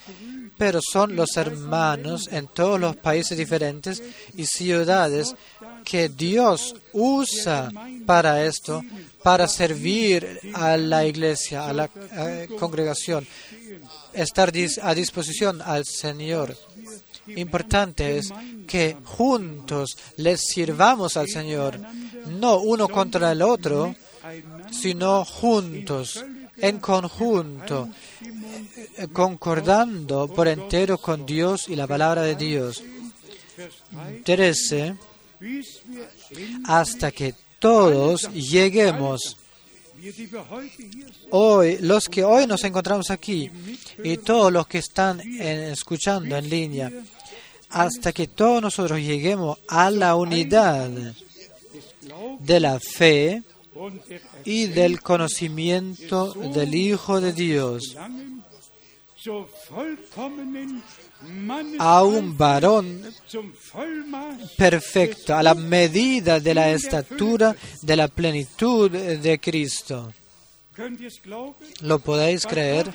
pero 0.57 0.81
son 0.81 1.17
los 1.17 1.37
hermanos 1.37 2.29
en 2.31 2.47
todos 2.47 2.79
los 2.79 2.97
países 2.97 3.37
diferentes 3.37 4.03
y 4.37 4.47
ciudades 4.47 5.35
que 5.85 6.09
Dios 6.09 6.75
usa 6.93 7.71
para 8.07 8.45
esto, 8.45 8.83
para 9.23 9.49
servir 9.49 10.41
a 10.55 10.77
la 10.77 11.07
iglesia, 11.07 11.69
a 11.69 11.73
la 11.73 11.89
congregación, 12.59 13.27
estar 14.13 14.53
a 14.83 14.95
disposición 14.95 15.63
al 15.63 15.85
Señor 15.85 16.57
importante 17.37 18.19
es 18.19 18.33
que 18.67 18.97
juntos 19.05 19.97
les 20.17 20.41
sirvamos 20.41 21.17
al 21.17 21.29
Señor, 21.29 21.79
no 22.27 22.59
uno 22.59 22.89
contra 22.89 23.33
el 23.33 23.43
otro, 23.43 23.95
sino 24.71 25.25
juntos, 25.25 26.25
en 26.57 26.79
conjunto, 26.79 27.89
eh, 28.97 29.09
concordando 29.13 30.29
por 30.29 30.47
entero 30.49 30.99
con 30.99 31.25
Dios 31.25 31.69
y 31.69 31.77
la 31.77 31.87
palabra 31.87 32.23
de 32.23 32.37
Dios. 32.37 32.83
13. 34.25 34.95
Hasta 36.65 37.11
que 37.11 37.35
todos 37.59 38.31
lleguemos. 38.33 39.37
Hoy, 41.31 41.79
los 41.81 42.09
que 42.09 42.25
hoy 42.25 42.47
nos 42.47 42.65
encontramos 42.65 43.11
aquí 43.11 43.51
y 44.03 44.17
todos 44.17 44.51
los 44.53 44.67
que 44.67 44.79
están 44.79 45.21
escuchando 45.21 46.37
en 46.37 46.49
línea, 46.49 46.91
hasta 47.69 48.13
que 48.13 48.27
todos 48.27 48.63
nosotros 48.63 48.99
lleguemos 48.99 49.59
a 49.69 49.91
la 49.91 50.17
unidad 50.17 50.91
de 52.41 52.61
la 52.61 52.81
fe 52.81 53.43
y 54.45 54.67
del 54.67 55.01
conocimiento 55.01 56.33
del 56.33 56.75
Hijo 56.75 57.21
de 57.21 57.33
Dios, 57.33 57.97
a 61.79 62.03
un 62.03 62.37
varón 62.37 63.03
perfecto, 64.57 65.35
a 65.35 65.43
la 65.43 65.55
medida 65.55 66.41
de 66.41 66.55
la 66.55 66.71
estatura 66.71 67.55
de 67.83 67.97
la 67.97 68.09
plenitud 68.09 68.91
de 68.91 69.39
Cristo. 69.39 70.13
¿Lo 71.83 71.99
podéis 71.99 72.47
creer? 72.47 72.91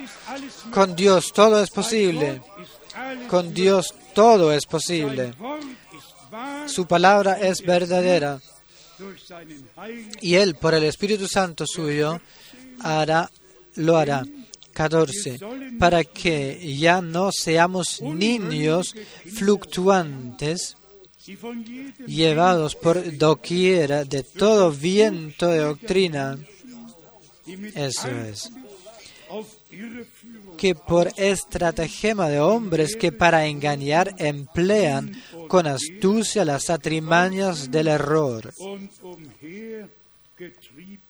Con 0.71 0.95
Dios 0.95 1.32
todo 1.34 1.61
es 1.61 1.69
posible. 1.69 2.41
Con 3.28 3.53
Dios 3.53 3.93
todo 4.13 4.51
es 4.51 4.65
posible. 4.65 5.34
Su 6.67 6.88
palabra 6.88 7.39
es 7.39 7.61
verdadera. 7.61 8.39
Y 10.21 10.36
Él, 10.36 10.55
por 10.55 10.73
el 10.73 10.84
Espíritu 10.84 11.28
Santo 11.28 11.65
suyo, 11.67 12.19
hará, 12.80 13.30
lo 13.76 13.97
hará. 13.97 14.23
14. 14.76 15.39
Para 15.80 16.03
que 16.03 16.76
ya 16.78 17.01
no 17.01 17.32
seamos 17.32 18.01
niños 18.01 18.93
fluctuantes, 19.34 20.76
llevados 22.05 22.76
por 22.76 23.17
doquiera 23.17 24.03
de 24.03 24.23
todo 24.23 24.71
viento 24.71 25.47
de 25.47 25.59
doctrina. 25.59 26.38
Eso 27.73 28.09
es 28.09 28.51
que 30.57 30.76
por 30.76 31.11
estratagema 31.17 32.30
de 32.30 32.39
hombres 32.39 32.95
que 32.95 33.11
para 33.11 33.45
engañar 33.45 34.15
emplean 34.17 35.21
con 35.47 35.67
astucia 35.67 36.45
las 36.45 36.69
atrimañas 36.69 37.71
del 37.71 37.88
error. 37.88 38.53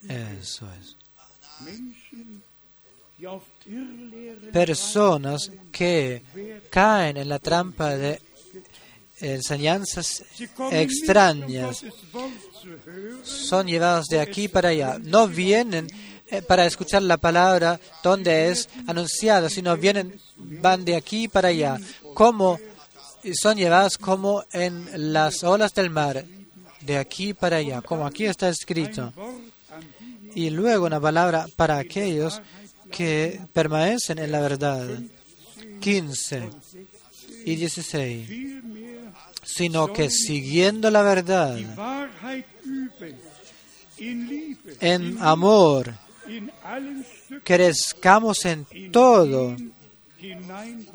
Eso 0.09 0.68
es. 0.80 0.95
Personas 4.51 5.51
que 5.72 6.24
caen 6.70 7.18
en 7.18 7.30
la 7.30 7.39
trampa 7.39 7.95
de 7.95 8.22
enseñanzas 9.20 10.24
extrañas 10.72 11.84
son 13.24 13.68
llevados 13.68 14.07
de 14.07 14.20
aquí 14.20 14.47
para 14.47 14.70
allá. 14.70 14.97
No 15.01 15.28
vienen 15.28 15.88
eh, 16.28 16.41
para 16.41 16.66
escuchar 16.66 17.01
la 17.03 17.18
palabra 17.18 17.80
donde 18.03 18.49
es 18.49 18.70
anunciada, 18.88 19.49
sino 19.49 19.78
vienen, 19.78 20.20
van 20.38 20.84
de 20.84 20.95
aquí 20.95 21.28
para 21.28 21.49
allá, 21.49 21.80
como 22.13 22.59
son 23.34 23.57
llevadas 23.57 23.97
como 23.97 24.43
en 24.51 25.13
las 25.13 25.43
olas 25.43 25.74
del 25.74 25.89
mar, 25.89 26.26
de 26.82 26.97
aquí 26.97 27.34
para 27.34 27.57
allá, 27.57 27.82
como 27.82 28.05
aquí 28.05 28.26
está 28.26 28.49
escrito. 28.49 29.13
Y 30.36 30.49
luego 30.49 30.86
una 30.86 30.99
palabra 30.99 31.47
para 31.55 31.78
aquellos 31.78 32.41
que 32.95 33.41
permanecen 33.51 34.19
en 34.19 34.31
la 34.31 34.39
verdad. 34.39 34.87
15 35.81 36.49
y 37.45 37.55
16. 37.55 38.29
Sino 39.43 39.93
que 39.93 40.09
siguiendo 40.09 40.89
la 40.89 41.03
verdad, 41.03 41.59
en 44.79 45.17
amor, 45.21 45.93
crezcamos 47.43 48.45
en 48.45 48.65
todo 48.91 49.55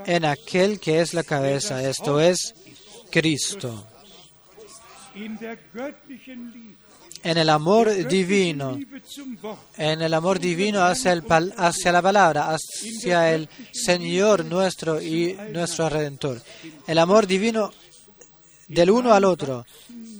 en 0.07 0.25
aquel 0.25 0.81
que 0.81 1.01
es 1.01 1.15
la 1.15 1.23
cabeza, 1.23 1.89
esto 1.89 2.21
es 2.21 2.55
Cristo. 3.11 3.87
En 7.23 7.37
el 7.37 7.49
amor 7.51 8.07
divino, 8.07 8.79
en 9.77 10.03
el 10.03 10.15
amor 10.15 10.39
divino 10.39 10.83
hacia, 10.83 11.13
el, 11.13 11.25
hacia 11.57 11.93
la 11.93 12.01
palabra, 12.01 12.55
hacia 12.55 13.35
el 13.35 13.49
Señor 13.73 14.45
nuestro 14.45 15.01
y 15.03 15.37
nuestro 15.53 15.89
Redentor. 15.89 16.41
El 16.87 16.99
amor 16.99 17.27
divino 17.27 17.73
del 18.69 18.91
uno 18.91 19.13
al 19.13 19.25
otro, 19.25 19.67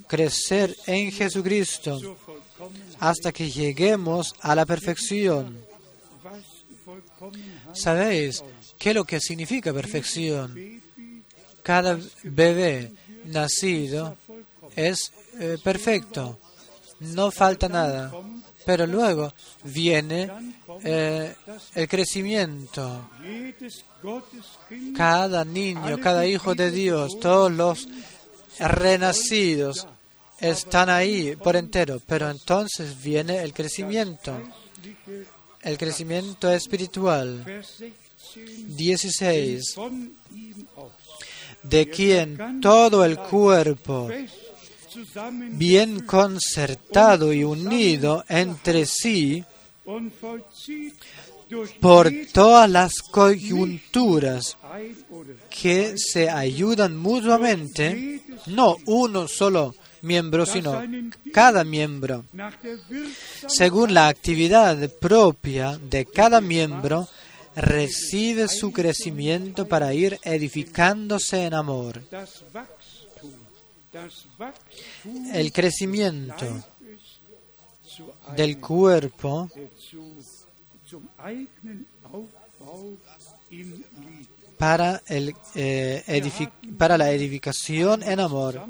crecer 0.07 0.77
en 0.87 1.13
Jesucristo 1.13 2.17
hasta 2.99 3.33
que 3.33 3.51
lleguemos 3.51 4.35
a 4.41 4.55
la 4.55 4.67
perfección. 4.67 5.65
¿Sabéis 7.73 8.43
qué 8.77 8.91
es 8.91 8.95
lo 8.95 9.05
que 9.05 9.21
significa 9.21 9.73
perfección? 9.73 10.83
Cada 11.63 11.97
bebé 12.25 12.93
nacido 13.27 14.17
es 14.75 15.13
eh, 15.39 15.59
perfecto, 15.63 16.40
no 17.01 17.31
falta 17.31 17.69
nada, 17.69 18.13
pero 18.65 18.87
luego 18.87 19.33
viene 19.65 20.31
eh, 20.85 21.35
el 21.75 21.89
crecimiento. 21.89 23.11
Cada 24.97 25.45
niño, 25.45 25.99
cada 26.01 26.27
hijo 26.27 26.55
de 26.55 26.71
Dios, 26.71 27.19
todos 27.21 27.51
los 27.51 27.89
renacidos 28.59 29.87
están 30.39 30.89
ahí 30.89 31.37
por 31.37 31.57
entero, 31.57 32.01
pero 32.07 32.31
entonces 32.31 33.01
viene 33.03 33.43
el 33.43 33.53
crecimiento, 33.53 34.41
el 35.63 35.79
crecimiento 35.79 36.51
espiritual. 36.51 37.45
16. 38.35 39.75
De 41.63 41.91
quien 41.91 42.61
todo 42.61 43.05
el 43.05 43.19
cuerpo, 43.19 44.09
bien 45.53 46.01
concertado 46.07 47.33
y 47.33 47.45
unido 47.45 48.25
entre 48.29 48.87
sí, 48.87 49.45
por 51.81 52.11
todas 52.33 52.71
las 52.71 53.03
coyunturas 53.03 54.57
que 55.49 55.95
se 55.97 56.31
ayudan 56.31 56.97
mutuamente, 56.97 58.23
no 58.47 58.77
uno 58.87 59.27
solo 59.27 59.75
miembro, 60.03 60.47
sino 60.47 60.83
cada 61.33 61.65
miembro, 61.65 62.25
según 63.49 63.95
la 63.95 64.09
actividad 64.09 64.91
propia 65.01 65.79
de 65.79 66.07
cada 66.07 66.41
miembro, 66.41 67.09
recibe 67.57 68.49
su 68.49 68.73
crecimiento 68.73 69.67
para 69.67 69.93
ir 69.93 70.19
edificándose 70.23 71.45
en 71.45 71.55
amor. 71.55 72.03
El 75.33 75.53
crecimiento 75.53 76.47
del 78.37 78.61
cuerpo 78.61 79.49
para, 84.59 85.03
el, 85.07 85.35
eh, 85.55 86.23
para 86.77 86.99
la 86.99 87.11
edificación 87.11 88.03
en 88.03 88.21
amor. 88.21 88.61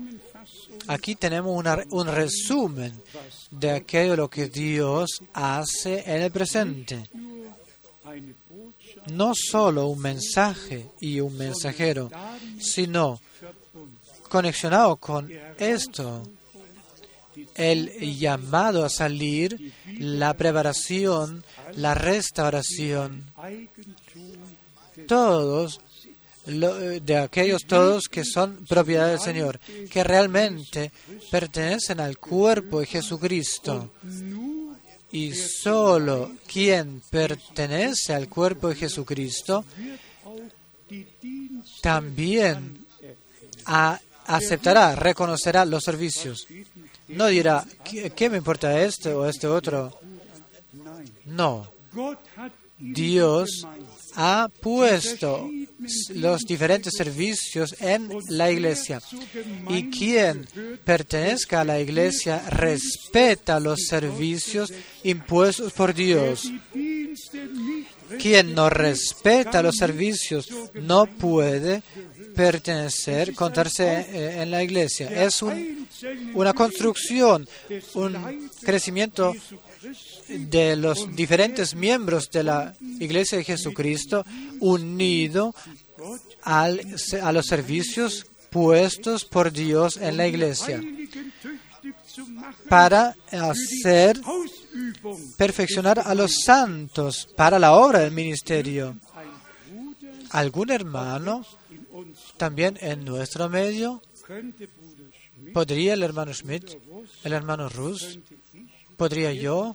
Aquí 0.87 1.17
tenemos 1.17 1.65
un 1.91 2.07
resumen 2.07 3.03
de 3.51 3.71
aquello 3.73 4.17
lo 4.17 4.31
que 4.31 4.49
Dios 4.49 5.23
hace 5.35 6.03
en 6.07 6.23
el 6.23 6.31
presente. 6.31 7.11
No 9.13 9.33
solo 9.35 9.89
un 9.89 10.01
mensaje 10.01 10.91
y 11.01 11.21
un 11.21 11.37
mensajero, 11.37 12.11
sino 12.59 13.21
conexionado 14.31 14.97
con 14.97 15.31
esto, 15.59 16.23
el 17.55 18.19
llamado 18.19 18.85
a 18.85 18.89
salir, 18.89 19.75
la 19.99 20.33
preparación, 20.35 21.45
la 21.75 21.95
restauración, 21.95 23.31
todos 25.07 25.81
de 26.47 27.17
aquellos 27.17 27.65
todos 27.67 28.09
que 28.09 28.25
son 28.25 28.65
propiedad 28.67 29.09
del 29.09 29.21
Señor, 29.21 29.61
que 29.91 30.03
realmente 30.03 30.91
pertenecen 31.31 32.01
al 32.01 32.17
cuerpo 32.19 32.81
de 32.81 32.87
Jesucristo. 32.87 33.93
Y 35.13 35.35
solo 35.35 36.33
quien 36.47 37.03
pertenece 37.11 38.15
al 38.15 38.29
cuerpo 38.29 38.69
de 38.69 38.77
Jesucristo 38.77 39.65
también 41.83 42.87
aceptará, 44.31 44.95
reconocerá 44.95 45.65
los 45.65 45.85
servicios. 45.85 46.47
No 47.09 47.27
dirá, 47.27 47.65
¿qué, 47.85 48.31
me 48.31 48.39
importa 48.39 48.83
este 48.83 49.13
o 49.13 49.27
este 49.27 49.47
otro? 49.47 49.99
No. 51.27 51.71
Dios 52.79 53.67
ha 54.15 54.49
puesto 54.61 55.51
los 56.15 56.41
diferentes 56.43 56.95
servicios 56.97 57.75
en 57.81 58.09
la 58.29 58.51
iglesia. 58.51 59.01
Y 59.69 59.91
quien 59.91 60.47
pertenezca 60.85 61.61
a 61.61 61.65
la 61.65 61.81
iglesia 61.81 62.43
respeta 62.49 63.61
los 63.61 63.87
servicios 63.87 64.73
impuestos 65.03 65.73
por 65.73 65.95
Dios. 65.95 66.51
Quien 68.19 68.55
no 68.55 68.71
respeta 68.71 69.63
los 69.63 69.77
servicios 69.77 70.49
no 70.75 71.07
puede 71.07 71.83
pertenecer, 72.41 73.35
contarse 73.35 73.85
eh, 73.85 74.41
en 74.41 74.51
la 74.51 74.63
iglesia. 74.63 75.11
Es 75.27 75.43
una 75.43 76.55
construcción, 76.55 77.47
un 77.93 78.49
crecimiento 78.63 79.35
de 80.29 80.75
los 80.75 81.15
diferentes 81.15 81.75
miembros 81.75 82.31
de 82.31 82.43
la 82.45 82.75
Iglesia 82.99 83.37
de 83.37 83.45
Jesucristo 83.45 84.25
unido 84.61 85.55
al, 86.43 86.81
a 87.23 87.31
los 87.33 87.45
servicios 87.45 88.27
puestos 88.49 89.27
por 89.27 89.53
Dios 89.53 89.99
en 89.99 90.17
la 90.17 90.27
Iglesia 90.27 90.83
para 92.71 93.15
hacer 93.33 94.19
perfeccionar 95.37 95.99
a 95.99 96.15
los 96.15 96.41
santos 96.43 97.29
para 97.37 97.59
la 97.59 97.73
obra 97.73 97.99
del 97.99 98.13
ministerio. 98.13 98.97
¿Algún 100.31 100.71
hermano 100.71 101.45
también 102.37 102.79
en 102.81 103.05
nuestro 103.05 103.49
medio? 103.49 104.03
¿Podría 105.53 105.95
el 105.95 106.03
hermano 106.03 106.33
Schmidt, 106.33 106.77
el 107.25 107.33
hermano 107.33 107.69
Rus, 107.69 108.19
podría 108.97 109.33
yo 109.33 109.75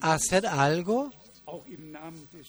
hacer 0.00 0.46
algo 0.46 1.12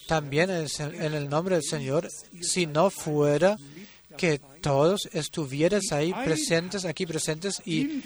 también 0.07 0.49
en 0.49 1.13
el 1.13 1.29
nombre 1.29 1.55
del 1.55 1.63
Señor 1.63 2.09
si 2.41 2.65
no 2.65 2.89
fuera 2.89 3.57
que 4.17 4.41
todos 4.61 5.07
estuvieras 5.13 5.91
ahí 5.91 6.13
presentes, 6.25 6.85
aquí 6.85 7.05
presentes 7.05 7.61
y, 7.65 8.01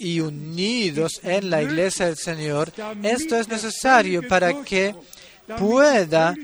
y 0.00 0.20
unidos 0.20 1.20
en 1.22 1.50
la 1.50 1.62
iglesia 1.62 2.06
del 2.06 2.16
Señor. 2.16 2.72
Esto 3.02 3.36
es 3.36 3.48
necesario 3.48 4.26
para 4.26 4.62
que 4.64 4.94
pueda, 5.56 6.34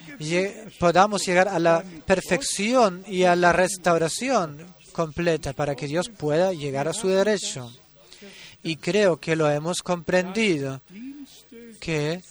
podamos 0.78 1.26
llegar 1.26 1.48
a 1.48 1.58
la 1.58 1.84
perfección 2.06 3.04
y 3.06 3.24
a 3.24 3.36
la 3.36 3.52
restauración 3.52 4.58
completa, 4.92 5.52
para 5.52 5.74
que 5.74 5.88
Dios 5.88 6.08
pueda 6.08 6.52
llegar 6.52 6.88
a 6.88 6.92
su 6.92 7.08
derecho. 7.08 7.70
Y 8.62 8.76
creo 8.76 9.18
que 9.18 9.36
lo 9.36 9.50
hemos 9.50 9.82
comprendido, 9.82 10.80
que 11.80 12.22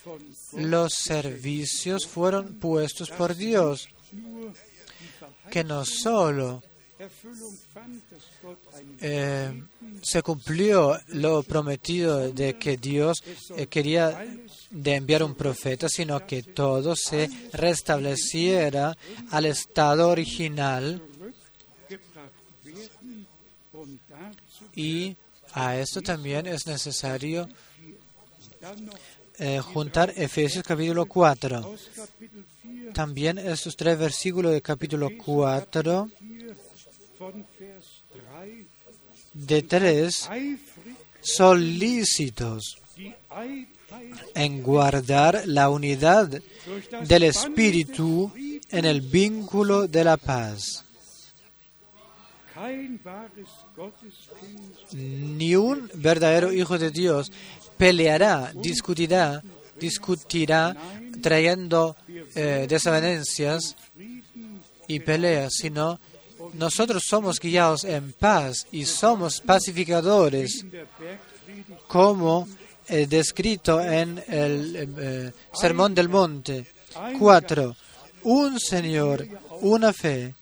los 0.53 0.93
servicios 0.93 2.07
fueron 2.07 2.55
puestos 2.59 3.09
por 3.11 3.35
Dios, 3.35 3.89
que 5.51 5.63
no 5.63 5.85
solo 5.85 6.63
eh, 9.01 9.63
se 10.01 10.21
cumplió 10.21 10.99
lo 11.07 11.43
prometido 11.43 12.31
de 12.31 12.57
que 12.57 12.77
Dios 12.77 13.23
eh, 13.55 13.67
quería 13.67 14.25
de 14.69 14.95
enviar 14.95 15.23
un 15.23 15.35
profeta, 15.35 15.87
sino 15.89 16.25
que 16.25 16.43
todo 16.43 16.95
se 16.95 17.29
restableciera 17.53 18.97
al 19.31 19.45
estado 19.45 20.09
original 20.09 21.01
y 24.75 25.15
a 25.53 25.77
esto 25.77 26.01
también 26.01 26.47
es 26.47 26.65
necesario 26.65 27.47
eh, 29.37 29.59
juntar 29.59 30.13
Efesios 30.15 30.63
capítulo 30.63 31.05
4. 31.05 31.75
También 32.93 33.37
estos 33.37 33.75
tres 33.75 33.97
versículos 33.97 34.51
del 34.51 34.61
capítulo 34.61 35.09
4 35.17 36.09
de 39.33 39.61
3 39.63 40.29
solícitos 41.21 42.77
en 44.35 44.63
guardar 44.63 45.43
la 45.45 45.69
unidad 45.69 46.41
del 47.07 47.23
Espíritu 47.23 48.31
en 48.69 48.85
el 48.85 49.01
vínculo 49.01 49.87
de 49.87 50.03
la 50.03 50.17
paz. 50.17 50.83
Ni 54.91 55.55
un 55.55 55.89
verdadero 55.95 56.51
hijo 56.51 56.77
de 56.77 56.91
Dios 56.91 57.31
peleará, 57.77 58.51
discutirá, 58.55 59.43
discutirá 59.79 60.75
trayendo 61.21 61.95
eh, 62.35 62.65
desavenencias 62.69 63.75
y 64.87 64.99
peleas, 64.99 65.53
sino 65.55 65.99
nosotros 66.53 67.03
somos 67.05 67.39
guiados 67.39 67.83
en 67.83 68.13
paz 68.13 68.67
y 68.71 68.85
somos 68.85 69.41
pacificadores, 69.41 70.65
como 71.87 72.47
eh, 72.87 73.07
descrito 73.07 73.81
en 73.81 74.23
el 74.27 74.95
eh, 74.97 75.31
Sermón 75.53 75.93
del 75.95 76.09
Monte. 76.09 76.65
Cuatro, 77.17 77.75
un 78.23 78.59
Señor, 78.59 79.27
una 79.61 79.93
fe, 79.93 80.35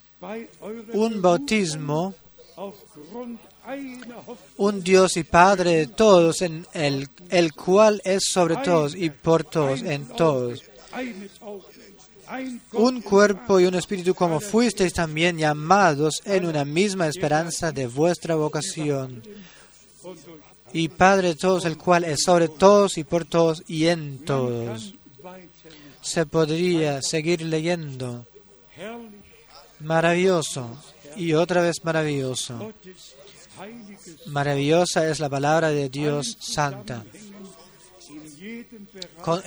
un 0.93 1.21
bautismo, 1.21 2.13
un 4.57 4.83
Dios 4.83 5.17
y 5.17 5.23
Padre 5.23 5.75
de 5.77 5.87
todos, 5.87 6.41
en 6.41 6.65
el, 6.73 7.07
el 7.29 7.53
cual 7.53 8.01
es 8.03 8.23
sobre 8.25 8.57
todos 8.57 8.95
y 8.95 9.09
por 9.09 9.43
todos, 9.43 9.81
en 9.81 10.07
todos. 10.07 10.63
Un 12.73 13.01
cuerpo 13.01 13.59
y 13.59 13.65
un 13.65 13.75
espíritu 13.75 14.15
como 14.15 14.39
fuisteis 14.39 14.93
también 14.93 15.37
llamados 15.37 16.21
en 16.25 16.45
una 16.45 16.63
misma 16.63 17.07
esperanza 17.07 17.71
de 17.71 17.87
vuestra 17.87 18.35
vocación. 18.35 19.21
Y 20.73 20.87
Padre 20.87 21.29
de 21.29 21.35
todos, 21.35 21.65
el 21.65 21.77
cual 21.77 22.05
es 22.05 22.23
sobre 22.23 22.47
todos 22.47 22.97
y 22.97 23.03
por 23.03 23.25
todos 23.25 23.63
y 23.67 23.87
en 23.87 24.23
todos. 24.23 24.93
Se 26.01 26.25
podría 26.25 27.01
seguir 27.01 27.41
leyendo 27.41 28.25
maravilloso 29.79 30.77
y 31.15 31.33
otra 31.33 31.61
vez 31.61 31.83
maravilloso. 31.83 32.73
Maravillosa 34.27 35.07
es 35.09 35.19
la 35.19 35.29
palabra 35.29 35.69
de 35.69 35.89
Dios 35.89 36.37
santa. 36.39 37.03
Con, 39.21 39.41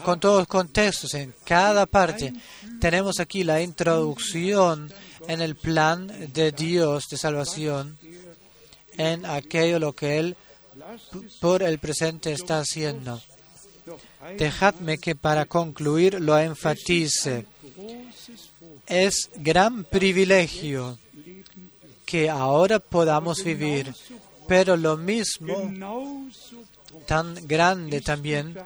con 0.00 0.20
todos 0.20 0.38
los 0.40 0.48
contextos, 0.48 1.14
en 1.14 1.34
cada 1.44 1.86
parte. 1.86 2.32
Tenemos 2.80 3.20
aquí 3.20 3.44
la 3.44 3.60
introducción 3.62 4.92
en 5.28 5.40
el 5.40 5.56
plan 5.56 6.06
de 6.32 6.52
Dios 6.52 7.04
de 7.10 7.16
salvación, 7.16 7.98
en 8.96 9.26
aquello 9.26 9.78
lo 9.78 9.92
que 9.92 10.18
Él 10.18 10.36
por 11.40 11.62
el 11.62 11.78
presente 11.78 12.32
está 12.32 12.60
haciendo. 12.60 13.20
Dejadme 14.36 14.98
que 14.98 15.14
para 15.14 15.46
concluir 15.46 16.20
lo 16.20 16.38
enfatice. 16.38 17.46
Es 18.86 19.30
gran 19.36 19.84
privilegio 19.84 20.98
que 22.04 22.28
ahora 22.28 22.80
podamos 22.80 23.42
vivir, 23.44 23.94
pero 24.48 24.76
lo 24.76 24.96
mismo, 24.96 25.70
tan 27.10 27.34
grande 27.48 28.02
también, 28.02 28.56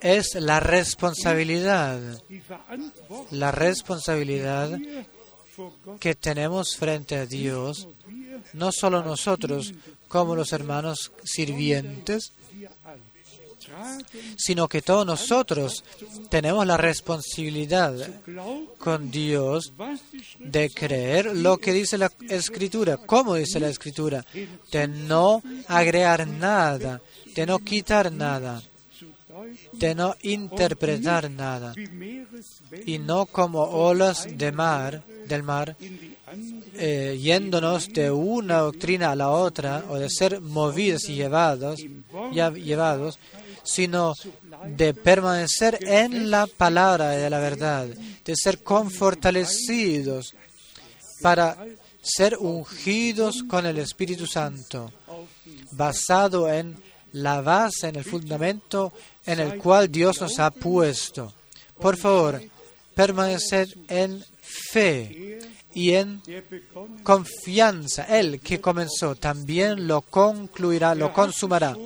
es 0.00 0.36
la 0.36 0.58
responsabilidad, 0.58 2.00
la 3.30 3.50
responsabilidad 3.50 4.70
que 6.00 6.14
tenemos 6.14 6.76
frente 6.78 7.16
a 7.16 7.26
Dios, 7.26 7.86
no 8.54 8.72
solo 8.72 9.04
nosotros 9.04 9.74
como 10.08 10.34
los 10.34 10.54
hermanos 10.54 11.12
sirvientes, 11.24 12.32
sino 14.38 14.66
que 14.66 14.80
todos 14.80 15.04
nosotros 15.04 15.84
tenemos 16.30 16.66
la 16.66 16.78
responsabilidad 16.78 17.94
con 18.78 19.10
Dios 19.10 19.74
de 20.38 20.70
creer 20.70 21.36
lo 21.36 21.58
que 21.58 21.74
dice 21.74 21.98
la 21.98 22.10
Escritura, 22.30 22.96
como 22.96 23.34
dice 23.34 23.60
la 23.60 23.68
Escritura, 23.68 24.24
de 24.72 24.88
no 24.88 25.42
agregar 25.68 26.26
nada, 26.26 27.02
de 27.34 27.46
no 27.46 27.58
quitar 27.58 28.12
nada, 28.12 28.62
de 29.72 29.94
no 29.94 30.14
interpretar 30.22 31.30
nada, 31.30 31.74
y 32.86 32.98
no 32.98 33.26
como 33.26 33.62
olas 33.62 34.26
de 34.30 34.52
mar, 34.52 35.02
del 35.26 35.42
mar, 35.42 35.76
eh, 36.74 37.18
yéndonos 37.20 37.92
de 37.92 38.10
una 38.10 38.58
doctrina 38.58 39.10
a 39.10 39.16
la 39.16 39.30
otra, 39.30 39.84
o 39.88 39.96
de 39.96 40.10
ser 40.10 40.40
movidos 40.40 41.08
y 41.08 41.14
llevados, 41.14 41.80
ya 42.32 42.50
llevados 42.50 43.18
sino 43.64 44.14
de 44.66 44.94
permanecer 44.94 45.78
en 45.82 46.30
la 46.30 46.46
palabra 46.46 47.10
de 47.10 47.30
la 47.30 47.38
verdad, 47.38 47.86
de 47.86 48.36
ser 48.36 48.62
confortalecidos 48.62 50.34
para 51.22 51.56
ser 52.02 52.36
ungidos 52.38 53.42
con 53.48 53.64
el 53.66 53.78
Espíritu 53.78 54.26
Santo, 54.26 54.92
basado 55.72 56.52
en 56.52 56.76
la 57.14 57.40
base, 57.40 57.88
en 57.88 57.96
el 57.96 58.04
fundamento 58.04 58.92
en 59.24 59.40
el 59.40 59.58
cual 59.58 59.90
Dios 59.90 60.20
nos 60.20 60.38
ha 60.38 60.50
puesto. 60.50 61.32
Por 61.78 61.96
favor, 61.96 62.42
permanecer 62.94 63.68
en 63.88 64.24
fe 64.40 65.38
y 65.74 65.94
en 65.94 66.20
confianza. 67.02 68.04
Él 68.04 68.40
que 68.40 68.60
comenzó 68.60 69.14
también 69.14 69.86
lo 69.86 70.02
concluirá, 70.02 70.94
lo 70.94 71.12
consumará. 71.12 71.76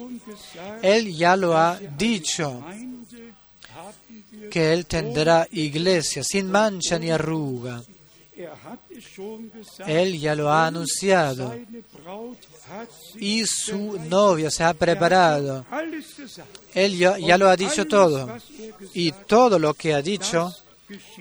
Él 0.82 1.14
ya 1.14 1.36
lo 1.36 1.56
ha 1.56 1.78
dicho, 1.78 2.64
que 4.50 4.72
Él 4.72 4.86
tendrá 4.86 5.46
iglesia 5.52 6.22
sin 6.24 6.50
mancha 6.50 6.98
ni 6.98 7.10
arruga. 7.10 7.82
Él 9.86 10.18
ya 10.18 10.34
lo 10.34 10.50
ha 10.50 10.66
anunciado 10.66 11.54
y 13.16 13.44
su 13.46 13.98
novia 14.08 14.50
se 14.50 14.64
ha 14.64 14.74
preparado. 14.74 15.64
Él 16.74 16.96
ya, 16.96 17.38
lo 17.38 17.48
ha 17.48 17.56
dicho 17.56 17.86
todo. 17.86 18.36
Y 18.94 19.12
todo 19.12 19.58
lo 19.58 19.74
que 19.74 19.94
ha 19.94 20.02
dicho, 20.02 20.54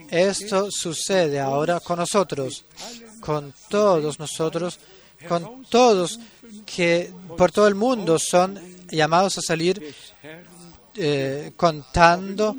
esto 0.10 0.70
sucede 0.72 1.40
ahora 1.40 1.80
con 1.80 2.00
nosotros, 2.00 2.66
con 3.20 3.54
todos 3.70 4.20
nosotros, 4.20 4.80
con 5.28 5.66
todos 5.70 6.20
que 6.66 7.12
por 7.38 7.52
todo 7.52 7.68
el 7.68 7.76
mundo 7.76 8.18
son 8.20 8.60
llamados 8.90 9.38
a 9.38 9.42
salir 9.42 9.94
eh, 10.96 11.52
contando, 11.56 12.56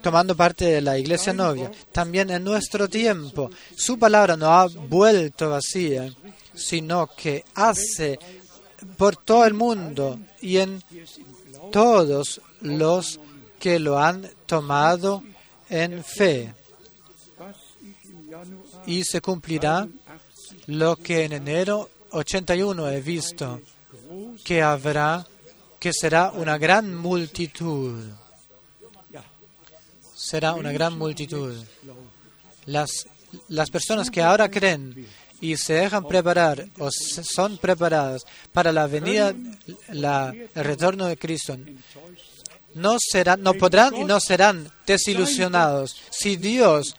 tomando 0.00 0.36
parte 0.36 0.64
de 0.66 0.80
la 0.80 0.98
iglesia 0.98 1.32
novia. 1.32 1.70
También 1.92 2.30
en 2.30 2.44
nuestro 2.44 2.88
tiempo, 2.88 3.50
su 3.76 3.98
palabra 3.98 4.36
no 4.36 4.46
ha 4.46 4.66
vuelto 4.66 5.50
vacía, 5.50 6.12
sino 6.56 7.08
que 7.14 7.44
hace 7.54 8.18
por 8.96 9.16
todo 9.16 9.44
el 9.44 9.54
mundo 9.54 10.18
y 10.40 10.58
en 10.58 10.82
todos 11.70 12.40
los 12.60 13.20
que 13.58 13.78
lo 13.78 13.98
han 13.98 14.28
tomado 14.46 15.22
en 15.68 16.02
fe. 16.02 16.54
Y 18.86 19.04
se 19.04 19.20
cumplirá 19.20 19.88
lo 20.66 20.96
que 20.96 21.24
en 21.24 21.32
enero 21.32 21.90
81 22.10 22.88
he 22.88 23.00
visto, 23.00 23.60
que 24.44 24.62
habrá, 24.62 25.26
que 25.78 25.92
será 25.92 26.30
una 26.30 26.58
gran 26.58 26.94
multitud. 26.96 28.10
Será 30.14 30.54
una 30.54 30.72
gran 30.72 30.96
multitud. 30.96 31.54
Las, 32.66 33.06
las 33.48 33.70
personas 33.70 34.10
que 34.10 34.22
ahora 34.22 34.50
creen 34.50 35.06
y 35.40 35.56
se 35.56 35.74
dejan 35.74 36.06
preparar 36.06 36.66
o 36.78 36.90
son 36.90 37.58
preparadas 37.58 38.24
para 38.52 38.72
la 38.72 38.86
venida, 38.86 39.34
la, 39.88 40.34
el 40.54 40.64
retorno 40.64 41.06
de 41.06 41.16
Cristo, 41.16 41.56
no, 42.74 42.96
serán, 43.00 43.42
no 43.42 43.54
podrán 43.54 43.96
y 43.96 44.04
no 44.04 44.20
serán 44.20 44.70
desilusionados. 44.86 45.96
Si 46.10 46.36
Dios 46.36 46.96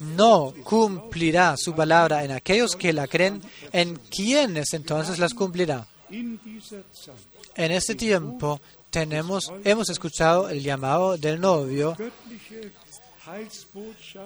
no 0.00 0.52
cumplirá 0.64 1.56
su 1.56 1.74
palabra 1.74 2.24
en 2.24 2.32
aquellos 2.32 2.74
que 2.74 2.92
la 2.92 3.06
creen, 3.06 3.40
¿en 3.72 3.96
quiénes 3.96 4.72
entonces 4.72 5.18
las 5.18 5.32
cumplirá? 5.32 5.86
En 6.10 7.70
este 7.72 7.94
tiempo 7.94 8.60
tenemos, 8.90 9.52
hemos 9.64 9.88
escuchado 9.88 10.48
el 10.48 10.62
llamado 10.62 11.16
del 11.16 11.40
novio, 11.40 11.96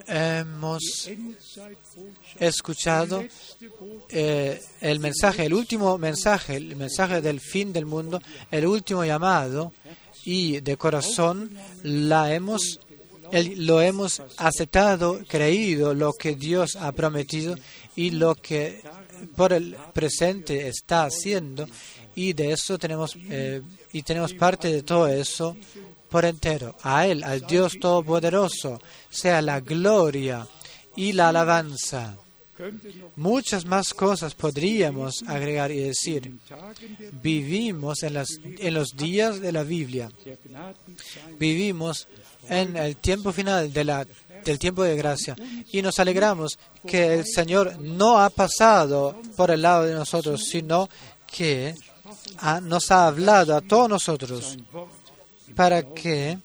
hemos 0.07 1.09
escuchado 2.39 3.25
eh, 4.09 4.61
el 4.81 5.01
mensaje, 5.01 5.47
el 5.47 5.55
último 5.55 5.99
mensaje, 5.99 6.57
el 6.57 6.77
mensaje 6.77 7.21
del 7.21 7.41
fin 7.41 7.73
del 7.73 7.87
mundo, 7.87 8.21
el 8.51 8.67
último 8.67 9.05
llamado 9.05 9.73
y 10.25 10.61
de 10.61 10.77
corazón 10.77 11.51
la 11.83 12.35
hemos, 12.35 12.81
lo 13.57 13.81
hemos 13.81 14.23
aceptado, 14.37 15.21
creído 15.29 15.95
lo 15.95 16.13
que 16.13 16.35
Dios 16.35 16.77
ha 16.77 16.93
prometido 16.93 17.57
y 17.97 18.11
lo 18.11 18.35
que 18.35 18.83
por 19.37 19.53
el 19.53 19.77
presente 19.93 20.69
está 20.69 21.05
haciendo. 21.05 21.69
Y 22.15 22.33
de 22.33 22.53
eso 22.53 22.79
tenemos 22.79 23.17
eh, 23.31 23.63
y 23.93 24.03
tenemos 24.03 24.35
parte 24.35 24.73
de 24.73 24.83
todo 24.83 25.07
eso 25.07 25.57
por 26.11 26.25
entero. 26.25 26.75
A 26.83 27.07
Él, 27.07 27.25
al 27.25 27.41
Dios 27.43 27.79
Todopoderoso, 27.81 28.81
sea 29.11 29.43
la 29.43 29.61
gloria 29.61 30.47
y 30.97 31.13
la 31.13 31.29
alabanza 31.29 32.17
Muchas 33.17 33.65
más 33.65 33.95
cosas 33.95 34.35
podríamos 34.35 35.23
agregar 35.27 35.71
y 35.71 35.81
decir. 35.81 36.39
Vivimos 37.23 38.03
en, 38.03 38.15
las, 38.15 38.29
en 38.43 38.75
los 38.75 38.97
días 38.97 39.41
de 39.41 39.53
la 39.53 39.63
Biblia. 39.63 40.11
Vivimos 41.39 42.09
en 42.49 42.77
el 42.77 42.97
tiempo 42.97 43.33
final 43.33 43.73
de 43.73 43.85
la, 43.85 44.07
del 44.45 44.59
tiempo 44.59 44.83
de 44.83 44.97
gracia. 44.97 45.37
Y 45.71 45.83
nos 45.83 45.99
alegramos 45.99 46.59
que 46.87 47.15
el 47.15 47.27
Señor 47.27 47.79
no 47.81 48.19
ha 48.19 48.31
pasado 48.31 49.21
por 49.37 49.51
el 49.51 49.63
lado 49.63 49.85
de 49.85 49.95
nosotros, 49.95 50.45
sino 50.45 50.89
que 51.27 51.75
nos 52.63 52.91
ha 52.91 53.07
hablado 53.07 53.57
a 53.57 53.61
todos 53.61 53.89
nosotros 53.89 54.57
para 55.59 55.83
que 55.83 56.39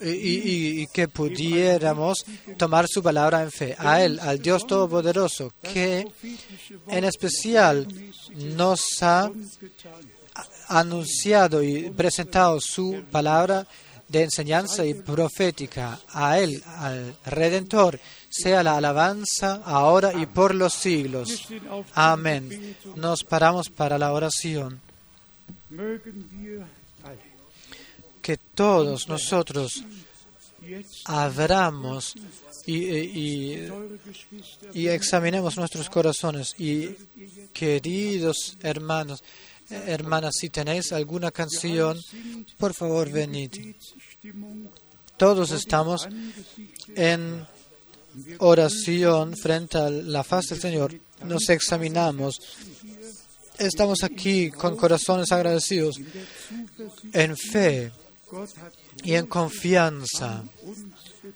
y, 0.00 0.86
que 0.86 1.08
pudiéramos 1.08 2.24
tomar 2.56 2.86
su 2.88 3.02
palabra 3.02 3.42
en 3.42 3.50
fe. 3.50 3.74
A 3.76 4.00
Él, 4.00 4.20
al 4.20 4.40
Dios 4.40 4.64
Todopoderoso, 4.64 5.52
que 5.60 6.06
en 6.86 7.04
especial 7.04 7.88
nos 8.56 9.02
ha 9.02 9.28
anunciado 10.68 11.64
y 11.64 11.90
presentado 11.90 12.60
su 12.60 13.02
palabra 13.10 13.66
de 14.06 14.22
enseñanza 14.22 14.86
y 14.86 14.94
profética. 14.94 15.98
A 16.12 16.38
Él, 16.38 16.62
al 16.64 17.16
Redentor, 17.26 17.98
sea 18.30 18.62
la 18.62 18.76
alabanza 18.76 19.62
ahora 19.64 20.14
y 20.14 20.26
por 20.26 20.54
los 20.54 20.74
siglos. 20.74 21.48
Amén. 21.92 22.76
Nos 22.94 23.24
paramos 23.24 23.68
para 23.68 23.98
la 23.98 24.12
oración 24.12 24.80
que 28.20 28.36
todos 28.36 29.08
nosotros 29.08 29.84
abramos 31.06 32.14
y, 32.66 33.68
y, 34.74 34.88
examinemos 34.88 35.56
nuestros 35.56 35.88
corazones. 35.88 36.54
Y 36.58 36.90
queridos 37.52 38.56
hermanos, 38.62 39.22
Hermanas, 39.70 40.34
si 40.36 40.50
tenéis 40.50 40.90
alguna 40.92 41.30
canción, 41.30 41.96
por 42.58 42.74
favor 42.74 43.08
venid. 43.08 43.52
Todos 45.16 45.52
estamos 45.52 46.08
en 46.96 47.46
oración 48.38 49.36
frente 49.36 49.78
a 49.78 49.88
la 49.88 50.24
faz 50.24 50.46
del 50.46 50.60
Señor. 50.60 50.98
Nos 51.24 51.48
examinamos. 51.50 52.40
Estamos 53.58 54.02
aquí 54.02 54.50
con 54.50 54.76
corazones 54.76 55.30
agradecidos, 55.30 56.00
en 57.12 57.36
fe 57.36 57.92
y 59.03 59.13
en 59.15 59.27
confianza, 59.27 60.43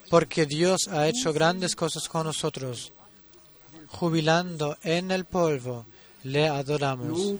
porque 0.10 0.46
Dios 0.46 0.88
ha 0.90 1.08
hecho 1.08 1.34
grandes 1.34 1.76
cosas 1.76 2.08
con 2.08 2.26
nosotros. 2.26 2.92
Jubilando 3.88 4.78
en 4.84 5.12
el 5.12 5.26
polvo, 5.26 5.86
le 6.24 6.48
adoramos. 6.48 7.36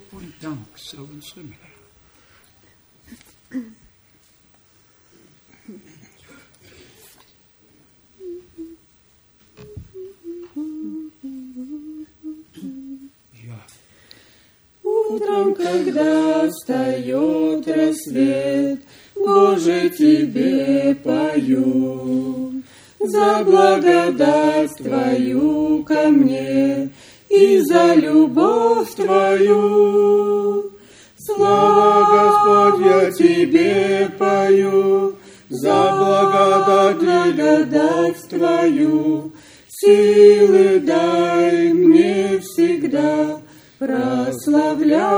Утром, 15.10 15.56
когда 15.56 16.48
встает 16.52 17.68
рассвет, 17.68 18.80
Боже, 19.17 19.91
Тебе 19.91 20.97
пою. 21.03 22.63
За 23.01 23.45
благодать 23.45 24.71
Твою 24.79 25.85
ко 25.85 26.09
мне 26.09 26.91
и 27.29 27.61
за 27.61 27.95
любовь 27.95 28.95
Твою. 28.95 30.71
Слава, 31.19 32.07
Господь, 32.13 32.87
я 32.87 33.11
Тебе 33.13 34.11
пою, 34.19 35.15
За 35.49 35.93
благодать, 35.99 36.99
благодать 37.37 38.29
Твою. 38.29 39.33
Силы 39.69 40.81
дай 40.81 41.73
мне 41.73 42.41
всегда, 42.41 43.41
прославлять 43.79 45.13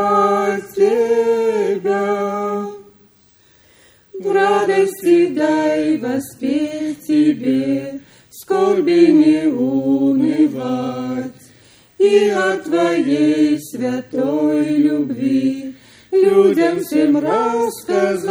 Тебя. 0.74 2.45
Радости 4.36 5.28
дай 5.28 5.96
воспеть 5.96 7.06
Тебе, 7.06 8.00
скорби 8.30 9.06
не 9.10 9.46
унывать, 9.46 11.32
и 11.98 12.28
о 12.28 12.58
Твоей 12.58 13.58
святой 13.58 14.76
любви 14.76 15.74
людям 16.12 16.80
всем 16.80 17.16
рассказать. 17.16 18.26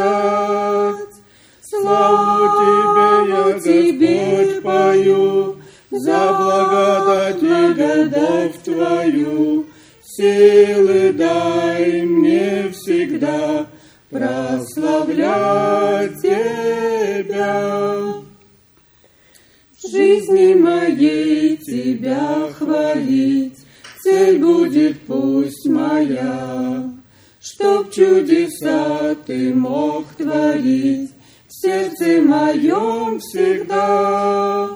Славу 1.60 2.44
Тебе, 2.60 3.10
я 3.34 3.58
Тебе 3.58 4.60
пою, 4.60 5.56
за 5.90 6.32
благодать, 6.38 7.40
благодать 7.40 8.62
Твою, 8.62 9.66
силы 10.04 11.12
дай 11.12 12.02
мне 12.02 12.70
всегда 12.72 13.66
прославлять 14.10 15.66
Тебя. 16.22 18.04
В 19.76 19.88
жизни 19.88 20.54
моей 20.54 21.56
Тебя 21.56 22.48
хвалить, 22.56 23.58
цель 24.02 24.38
будет 24.38 25.00
пусть 25.02 25.66
моя, 25.66 26.90
чтоб 27.40 27.90
чудеса 27.90 29.14
Ты 29.26 29.54
мог 29.54 30.06
творить 30.16 31.10
в 31.48 31.52
сердце 31.52 32.22
моем 32.22 33.18
всегда. 33.20 34.68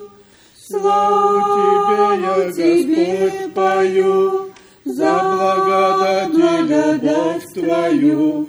Славу 0.66 1.40
Тебе, 1.56 2.22
я 2.22 2.52
Тебе 2.52 3.48
пою, 3.54 4.50
за 4.84 5.18
благодать, 5.18 6.30
благодать 6.30 7.44
Твою, 7.54 8.48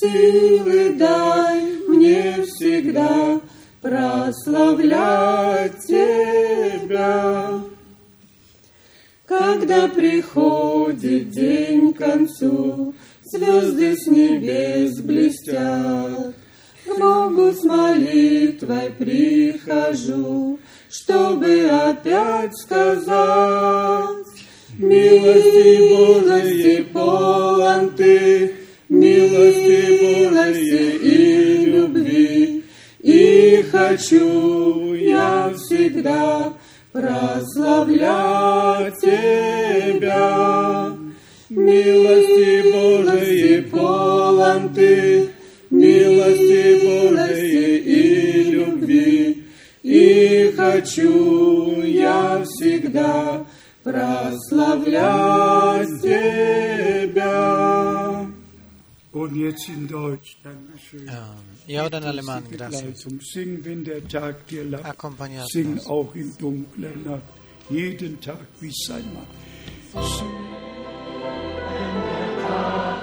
силы 0.00 0.94
дай 0.94 1.62
мне 1.88 2.44
всегда 2.44 3.40
прославлять 3.80 5.78
Тебя. 5.86 7.60
Когда 9.26 9.88
приходит 9.88 11.30
день 11.30 11.92
к 11.92 11.98
концу, 11.98 12.94
звезды 13.24 13.94
с 13.96 14.06
небес 14.06 15.00
блестят, 15.00 16.34
к 16.86 16.98
Богу 16.98 17.52
с 17.52 17.62
молитвой 17.64 18.90
прихожу, 18.98 20.58
чтобы 20.88 21.68
опять 21.68 22.56
сказать, 22.56 24.26
Милости 24.78 25.88
Божией 25.90 26.84
полон 26.84 27.90
Ты, 27.96 28.54
милости 28.88 29.67
Божией 30.08 30.96
и 30.96 31.66
любви, 31.66 32.64
и 33.00 33.62
хочу 33.70 34.94
я 34.94 35.52
всегда 35.54 36.54
прославлять 36.92 38.94
Тебя. 39.00 40.92
Милости 41.50 42.62
Божией 42.72 43.60
полон 43.62 44.72
Ты, 44.74 45.28
милости 45.70 46.78
Божией 46.86 47.78
и 47.78 48.50
любви, 48.50 49.44
и 49.82 50.52
хочу 50.56 51.82
я 51.82 52.42
всегда 52.44 53.44
прославлять 53.82 55.88
Тебя. 56.02 57.97
Und 59.10 59.36
jetzt 59.36 59.68
in 59.68 59.88
Deutsch, 59.88 60.36
Dankeschön. 60.42 61.08
Ah, 61.08 61.34
Y 61.66 61.76
ahora 61.78 61.96
en 61.98 62.04
alemán, 62.04 62.44
gracias. 62.50 62.82
Leitung. 63.04 63.20
Sing, 63.20 63.64
wenn 63.64 63.84
der 63.84 64.06
Tag 64.06 64.46
dir 64.48 64.64
lacht. 64.64 64.84
Sing 65.50 65.78
auch 65.86 66.14
in 66.14 66.36
dunkler 66.36 66.94
Nacht. 67.04 67.22
Jeden 67.70 68.20
Tag 68.20 68.46
wie 68.60 68.72
sein 68.86 69.04
Mann. 69.14 69.26
Sing. 70.04 70.58
Halleluja. 71.20 72.18
Preis 72.48 72.54
sei 72.54 72.97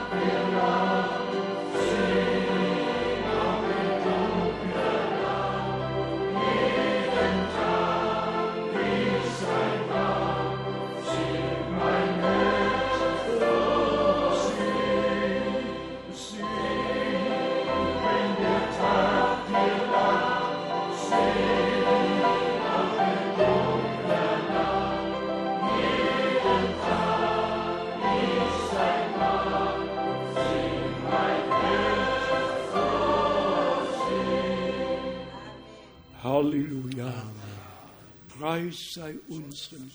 Gott. 36.95 37.55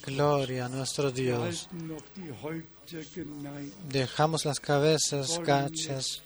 Gloria 0.07 0.65
a 0.65 0.69
nuestro 0.69 1.11
Dios. 1.11 1.69
Dejamos 3.89 4.45
las 4.47 4.59
cabezas 4.59 5.39
gachas, 5.45 6.23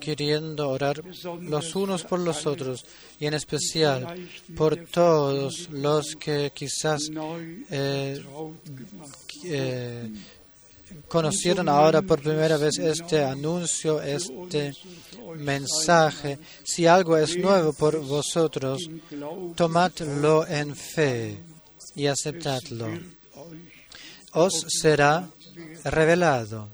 queriendo 0.00 0.70
orar 0.70 1.02
los 1.40 1.76
unos 1.76 2.04
por 2.04 2.20
los 2.20 2.46
otros 2.46 2.84
y 3.20 3.26
en 3.26 3.34
especial 3.34 4.28
por 4.56 4.76
todos 4.86 5.68
los 5.70 6.16
que 6.16 6.50
quizás 6.54 7.10
eh, 7.70 8.24
eh, 9.44 10.10
conocieron 11.08 11.68
ahora 11.68 12.02
por 12.02 12.20
primera 12.22 12.56
vez 12.56 12.78
este 12.78 13.24
anuncio, 13.24 14.00
este 14.02 14.74
mensaje. 15.36 16.38
Si 16.64 16.86
algo 16.86 17.16
es 17.16 17.36
nuevo 17.36 17.72
por 17.72 18.00
vosotros, 18.00 18.88
tomadlo 19.54 20.46
en 20.46 20.74
fe 20.76 21.38
y 21.94 22.06
aceptadlo. 22.06 22.88
Os 24.32 24.64
será 24.68 25.28
revelado. 25.84 26.68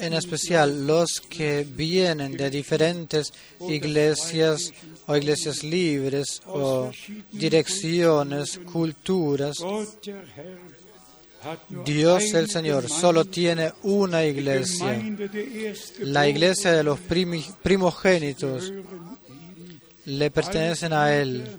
En 0.00 0.12
especial 0.12 0.86
los 0.86 1.20
que 1.20 1.66
vienen 1.68 2.36
de 2.36 2.50
diferentes 2.50 3.32
iglesias 3.60 4.72
o 5.06 5.16
iglesias 5.16 5.64
libres 5.64 6.42
o 6.46 6.90
direcciones, 7.32 8.60
culturas. 8.72 9.56
Dios 11.84 12.34
el 12.34 12.48
Señor 12.48 12.88
solo 12.88 13.24
tiene 13.24 13.72
una 13.82 14.24
iglesia, 14.24 15.00
la 16.00 16.28
iglesia 16.28 16.72
de 16.72 16.82
los 16.82 16.98
primogénitos. 17.00 18.72
Le 20.04 20.30
pertenecen 20.30 20.92
a 20.92 21.14
Él. 21.14 21.58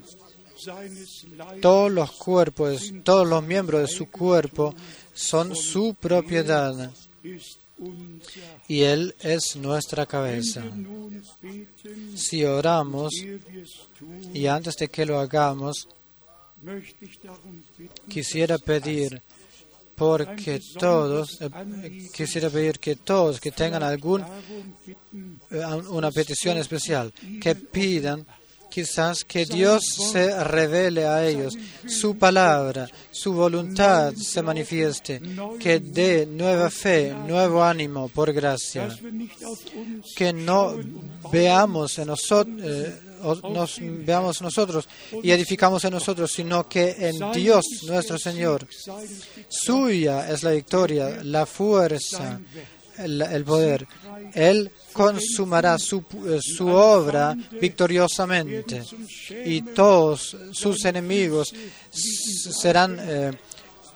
Todos 1.60 1.90
los 1.90 2.10
cuerpos, 2.12 2.92
todos 3.04 3.26
los 3.26 3.42
miembros 3.42 3.82
de 3.82 3.88
su 3.88 4.10
cuerpo 4.10 4.74
son 5.14 5.54
su 5.54 5.94
propiedad 5.94 6.90
y 8.66 8.82
Él 8.82 9.14
es 9.20 9.56
nuestra 9.56 10.06
cabeza. 10.06 10.62
Si 12.14 12.44
oramos 12.44 13.12
y 14.34 14.46
antes 14.46 14.76
de 14.76 14.88
que 14.88 15.06
lo 15.06 15.18
hagamos, 15.18 15.88
quisiera 18.08 18.58
pedir 18.58 19.22
porque 19.98 20.60
todos 20.78 21.40
eh, 21.40 21.50
quisiera 22.14 22.48
pedir 22.48 22.78
que 22.78 22.94
todos 22.94 23.40
que 23.40 23.50
tengan 23.50 23.82
algún 23.82 24.22
eh, 25.50 26.10
petición 26.14 26.56
especial 26.56 27.12
que 27.40 27.56
pidan 27.56 28.24
quizás 28.70 29.24
que 29.24 29.44
Dios 29.44 29.82
se 30.12 30.44
revele 30.44 31.06
a 31.06 31.26
ellos, 31.26 31.54
su 31.86 32.16
palabra, 32.16 32.88
su 33.10 33.32
voluntad 33.32 34.12
se 34.14 34.42
manifieste, 34.42 35.20
que 35.58 35.80
dé 35.80 36.26
nueva 36.26 36.70
fe, 36.70 37.14
nuevo 37.26 37.62
ánimo 37.62 38.08
por 38.08 38.32
gracia, 38.32 38.88
que 40.16 40.32
no 40.32 40.76
veamos 41.32 41.98
en 41.98 42.06
nosotros. 42.08 42.60
Eh, 42.62 43.02
nos 43.50 43.80
veamos 43.80 44.40
nosotros 44.40 44.88
y 45.22 45.30
edificamos 45.30 45.84
en 45.84 45.92
nosotros, 45.92 46.30
sino 46.30 46.68
que 46.68 46.94
en 46.98 47.32
Dios 47.32 47.64
nuestro 47.86 48.18
Señor. 48.18 48.66
Suya 49.48 50.30
es 50.30 50.42
la 50.42 50.52
victoria, 50.52 51.18
la 51.24 51.44
fuerza, 51.44 52.40
el, 52.98 53.44
poder. 53.44 53.86
Él 54.34 54.70
consumará 54.92 55.78
su, 55.78 56.04
eh, 56.26 56.38
su, 56.40 56.68
obra 56.68 57.36
victoriosamente 57.60 58.82
y 59.44 59.62
todos 59.62 60.36
sus 60.52 60.84
enemigos 60.84 61.52
serán 61.90 62.98
eh, 63.00 63.32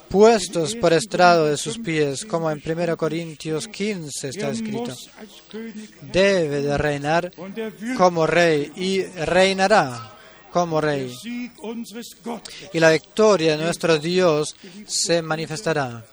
puestos 0.09 0.75
por 0.77 0.93
estrado 0.93 1.47
de 1.47 1.57
sus 1.57 1.79
pies, 1.79 2.27
como 2.27 2.51
en 2.51 2.63
1 2.65 2.97
Corintios 2.97 3.67
15 3.67 4.29
está 4.29 4.51
escrito. 4.51 4.95
Debe 6.03 6.61
de 6.61 6.77
reinar 6.77 7.33
como 7.97 8.27
rey 8.27 8.71
y 8.77 9.03
reinará 9.03 10.13
como 10.53 10.81
rey. 10.81 11.15
Y 12.73 12.79
la 12.79 12.91
victoria 12.91 13.57
de 13.57 13.65
nuestro 13.65 13.99
Dios 13.99 14.55
se 14.87 15.23
manifestará. 15.23 16.05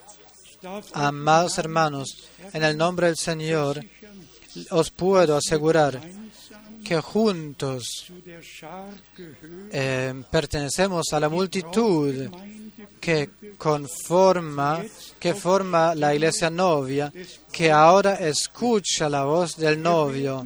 Amados 0.93 1.57
hermanos, 1.57 2.29
en 2.53 2.63
el 2.63 2.77
nombre 2.77 3.07
del 3.07 3.17
Señor, 3.17 3.83
os 4.71 4.91
puedo 4.91 5.37
asegurar 5.37 6.01
que 6.83 6.99
juntos 7.01 8.11
eh, 9.71 10.23
pertenecemos 10.29 11.13
a 11.13 11.19
la 11.19 11.29
multitud 11.29 12.29
que 12.99 13.29
conforma, 13.57 14.83
que 15.19 15.33
forma 15.33 15.95
la 15.95 16.13
iglesia 16.13 16.49
novia, 16.49 17.11
que 17.51 17.71
ahora 17.71 18.15
escucha 18.15 19.09
la 19.09 19.23
voz 19.23 19.55
del 19.55 19.81
novio. 19.81 20.45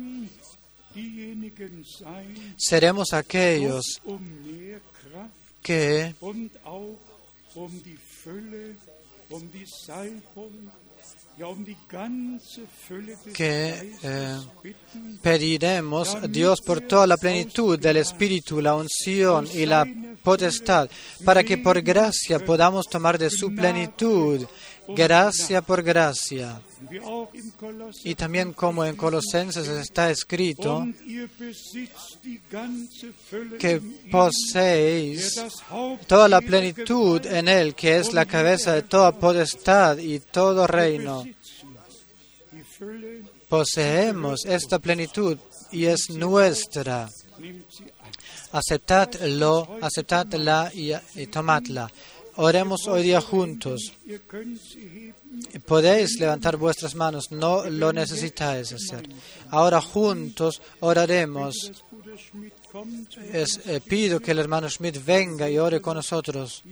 Seremos 2.57 3.13
aquellos 3.13 4.01
que 5.61 6.13
que 13.33 13.93
eh, 14.03 14.37
pediremos 15.21 16.15
a 16.15 16.27
Dios 16.27 16.61
por 16.61 16.81
toda 16.81 17.07
la 17.07 17.17
plenitud 17.17 17.79
del 17.79 17.97
Espíritu, 17.97 18.61
la 18.61 18.75
unción 18.75 19.47
y 19.51 19.65
la 19.65 19.85
potestad, 20.21 20.89
para 21.25 21.43
que 21.43 21.57
por 21.57 21.81
gracia 21.81 22.37
podamos 22.39 22.87
tomar 22.87 23.17
de 23.17 23.31
su 23.31 23.53
plenitud, 23.53 24.45
gracia 24.87 25.61
por 25.61 25.83
gracia. 25.83 26.61
Y 28.03 28.15
también 28.15 28.53
como 28.53 28.85
en 28.85 28.95
Colosenses 28.95 29.67
está 29.67 30.09
escrito, 30.09 30.85
que 33.59 33.81
poseéis 34.11 35.41
toda 36.07 36.27
la 36.27 36.41
plenitud 36.41 37.25
en 37.25 37.47
Él, 37.47 37.75
que 37.75 37.97
es 37.97 38.13
la 38.13 38.25
cabeza 38.25 38.73
de 38.73 38.83
toda 38.83 39.17
potestad 39.17 39.97
y 39.97 40.19
todo 40.19 40.67
reino. 40.67 41.23
Poseemos 43.47 44.45
esta 44.45 44.79
plenitud 44.79 45.37
y 45.71 45.85
es 45.85 46.09
nuestra. 46.09 47.09
Aceptadlo, 48.51 49.77
aceptadla 49.81 50.71
y, 50.73 50.91
y 51.15 51.27
tomadla. 51.27 51.91
Oremos 52.35 52.87
hoy 52.87 53.03
día 53.03 53.21
juntos. 53.21 53.93
Podéis 55.65 56.19
levantar 56.19 56.57
vuestras 56.57 56.95
manos, 56.95 57.31
no 57.31 57.69
lo 57.69 57.93
necesitáis 57.93 58.73
hacer. 58.73 59.07
Ahora 59.49 59.81
juntos 59.81 60.61
oraremos. 60.79 61.71
Eh, 63.33 63.81
pido 63.85 64.19
que 64.19 64.31
el 64.31 64.39
hermano 64.39 64.69
Schmidt 64.69 65.03
venga 65.05 65.49
y 65.49 65.59
ore 65.59 65.79
con 65.79 65.95
nosotros. 65.95 66.63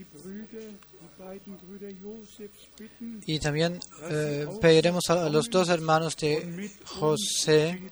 Y 3.26 3.38
también 3.38 3.78
eh, 4.10 4.46
pediremos 4.60 5.08
a 5.08 5.28
los 5.28 5.48
dos 5.48 5.68
hermanos 5.68 6.16
de 6.16 6.70
José 6.84 7.90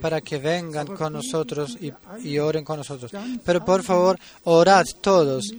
para 0.00 0.20
que 0.20 0.38
vengan 0.38 0.88
con 0.88 1.12
nosotros 1.12 1.78
y 2.22 2.38
oren 2.38 2.64
con 2.64 2.78
nosotros. 2.78 3.12
Pero 3.44 3.64
por 3.64 3.82
favor, 3.82 4.18
orad 4.44 4.84
todos 5.00 5.54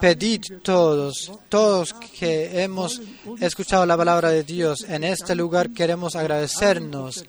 pedid 0.00 0.42
todos, 0.62 1.32
todos 1.48 1.94
que 2.18 2.62
hemos 2.62 3.00
escuchado 3.40 3.86
la 3.86 3.96
palabra 3.96 4.30
de 4.30 4.44
Dios. 4.44 4.84
En 4.88 5.04
este 5.04 5.34
lugar, 5.34 5.70
queremos 5.70 6.16
agradecernos 6.16 7.24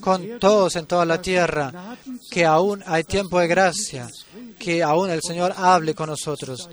con 0.00 0.38
todos 0.38 0.76
en 0.76 0.86
toda 0.86 1.04
la 1.04 1.20
tierra, 1.20 1.96
que 2.30 2.44
aún 2.44 2.82
hay 2.86 3.04
tiempo 3.04 3.40
de 3.40 3.48
gracia, 3.48 4.08
que 4.58 4.82
aún 4.82 5.10
el 5.10 5.22
Señor 5.22 5.54
hable 5.56 5.94
con 5.94 6.08
nosotros 6.10 6.68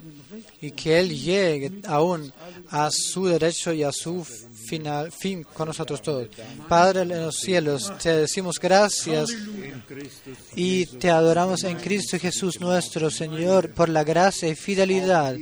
y 0.61 0.71
que 0.71 0.99
Él 0.99 1.09
llegue 1.09 1.81
aún 1.87 2.33
a 2.69 2.89
su 2.91 3.25
derecho 3.25 3.71
y 3.73 3.83
a 3.83 3.91
su 3.91 4.25
final, 4.65 5.11
fin 5.11 5.43
con 5.43 5.67
nosotros 5.67 6.01
todos. 6.01 6.27
Padre 6.67 7.01
en 7.01 7.09
los 7.09 7.35
cielos, 7.37 7.93
te 8.01 8.15
decimos 8.15 8.59
gracias 8.59 9.29
y 10.55 10.85
te 10.85 11.09
adoramos 11.09 11.63
en 11.63 11.77
Cristo 11.77 12.17
Jesús 12.19 12.59
nuestro 12.59 13.09
Señor 13.09 13.69
por 13.69 13.89
la 13.89 14.03
gracia 14.03 14.49
y 14.49 14.55
fidelidad. 14.55 15.35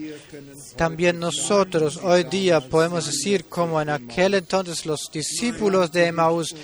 También 0.76 1.20
nosotros 1.20 2.00
hoy 2.04 2.24
día 2.26 2.60
podemos 2.62 3.06
decir 3.06 3.46
como 3.46 3.82
en 3.82 3.90
aquel 3.90 4.34
entonces 4.36 4.86
los 4.86 5.10
discípulos 5.12 5.92
de 5.92 6.08
Emaús, 6.08 6.56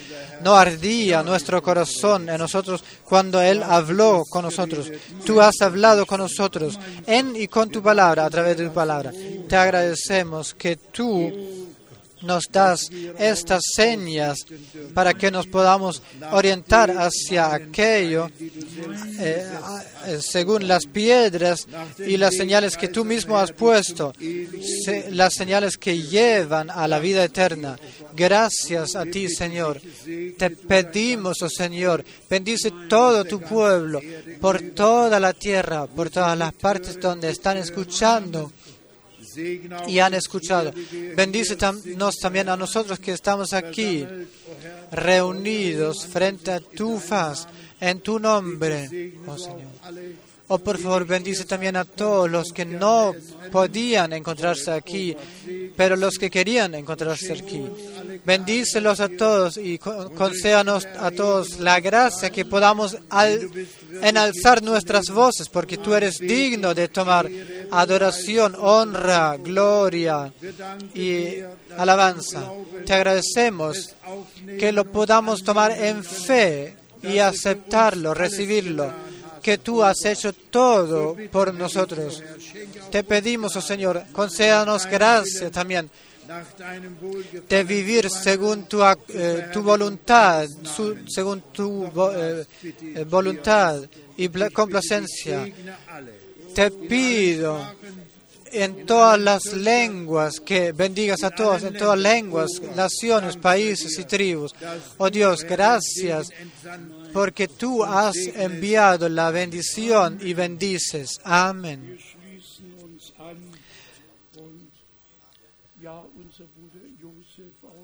no 0.43 0.55
ardía 0.55 1.23
nuestro 1.23 1.61
corazón 1.61 2.29
en 2.29 2.37
nosotros 2.37 2.83
cuando 3.03 3.41
Él 3.41 3.63
habló 3.63 4.23
con 4.29 4.43
nosotros. 4.43 4.91
Tú 5.25 5.41
has 5.41 5.61
hablado 5.61 6.05
con 6.05 6.19
nosotros 6.19 6.79
en 7.05 7.35
y 7.35 7.47
con 7.47 7.69
tu 7.69 7.81
palabra, 7.81 8.25
a 8.25 8.29
través 8.29 8.57
de 8.57 8.67
tu 8.67 8.73
palabra. 8.73 9.11
Te 9.47 9.55
agradecemos 9.55 10.53
que 10.53 10.75
tú 10.75 11.68
nos 12.21 12.45
das 12.51 12.89
estas 13.17 13.61
señas 13.75 14.39
para 14.93 15.13
que 15.13 15.31
nos 15.31 15.47
podamos 15.47 16.01
orientar 16.31 16.91
hacia 16.91 17.53
aquello 17.53 18.29
eh, 19.19 19.47
eh, 20.07 20.19
según 20.21 20.67
las 20.67 20.85
piedras 20.85 21.67
y 21.97 22.17
las 22.17 22.35
señales 22.35 22.77
que 22.77 22.87
tú 22.87 23.05
mismo 23.05 23.37
has 23.37 23.51
puesto, 23.51 24.13
las 25.11 25.33
señales 25.33 25.77
que 25.77 26.01
llevan 26.01 26.69
a 26.69 26.87
la 26.87 26.99
vida 26.99 27.23
eterna. 27.23 27.77
Gracias 28.15 28.95
a 28.95 29.05
ti, 29.05 29.29
Señor. 29.29 29.81
Te 30.37 30.49
pedimos, 30.49 31.41
oh 31.41 31.49
Señor, 31.49 32.03
bendice 32.29 32.71
todo 32.89 33.25
tu 33.25 33.39
pueblo 33.39 34.01
por 34.41 34.61
toda 34.71 35.19
la 35.19 35.33
tierra, 35.33 35.87
por 35.87 36.09
todas 36.09 36.37
las 36.37 36.53
partes 36.53 36.99
donde 36.99 37.29
están 37.29 37.57
escuchando 37.57 38.51
y 39.87 39.99
han 39.99 40.13
escuchado. 40.13 40.71
Bendícenos 41.15 42.15
también 42.21 42.49
a 42.49 42.57
nosotros 42.57 42.99
que 42.99 43.13
estamos 43.13 43.53
aquí 43.53 44.05
reunidos 44.91 46.05
frente 46.05 46.51
a 46.51 46.59
tu 46.59 46.99
faz, 46.99 47.47
en 47.79 47.99
tu 48.01 48.19
nombre, 48.19 49.13
oh 49.27 49.37
Señor. 49.37 50.28
Oh, 50.51 50.57
por 50.57 50.79
favor, 50.79 51.05
bendice 51.05 51.45
también 51.45 51.75
a 51.75 51.85
todos 51.85 52.27
los 52.27 52.51
que 52.51 52.65
no 52.65 53.13
podían 53.51 54.13
encontrarse 54.13 54.71
aquí, 54.71 55.15
pero 55.77 55.95
los 55.95 56.17
que 56.17 56.31
querían 56.31 56.73
encontrarse 56.73 57.33
aquí. 57.33 57.63
Bendícelos 58.25 58.99
a 58.99 59.09
todos 59.09 59.57
y 59.57 59.77
concédanos 59.77 60.87
a 60.99 61.11
todos 61.11 61.59
la 61.59 61.79
gracia 61.79 62.31
que 62.31 62.45
podamos 62.45 62.97
enalzar 64.01 64.63
nuestras 64.63 65.11
voces, 65.11 65.47
porque 65.49 65.77
tú 65.77 65.93
eres 65.93 66.17
digno 66.17 66.73
de 66.73 66.87
tomar 66.87 67.29
adoración, 67.69 68.55
honra, 68.59 69.37
gloria 69.37 70.33
y 70.95 71.41
alabanza. 71.77 72.51
Te 72.87 72.93
agradecemos 72.93 73.93
que 74.57 74.71
lo 74.71 74.85
podamos 74.85 75.43
tomar 75.43 75.73
en 75.73 76.03
fe 76.03 76.75
y 77.03 77.19
aceptarlo, 77.19 78.15
recibirlo 78.15 79.08
que 79.49 79.57
tú 79.57 79.83
has 79.83 80.05
hecho 80.05 80.31
todo 80.31 81.17
por 81.31 81.51
nosotros. 81.55 82.21
Te 82.91 83.03
pedimos, 83.03 83.55
oh 83.55 83.61
Señor, 83.61 84.03
concédanos 84.11 84.85
gracia 84.85 85.49
también 85.49 85.89
de 87.49 87.63
vivir 87.63 88.11
según 88.11 88.65
tu, 88.65 88.83
eh, 88.83 89.49
tu 89.51 89.63
voluntad, 89.63 90.47
según 91.07 91.41
tu 91.51 91.89
eh, 92.13 92.45
voluntad 93.09 93.81
y 94.17 94.29
complacencia. 94.51 95.51
Te 96.53 96.69
pido 96.69 97.73
en 98.51 98.85
todas 98.85 99.19
las 99.19 99.45
lenguas, 99.53 100.39
que 100.39 100.73
bendigas 100.73 101.23
a 101.23 101.31
todos, 101.31 101.63
en 101.63 101.73
todas 101.73 101.97
lenguas, 101.97 102.49
naciones, 102.75 103.35
países 103.35 103.97
y 103.97 104.03
tribus. 104.03 104.51
Oh 104.99 105.09
Dios, 105.09 105.43
gracias 105.43 106.29
porque 107.13 107.47
tú 107.47 107.83
has 107.83 108.15
enviado 108.17 109.09
la 109.09 109.31
bendición 109.31 110.19
y 110.21 110.33
bendices. 110.33 111.19
Amén. 111.23 111.97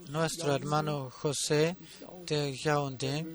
Nuestro 0.10 0.56
hermano 0.56 1.10
José 1.10 1.76
de 2.26 2.56
Yaoundé, 2.56 3.26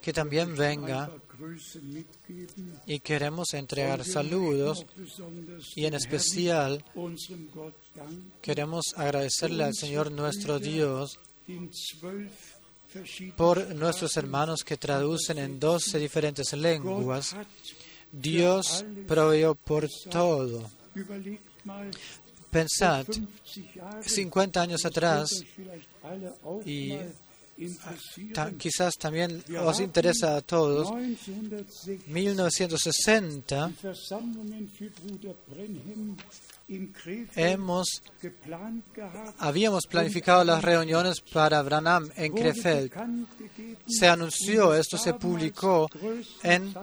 que 0.00 0.12
también 0.12 0.56
venga 0.56 1.10
y 2.86 3.00
queremos 3.00 3.54
entregar 3.54 4.04
saludos 4.04 4.86
y 5.74 5.84
en 5.84 5.94
especial 5.94 6.84
queremos 8.40 8.94
agradecerle 8.96 9.64
al 9.64 9.74
Señor 9.74 10.10
nuestro 10.12 10.58
Dios 10.58 11.18
por 13.36 13.74
nuestros 13.74 14.16
hermanos 14.16 14.62
que 14.64 14.76
traducen 14.76 15.38
en 15.38 15.58
12 15.58 15.98
diferentes 15.98 16.52
lenguas. 16.52 17.34
Dios 18.12 18.84
proveyó 19.06 19.54
por 19.54 19.88
todo. 20.10 20.70
Pensad, 22.50 23.06
50 24.02 24.62
años 24.62 24.84
atrás, 24.84 25.44
y 26.64 26.96
quizás 28.58 28.94
también 28.94 29.42
os 29.64 29.80
interesa 29.80 30.36
a 30.36 30.40
todos, 30.40 30.88
1960, 32.06 33.72
Hemos, 37.36 38.02
habíamos 39.38 39.86
planificado 39.86 40.44
las 40.44 40.64
reuniones 40.64 41.20
para 41.20 41.60
Branham 41.62 42.10
en 42.16 42.32
Krefeld. 42.32 42.90
Se 43.86 44.08
anunció, 44.08 44.74
esto 44.74 44.96
se 44.96 45.12
publicó 45.14 45.90
en 46.42 46.74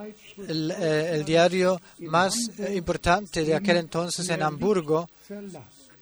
el, 0.46 0.72
eh, 0.78 1.22
diario 1.26 1.80
más 2.00 2.34
eh, 2.58 2.74
importante 2.76 3.44
de 3.44 3.56
aquel 3.56 3.78
entonces 3.78 4.28
en 4.28 4.42
Hamburgo, 4.42 5.08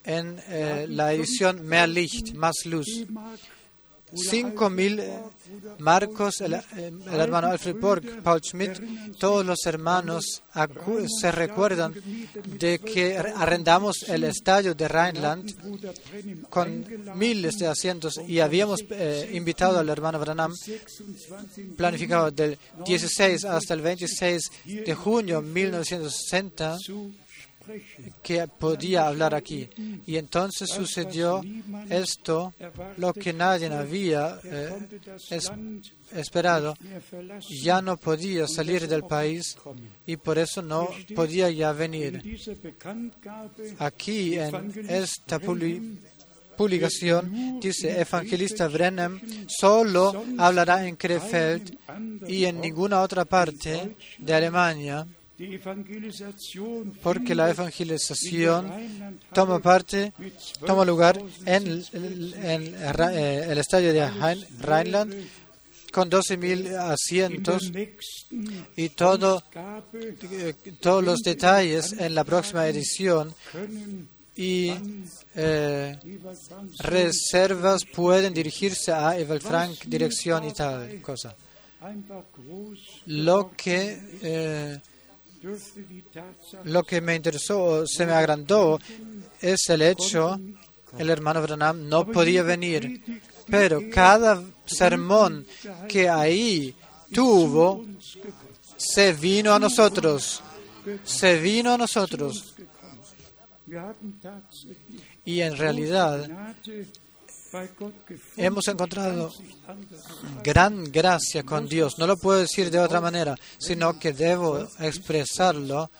en 0.04 0.38
eh, 0.48 0.86
la 0.88 1.14
edición 1.14 1.66
Mehr 1.66 1.88
Licht, 1.88 2.34
más 2.34 2.66
luz. 2.66 3.06
Cinco 4.14 4.70
mil 4.70 5.00
Marcos, 5.78 6.40
el, 6.40 6.54
hermano 7.12 7.48
Alfred 7.48 7.76
Borg, 7.76 8.22
Paul 8.22 8.40
Schmidt, 8.42 8.80
todos 9.18 9.44
los 9.44 9.58
hermanos 9.66 10.42
se 11.20 11.32
recuerdan 11.32 11.94
de 12.58 12.78
que 12.78 13.16
arrendamos 13.18 14.04
el 14.08 14.24
estadio 14.24 14.74
de 14.74 14.88
Rheinland 14.88 16.48
con 16.48 16.86
miles 17.16 17.58
de 17.58 17.66
asientos 17.66 18.20
y 18.26 18.40
habíamos 18.40 18.80
eh, 18.90 19.30
invitado 19.32 19.78
al 19.78 19.88
hermano 19.88 20.20
Branham, 20.20 20.54
planificado 21.76 22.30
del 22.30 22.58
16 22.84 23.44
hasta 23.44 23.74
el 23.74 23.80
26 23.80 24.42
de 24.64 24.94
junio 24.94 25.40
de 25.40 25.48
1960 25.48 26.78
que 28.22 28.46
podía 28.46 29.06
hablar 29.06 29.34
aquí. 29.34 29.68
Y 30.06 30.16
entonces 30.16 30.70
sucedió 30.70 31.42
esto, 31.88 32.54
lo 32.96 33.12
que 33.12 33.32
nadie 33.32 33.66
había 33.66 34.38
eh, 34.44 34.78
esperado. 36.12 36.76
Ya 37.62 37.82
no 37.82 37.96
podía 37.96 38.46
salir 38.46 38.88
del 38.88 39.04
país 39.04 39.56
y 40.06 40.16
por 40.16 40.38
eso 40.38 40.62
no 40.62 40.88
podía 41.14 41.50
ya 41.50 41.72
venir. 41.72 42.22
Aquí 43.78 44.38
en 44.38 44.72
esta 44.88 45.38
publicación 46.56 47.58
dice 47.60 48.00
evangelista 48.00 48.68
Brennan 48.68 49.20
solo 49.48 50.24
hablará 50.36 50.86
en 50.86 50.96
Krefeld 50.96 51.74
y 52.28 52.44
en 52.44 52.60
ninguna 52.60 53.00
otra 53.00 53.24
parte 53.24 53.96
de 54.18 54.34
Alemania 54.34 55.06
porque 57.02 57.34
la 57.34 57.50
evangelización 57.50 59.18
toma 59.32 59.58
parte, 59.60 60.12
toma 60.66 60.84
lugar 60.84 61.22
en, 61.46 61.84
eh, 61.92 63.46
el 63.48 63.58
estadio 63.58 63.92
de 63.92 64.06
Rheinland 64.60 65.14
con 65.92 66.10
12.000 66.10 66.76
asientos 66.76 67.72
y 68.76 68.88
todo, 68.90 69.42
eh, 69.94 70.54
todos 70.80 71.02
los 71.04 71.20
detalles 71.20 71.92
en 71.92 72.14
la 72.14 72.24
próxima 72.24 72.66
edición 72.66 73.34
y 74.36 74.72
eh, 75.34 75.98
reservas 76.78 77.84
pueden 77.84 78.32
dirigirse 78.32 78.92
a 78.92 79.18
Evel 79.18 79.40
Frank, 79.40 79.84
dirección 79.86 80.44
y 80.44 80.52
tal 80.52 81.00
cosa. 81.00 81.34
Lo 83.06 83.52
que 83.56 84.80
lo 86.64 86.82
que 86.82 87.00
me 87.00 87.14
interesó, 87.14 87.86
se 87.86 88.06
me 88.06 88.12
agrandó, 88.12 88.78
es 89.40 89.68
el 89.68 89.82
hecho, 89.82 90.38
el 90.98 91.10
hermano 91.10 91.42
Branham 91.42 91.88
no 91.88 92.06
podía 92.06 92.42
venir, 92.42 93.02
pero 93.48 93.80
cada 93.90 94.42
sermón 94.66 95.46
que 95.88 96.08
ahí 96.08 96.74
tuvo, 97.12 97.84
se 98.76 99.12
vino 99.12 99.52
a 99.52 99.58
nosotros, 99.58 100.42
se 101.04 101.38
vino 101.38 101.72
a 101.72 101.78
nosotros. 101.78 102.54
Y 105.24 105.40
en 105.40 105.56
realidad 105.56 106.28
Hemos 108.36 108.68
encontrado 108.68 109.32
gran 110.42 110.84
gracia 110.84 111.42
con 111.42 111.68
Dios. 111.68 111.98
No 111.98 112.06
lo 112.06 112.16
puedo 112.16 112.38
decir 112.38 112.70
de 112.70 112.78
otra 112.78 113.00
manera, 113.00 113.36
sino 113.58 113.98
que 113.98 114.12
debo 114.12 114.66
expresarlo. 114.78 115.90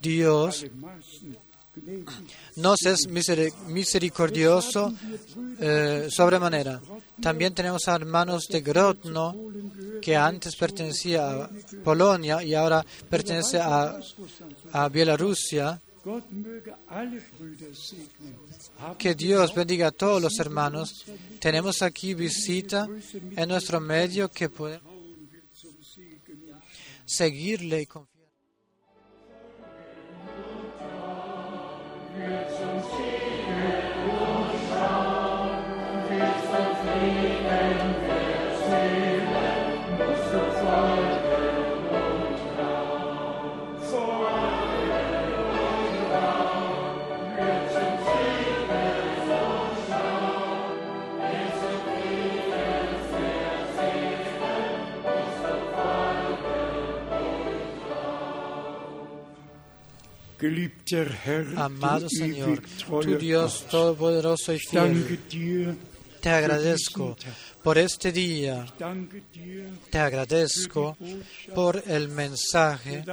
Dios 0.00 0.66
nos 2.56 2.84
es 2.84 3.08
misericordioso 3.08 4.92
eh, 5.58 6.08
sobremanera. 6.10 6.80
También 7.20 7.54
tenemos 7.54 7.88
a 7.88 7.94
hermanos 7.94 8.46
de 8.50 8.60
Grodno, 8.60 9.34
que 10.00 10.16
antes 10.16 10.56
pertenecía 10.56 11.44
a 11.44 11.50
Polonia 11.82 12.42
y 12.42 12.54
ahora 12.54 12.84
pertenece 13.08 13.58
a, 13.58 13.98
a 14.72 14.88
Bielorrusia. 14.88 15.80
Que 18.98 19.14
Dios 19.14 19.54
bendiga 19.54 19.88
a 19.88 19.92
todos 19.92 20.20
los 20.20 20.38
hermanos. 20.40 21.04
Tenemos 21.38 21.82
aquí 21.82 22.14
visita 22.14 22.88
en 23.36 23.48
nuestro 23.48 23.80
medio 23.80 24.28
que 24.30 24.48
puede 24.48 24.80
seguirle 27.06 27.82
y 27.82 27.86
confiar. 27.86 28.12
Amado 61.56 62.08
Señor, 62.08 62.62
tu 62.88 63.16
Dios 63.16 63.64
Todopoderoso 63.70 64.52
y 64.52 64.58
fiel, 64.58 65.18
te 66.20 66.30
agradezco 66.30 67.16
por 67.62 67.78
este 67.78 68.10
día. 68.10 68.66
Te 69.90 69.98
agradezco 69.98 70.96
por 71.54 71.82
el 71.86 72.08
mensaje, 72.08 73.04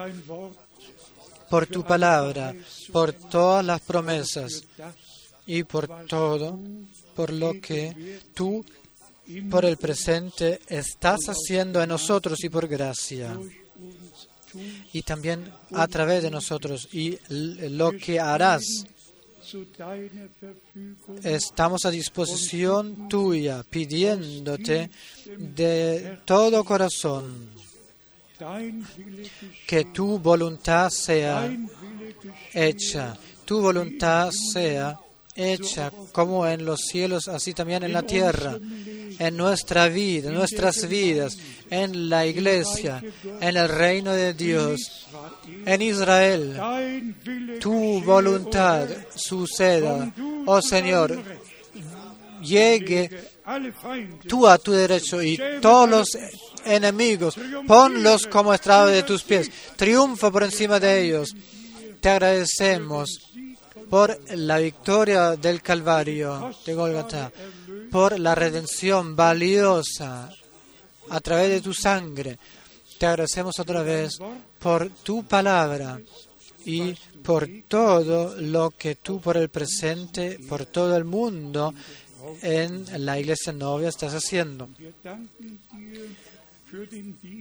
por 1.50 1.68
tu 1.68 1.84
palabra, 1.84 2.56
por 2.92 3.14
todas 3.14 3.64
las 3.64 3.82
promesas 3.82 4.64
y 5.46 5.64
por 5.64 6.06
todo, 6.08 6.60
por 7.16 7.32
lo 7.32 7.54
que 7.62 8.22
tú, 8.34 8.66
por 9.52 9.66
el 9.66 9.78
presente, 9.78 10.62
estás 10.68 11.20
haciendo 11.28 11.82
en 11.84 11.90
nosotros 11.90 12.44
y 12.44 12.50
por 12.50 12.68
gracia 12.68 13.38
y 14.94 15.02
también 15.04 15.52
a 15.74 15.88
través 15.88 16.24
de 16.24 16.32
nosotros 16.32 16.88
y 16.92 17.18
lo 17.30 17.92
que 17.92 18.20
harás. 18.20 18.64
Estamos 21.24 21.86
a 21.86 21.92
disposición 21.92 23.08
tuya, 23.08 23.64
pidiéndote 23.68 24.90
de 25.38 26.20
todo 26.26 26.64
corazón 26.64 27.50
que 29.68 29.86
tu 29.86 30.20
voluntad 30.20 30.90
sea 30.90 31.52
hecha, 32.54 33.18
tu 33.46 33.62
voluntad 33.62 34.32
sea 34.32 34.98
hecha 35.36 35.92
como 36.12 36.46
en 36.48 36.66
los 36.66 36.82
cielos, 36.82 37.28
así 37.28 37.54
también 37.54 37.84
en 37.84 37.94
la 37.94 38.04
tierra, 38.04 38.58
en 39.18 39.38
nuestra 39.38 39.88
vida, 39.88 40.30
en 40.30 40.36
nuestras 40.36 40.88
vidas, 40.88 41.38
en 41.70 42.10
la 42.10 42.26
iglesia, 42.26 43.04
en 43.42 43.58
el 43.58 43.70
reino 43.70 44.14
de 44.14 44.34
Dios, 44.34 45.08
en 45.66 45.82
Israel. 45.82 46.60
Tu 47.60 48.02
voluntad 48.04 48.88
suceda, 49.16 50.14
oh 50.46 50.62
Señor, 50.62 51.18
llegue 52.42 53.10
tú 54.28 54.48
a 54.48 54.58
tu 54.58 54.72
derecho 54.72 55.22
y 55.22 55.40
todos 55.62 55.90
los 55.90 56.08
enemigos, 56.66 57.36
ponlos 57.68 58.28
como 58.28 58.54
estrado 58.54 58.88
de 58.88 59.04
tus 59.04 59.24
pies, 59.24 59.50
triunfa 59.76 60.32
por 60.32 60.44
encima 60.44 60.80
de 60.80 61.02
ellos. 61.02 61.36
Te 62.00 62.10
agradecemos 62.10 63.10
por 63.90 64.18
la 64.36 64.60
victoria 64.60 65.36
del 65.36 65.62
Calvario 65.62 66.52
de 66.66 66.74
Golgotha, 66.74 67.32
por 67.92 68.20
la 68.20 68.36
redención 68.36 69.16
valiosa 69.16 70.32
a 71.10 71.20
través 71.20 71.50
de 71.50 71.62
tu 71.62 71.74
sangre. 71.74 72.38
Te 72.98 73.06
agradecemos 73.06 73.60
otra 73.60 73.82
vez 73.82 74.18
por 74.60 74.90
tu 74.90 75.24
palabra 75.24 76.00
y 76.66 76.94
por 77.24 77.48
todo 77.68 78.36
lo 78.40 78.72
que 78.72 78.96
tú 78.96 79.22
por 79.22 79.38
el 79.38 79.50
presente, 79.50 80.40
por 80.48 80.66
todo 80.66 80.96
el 80.96 81.06
mundo 81.06 81.74
en 82.42 83.06
la 83.06 83.20
iglesia 83.20 83.54
novia 83.54 83.90
estás 83.90 84.14
haciendo. 84.14 84.70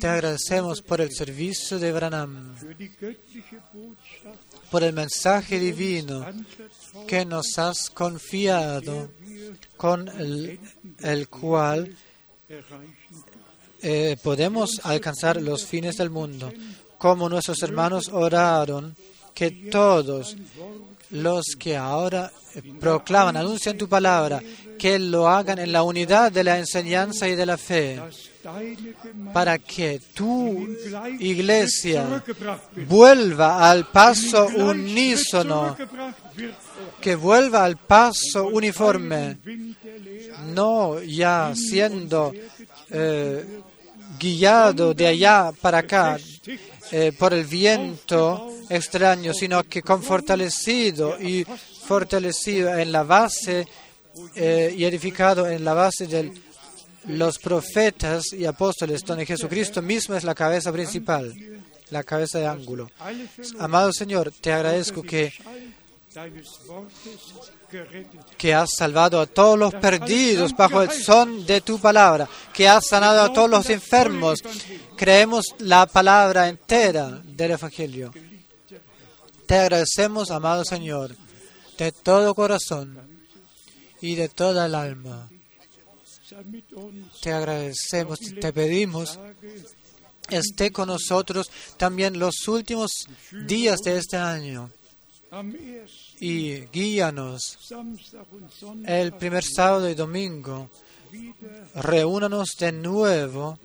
Te 0.00 0.06
agradecemos 0.06 0.80
por 0.80 1.02
el 1.02 1.10
servicio 1.12 1.78
de 1.78 1.92
Branham, 1.92 2.54
por 4.70 4.82
el 4.82 4.94
mensaje 4.94 5.58
divino 5.58 6.24
que 7.06 7.26
nos 7.26 7.58
has 7.58 7.90
confiado, 7.90 9.10
con 9.78 10.08
el, 10.08 11.28
cual 11.28 11.96
eh, 13.80 14.16
podemos 14.22 14.80
alcanzar 14.82 15.40
los 15.40 15.64
fines 15.64 15.96
del 15.96 16.10
mundo. 16.10 16.52
Como 16.98 17.28
nuestros 17.28 17.62
hermanos 17.62 18.08
oraron, 18.08 18.96
que 19.32 19.52
todos 19.70 20.36
los 21.10 21.44
que 21.56 21.76
ahora 21.76 22.30
proclaman, 22.80 23.36
anuncian 23.36 23.78
tu 23.78 23.88
palabra, 23.88 24.42
que 24.78 24.98
lo 24.98 25.28
hagan 25.28 25.60
en 25.60 25.70
la 25.70 25.84
unidad 25.84 26.32
de 26.32 26.44
la 26.44 26.58
enseñanza 26.58 27.28
y 27.28 27.36
de 27.36 27.46
la 27.46 27.56
fe, 27.56 28.00
para 29.32 29.58
que 29.58 30.00
tu 30.12 30.68
iglesia 31.20 32.22
vuelva 32.88 33.70
al 33.70 33.86
paso 33.86 34.46
unísono, 34.46 35.76
que 37.00 37.14
vuelva 37.14 37.64
al 37.64 37.76
paso 37.76 38.46
uniforme, 38.48 39.38
no 40.54 41.00
ya 41.02 41.52
siendo 41.54 42.32
eh, 42.90 43.44
guiado 44.18 44.94
de 44.94 45.06
allá 45.06 45.52
para 45.60 45.78
acá 45.78 46.18
eh, 46.90 47.12
por 47.16 47.34
el 47.34 47.44
viento 47.44 48.50
extraño, 48.68 49.32
sino 49.32 49.62
que 49.64 49.82
con 49.82 50.02
fortalecido 50.02 51.20
y 51.20 51.44
fortalecido 51.84 52.76
en 52.78 52.92
la 52.92 53.02
base 53.02 53.66
eh, 54.34 54.74
y 54.76 54.84
edificado 54.84 55.48
en 55.48 55.64
la 55.64 55.74
base 55.74 56.06
de 56.06 56.32
los 57.06 57.38
profetas 57.38 58.32
y 58.32 58.44
apóstoles, 58.44 59.04
donde 59.04 59.24
Jesucristo 59.24 59.80
mismo 59.80 60.14
es 60.14 60.24
la 60.24 60.34
cabeza 60.34 60.72
principal, 60.72 61.32
la 61.90 62.02
cabeza 62.02 62.38
de 62.38 62.46
ángulo. 62.46 62.90
Amado 63.58 63.92
Señor, 63.92 64.32
te 64.40 64.52
agradezco 64.52 65.02
que 65.02 65.32
que 68.36 68.54
has 68.54 68.70
salvado 68.76 69.20
a 69.20 69.26
todos 69.26 69.58
los 69.58 69.74
perdidos 69.74 70.54
bajo 70.56 70.82
el 70.82 70.90
son 70.90 71.44
de 71.44 71.60
tu 71.60 71.78
palabra, 71.78 72.28
que 72.52 72.68
has 72.68 72.86
sanado 72.86 73.22
a 73.22 73.32
todos 73.32 73.50
los 73.50 73.68
enfermos. 73.70 74.40
Creemos 74.96 75.54
la 75.58 75.86
palabra 75.86 76.48
entera 76.48 77.20
del 77.24 77.52
Evangelio. 77.52 78.12
Te 79.46 79.56
agradecemos, 79.56 80.30
amado 80.30 80.64
Señor, 80.64 81.14
de 81.76 81.92
todo 81.92 82.34
corazón 82.34 82.98
y 84.00 84.14
de 84.14 84.28
toda 84.28 84.66
el 84.66 84.74
alma. 84.74 85.28
Te 87.22 87.32
agradecemos, 87.32 88.18
te 88.18 88.52
pedimos, 88.52 89.18
esté 90.28 90.70
con 90.70 90.88
nosotros 90.88 91.50
también 91.76 92.18
los 92.18 92.46
últimos 92.48 92.90
días 93.46 93.78
de 93.80 93.98
este 93.98 94.16
año 94.16 94.70
y 96.20 96.60
guíanos 96.72 97.58
el 98.86 99.12
primer 99.12 99.44
sábado 99.44 99.88
y 99.88 99.94
domingo. 99.94 100.70
Reúnanos 101.74 102.56
de 102.58 102.72
nuevo. 102.72 103.58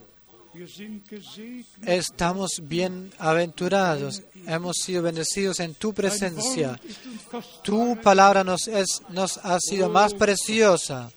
Estamos 1.86 2.62
bien 2.62 3.12
aventurados, 3.18 4.22
hemos 4.46 4.78
sido 4.78 5.02
bendecidos 5.02 5.60
en 5.60 5.74
tu 5.74 5.94
presencia. 5.94 6.80
Tu 7.64 8.00
palabra 8.02 8.44
nos, 8.44 8.68
es, 8.68 9.02
nos 9.10 9.38
ha 9.38 9.60
sido 9.60 9.90
más 9.90 10.14
preciosa. 10.14 11.10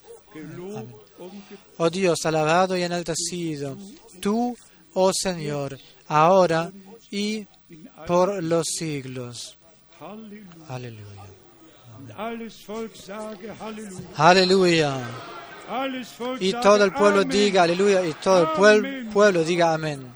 Oh 1.76 1.90
Dios, 1.90 2.24
alabado 2.24 2.76
y 2.76 2.82
enaltecido, 2.82 3.76
tú, 4.20 4.56
oh 4.94 5.12
Señor, 5.12 5.78
ahora 6.06 6.72
y 7.10 7.46
por 8.06 8.42
los 8.42 8.66
siglos. 8.68 9.55
Aleluya. 10.68 11.32
Aleluya. 14.16 14.92
Y 16.40 16.52
todo 16.52 16.84
el 16.84 16.92
pueblo 16.92 17.24
diga 17.24 17.62
aleluya 17.64 18.06
y 18.06 18.12
todo 18.14 18.42
el 18.70 19.08
pueblo 19.08 19.42
diga 19.44 19.74
amén. 19.74 20.15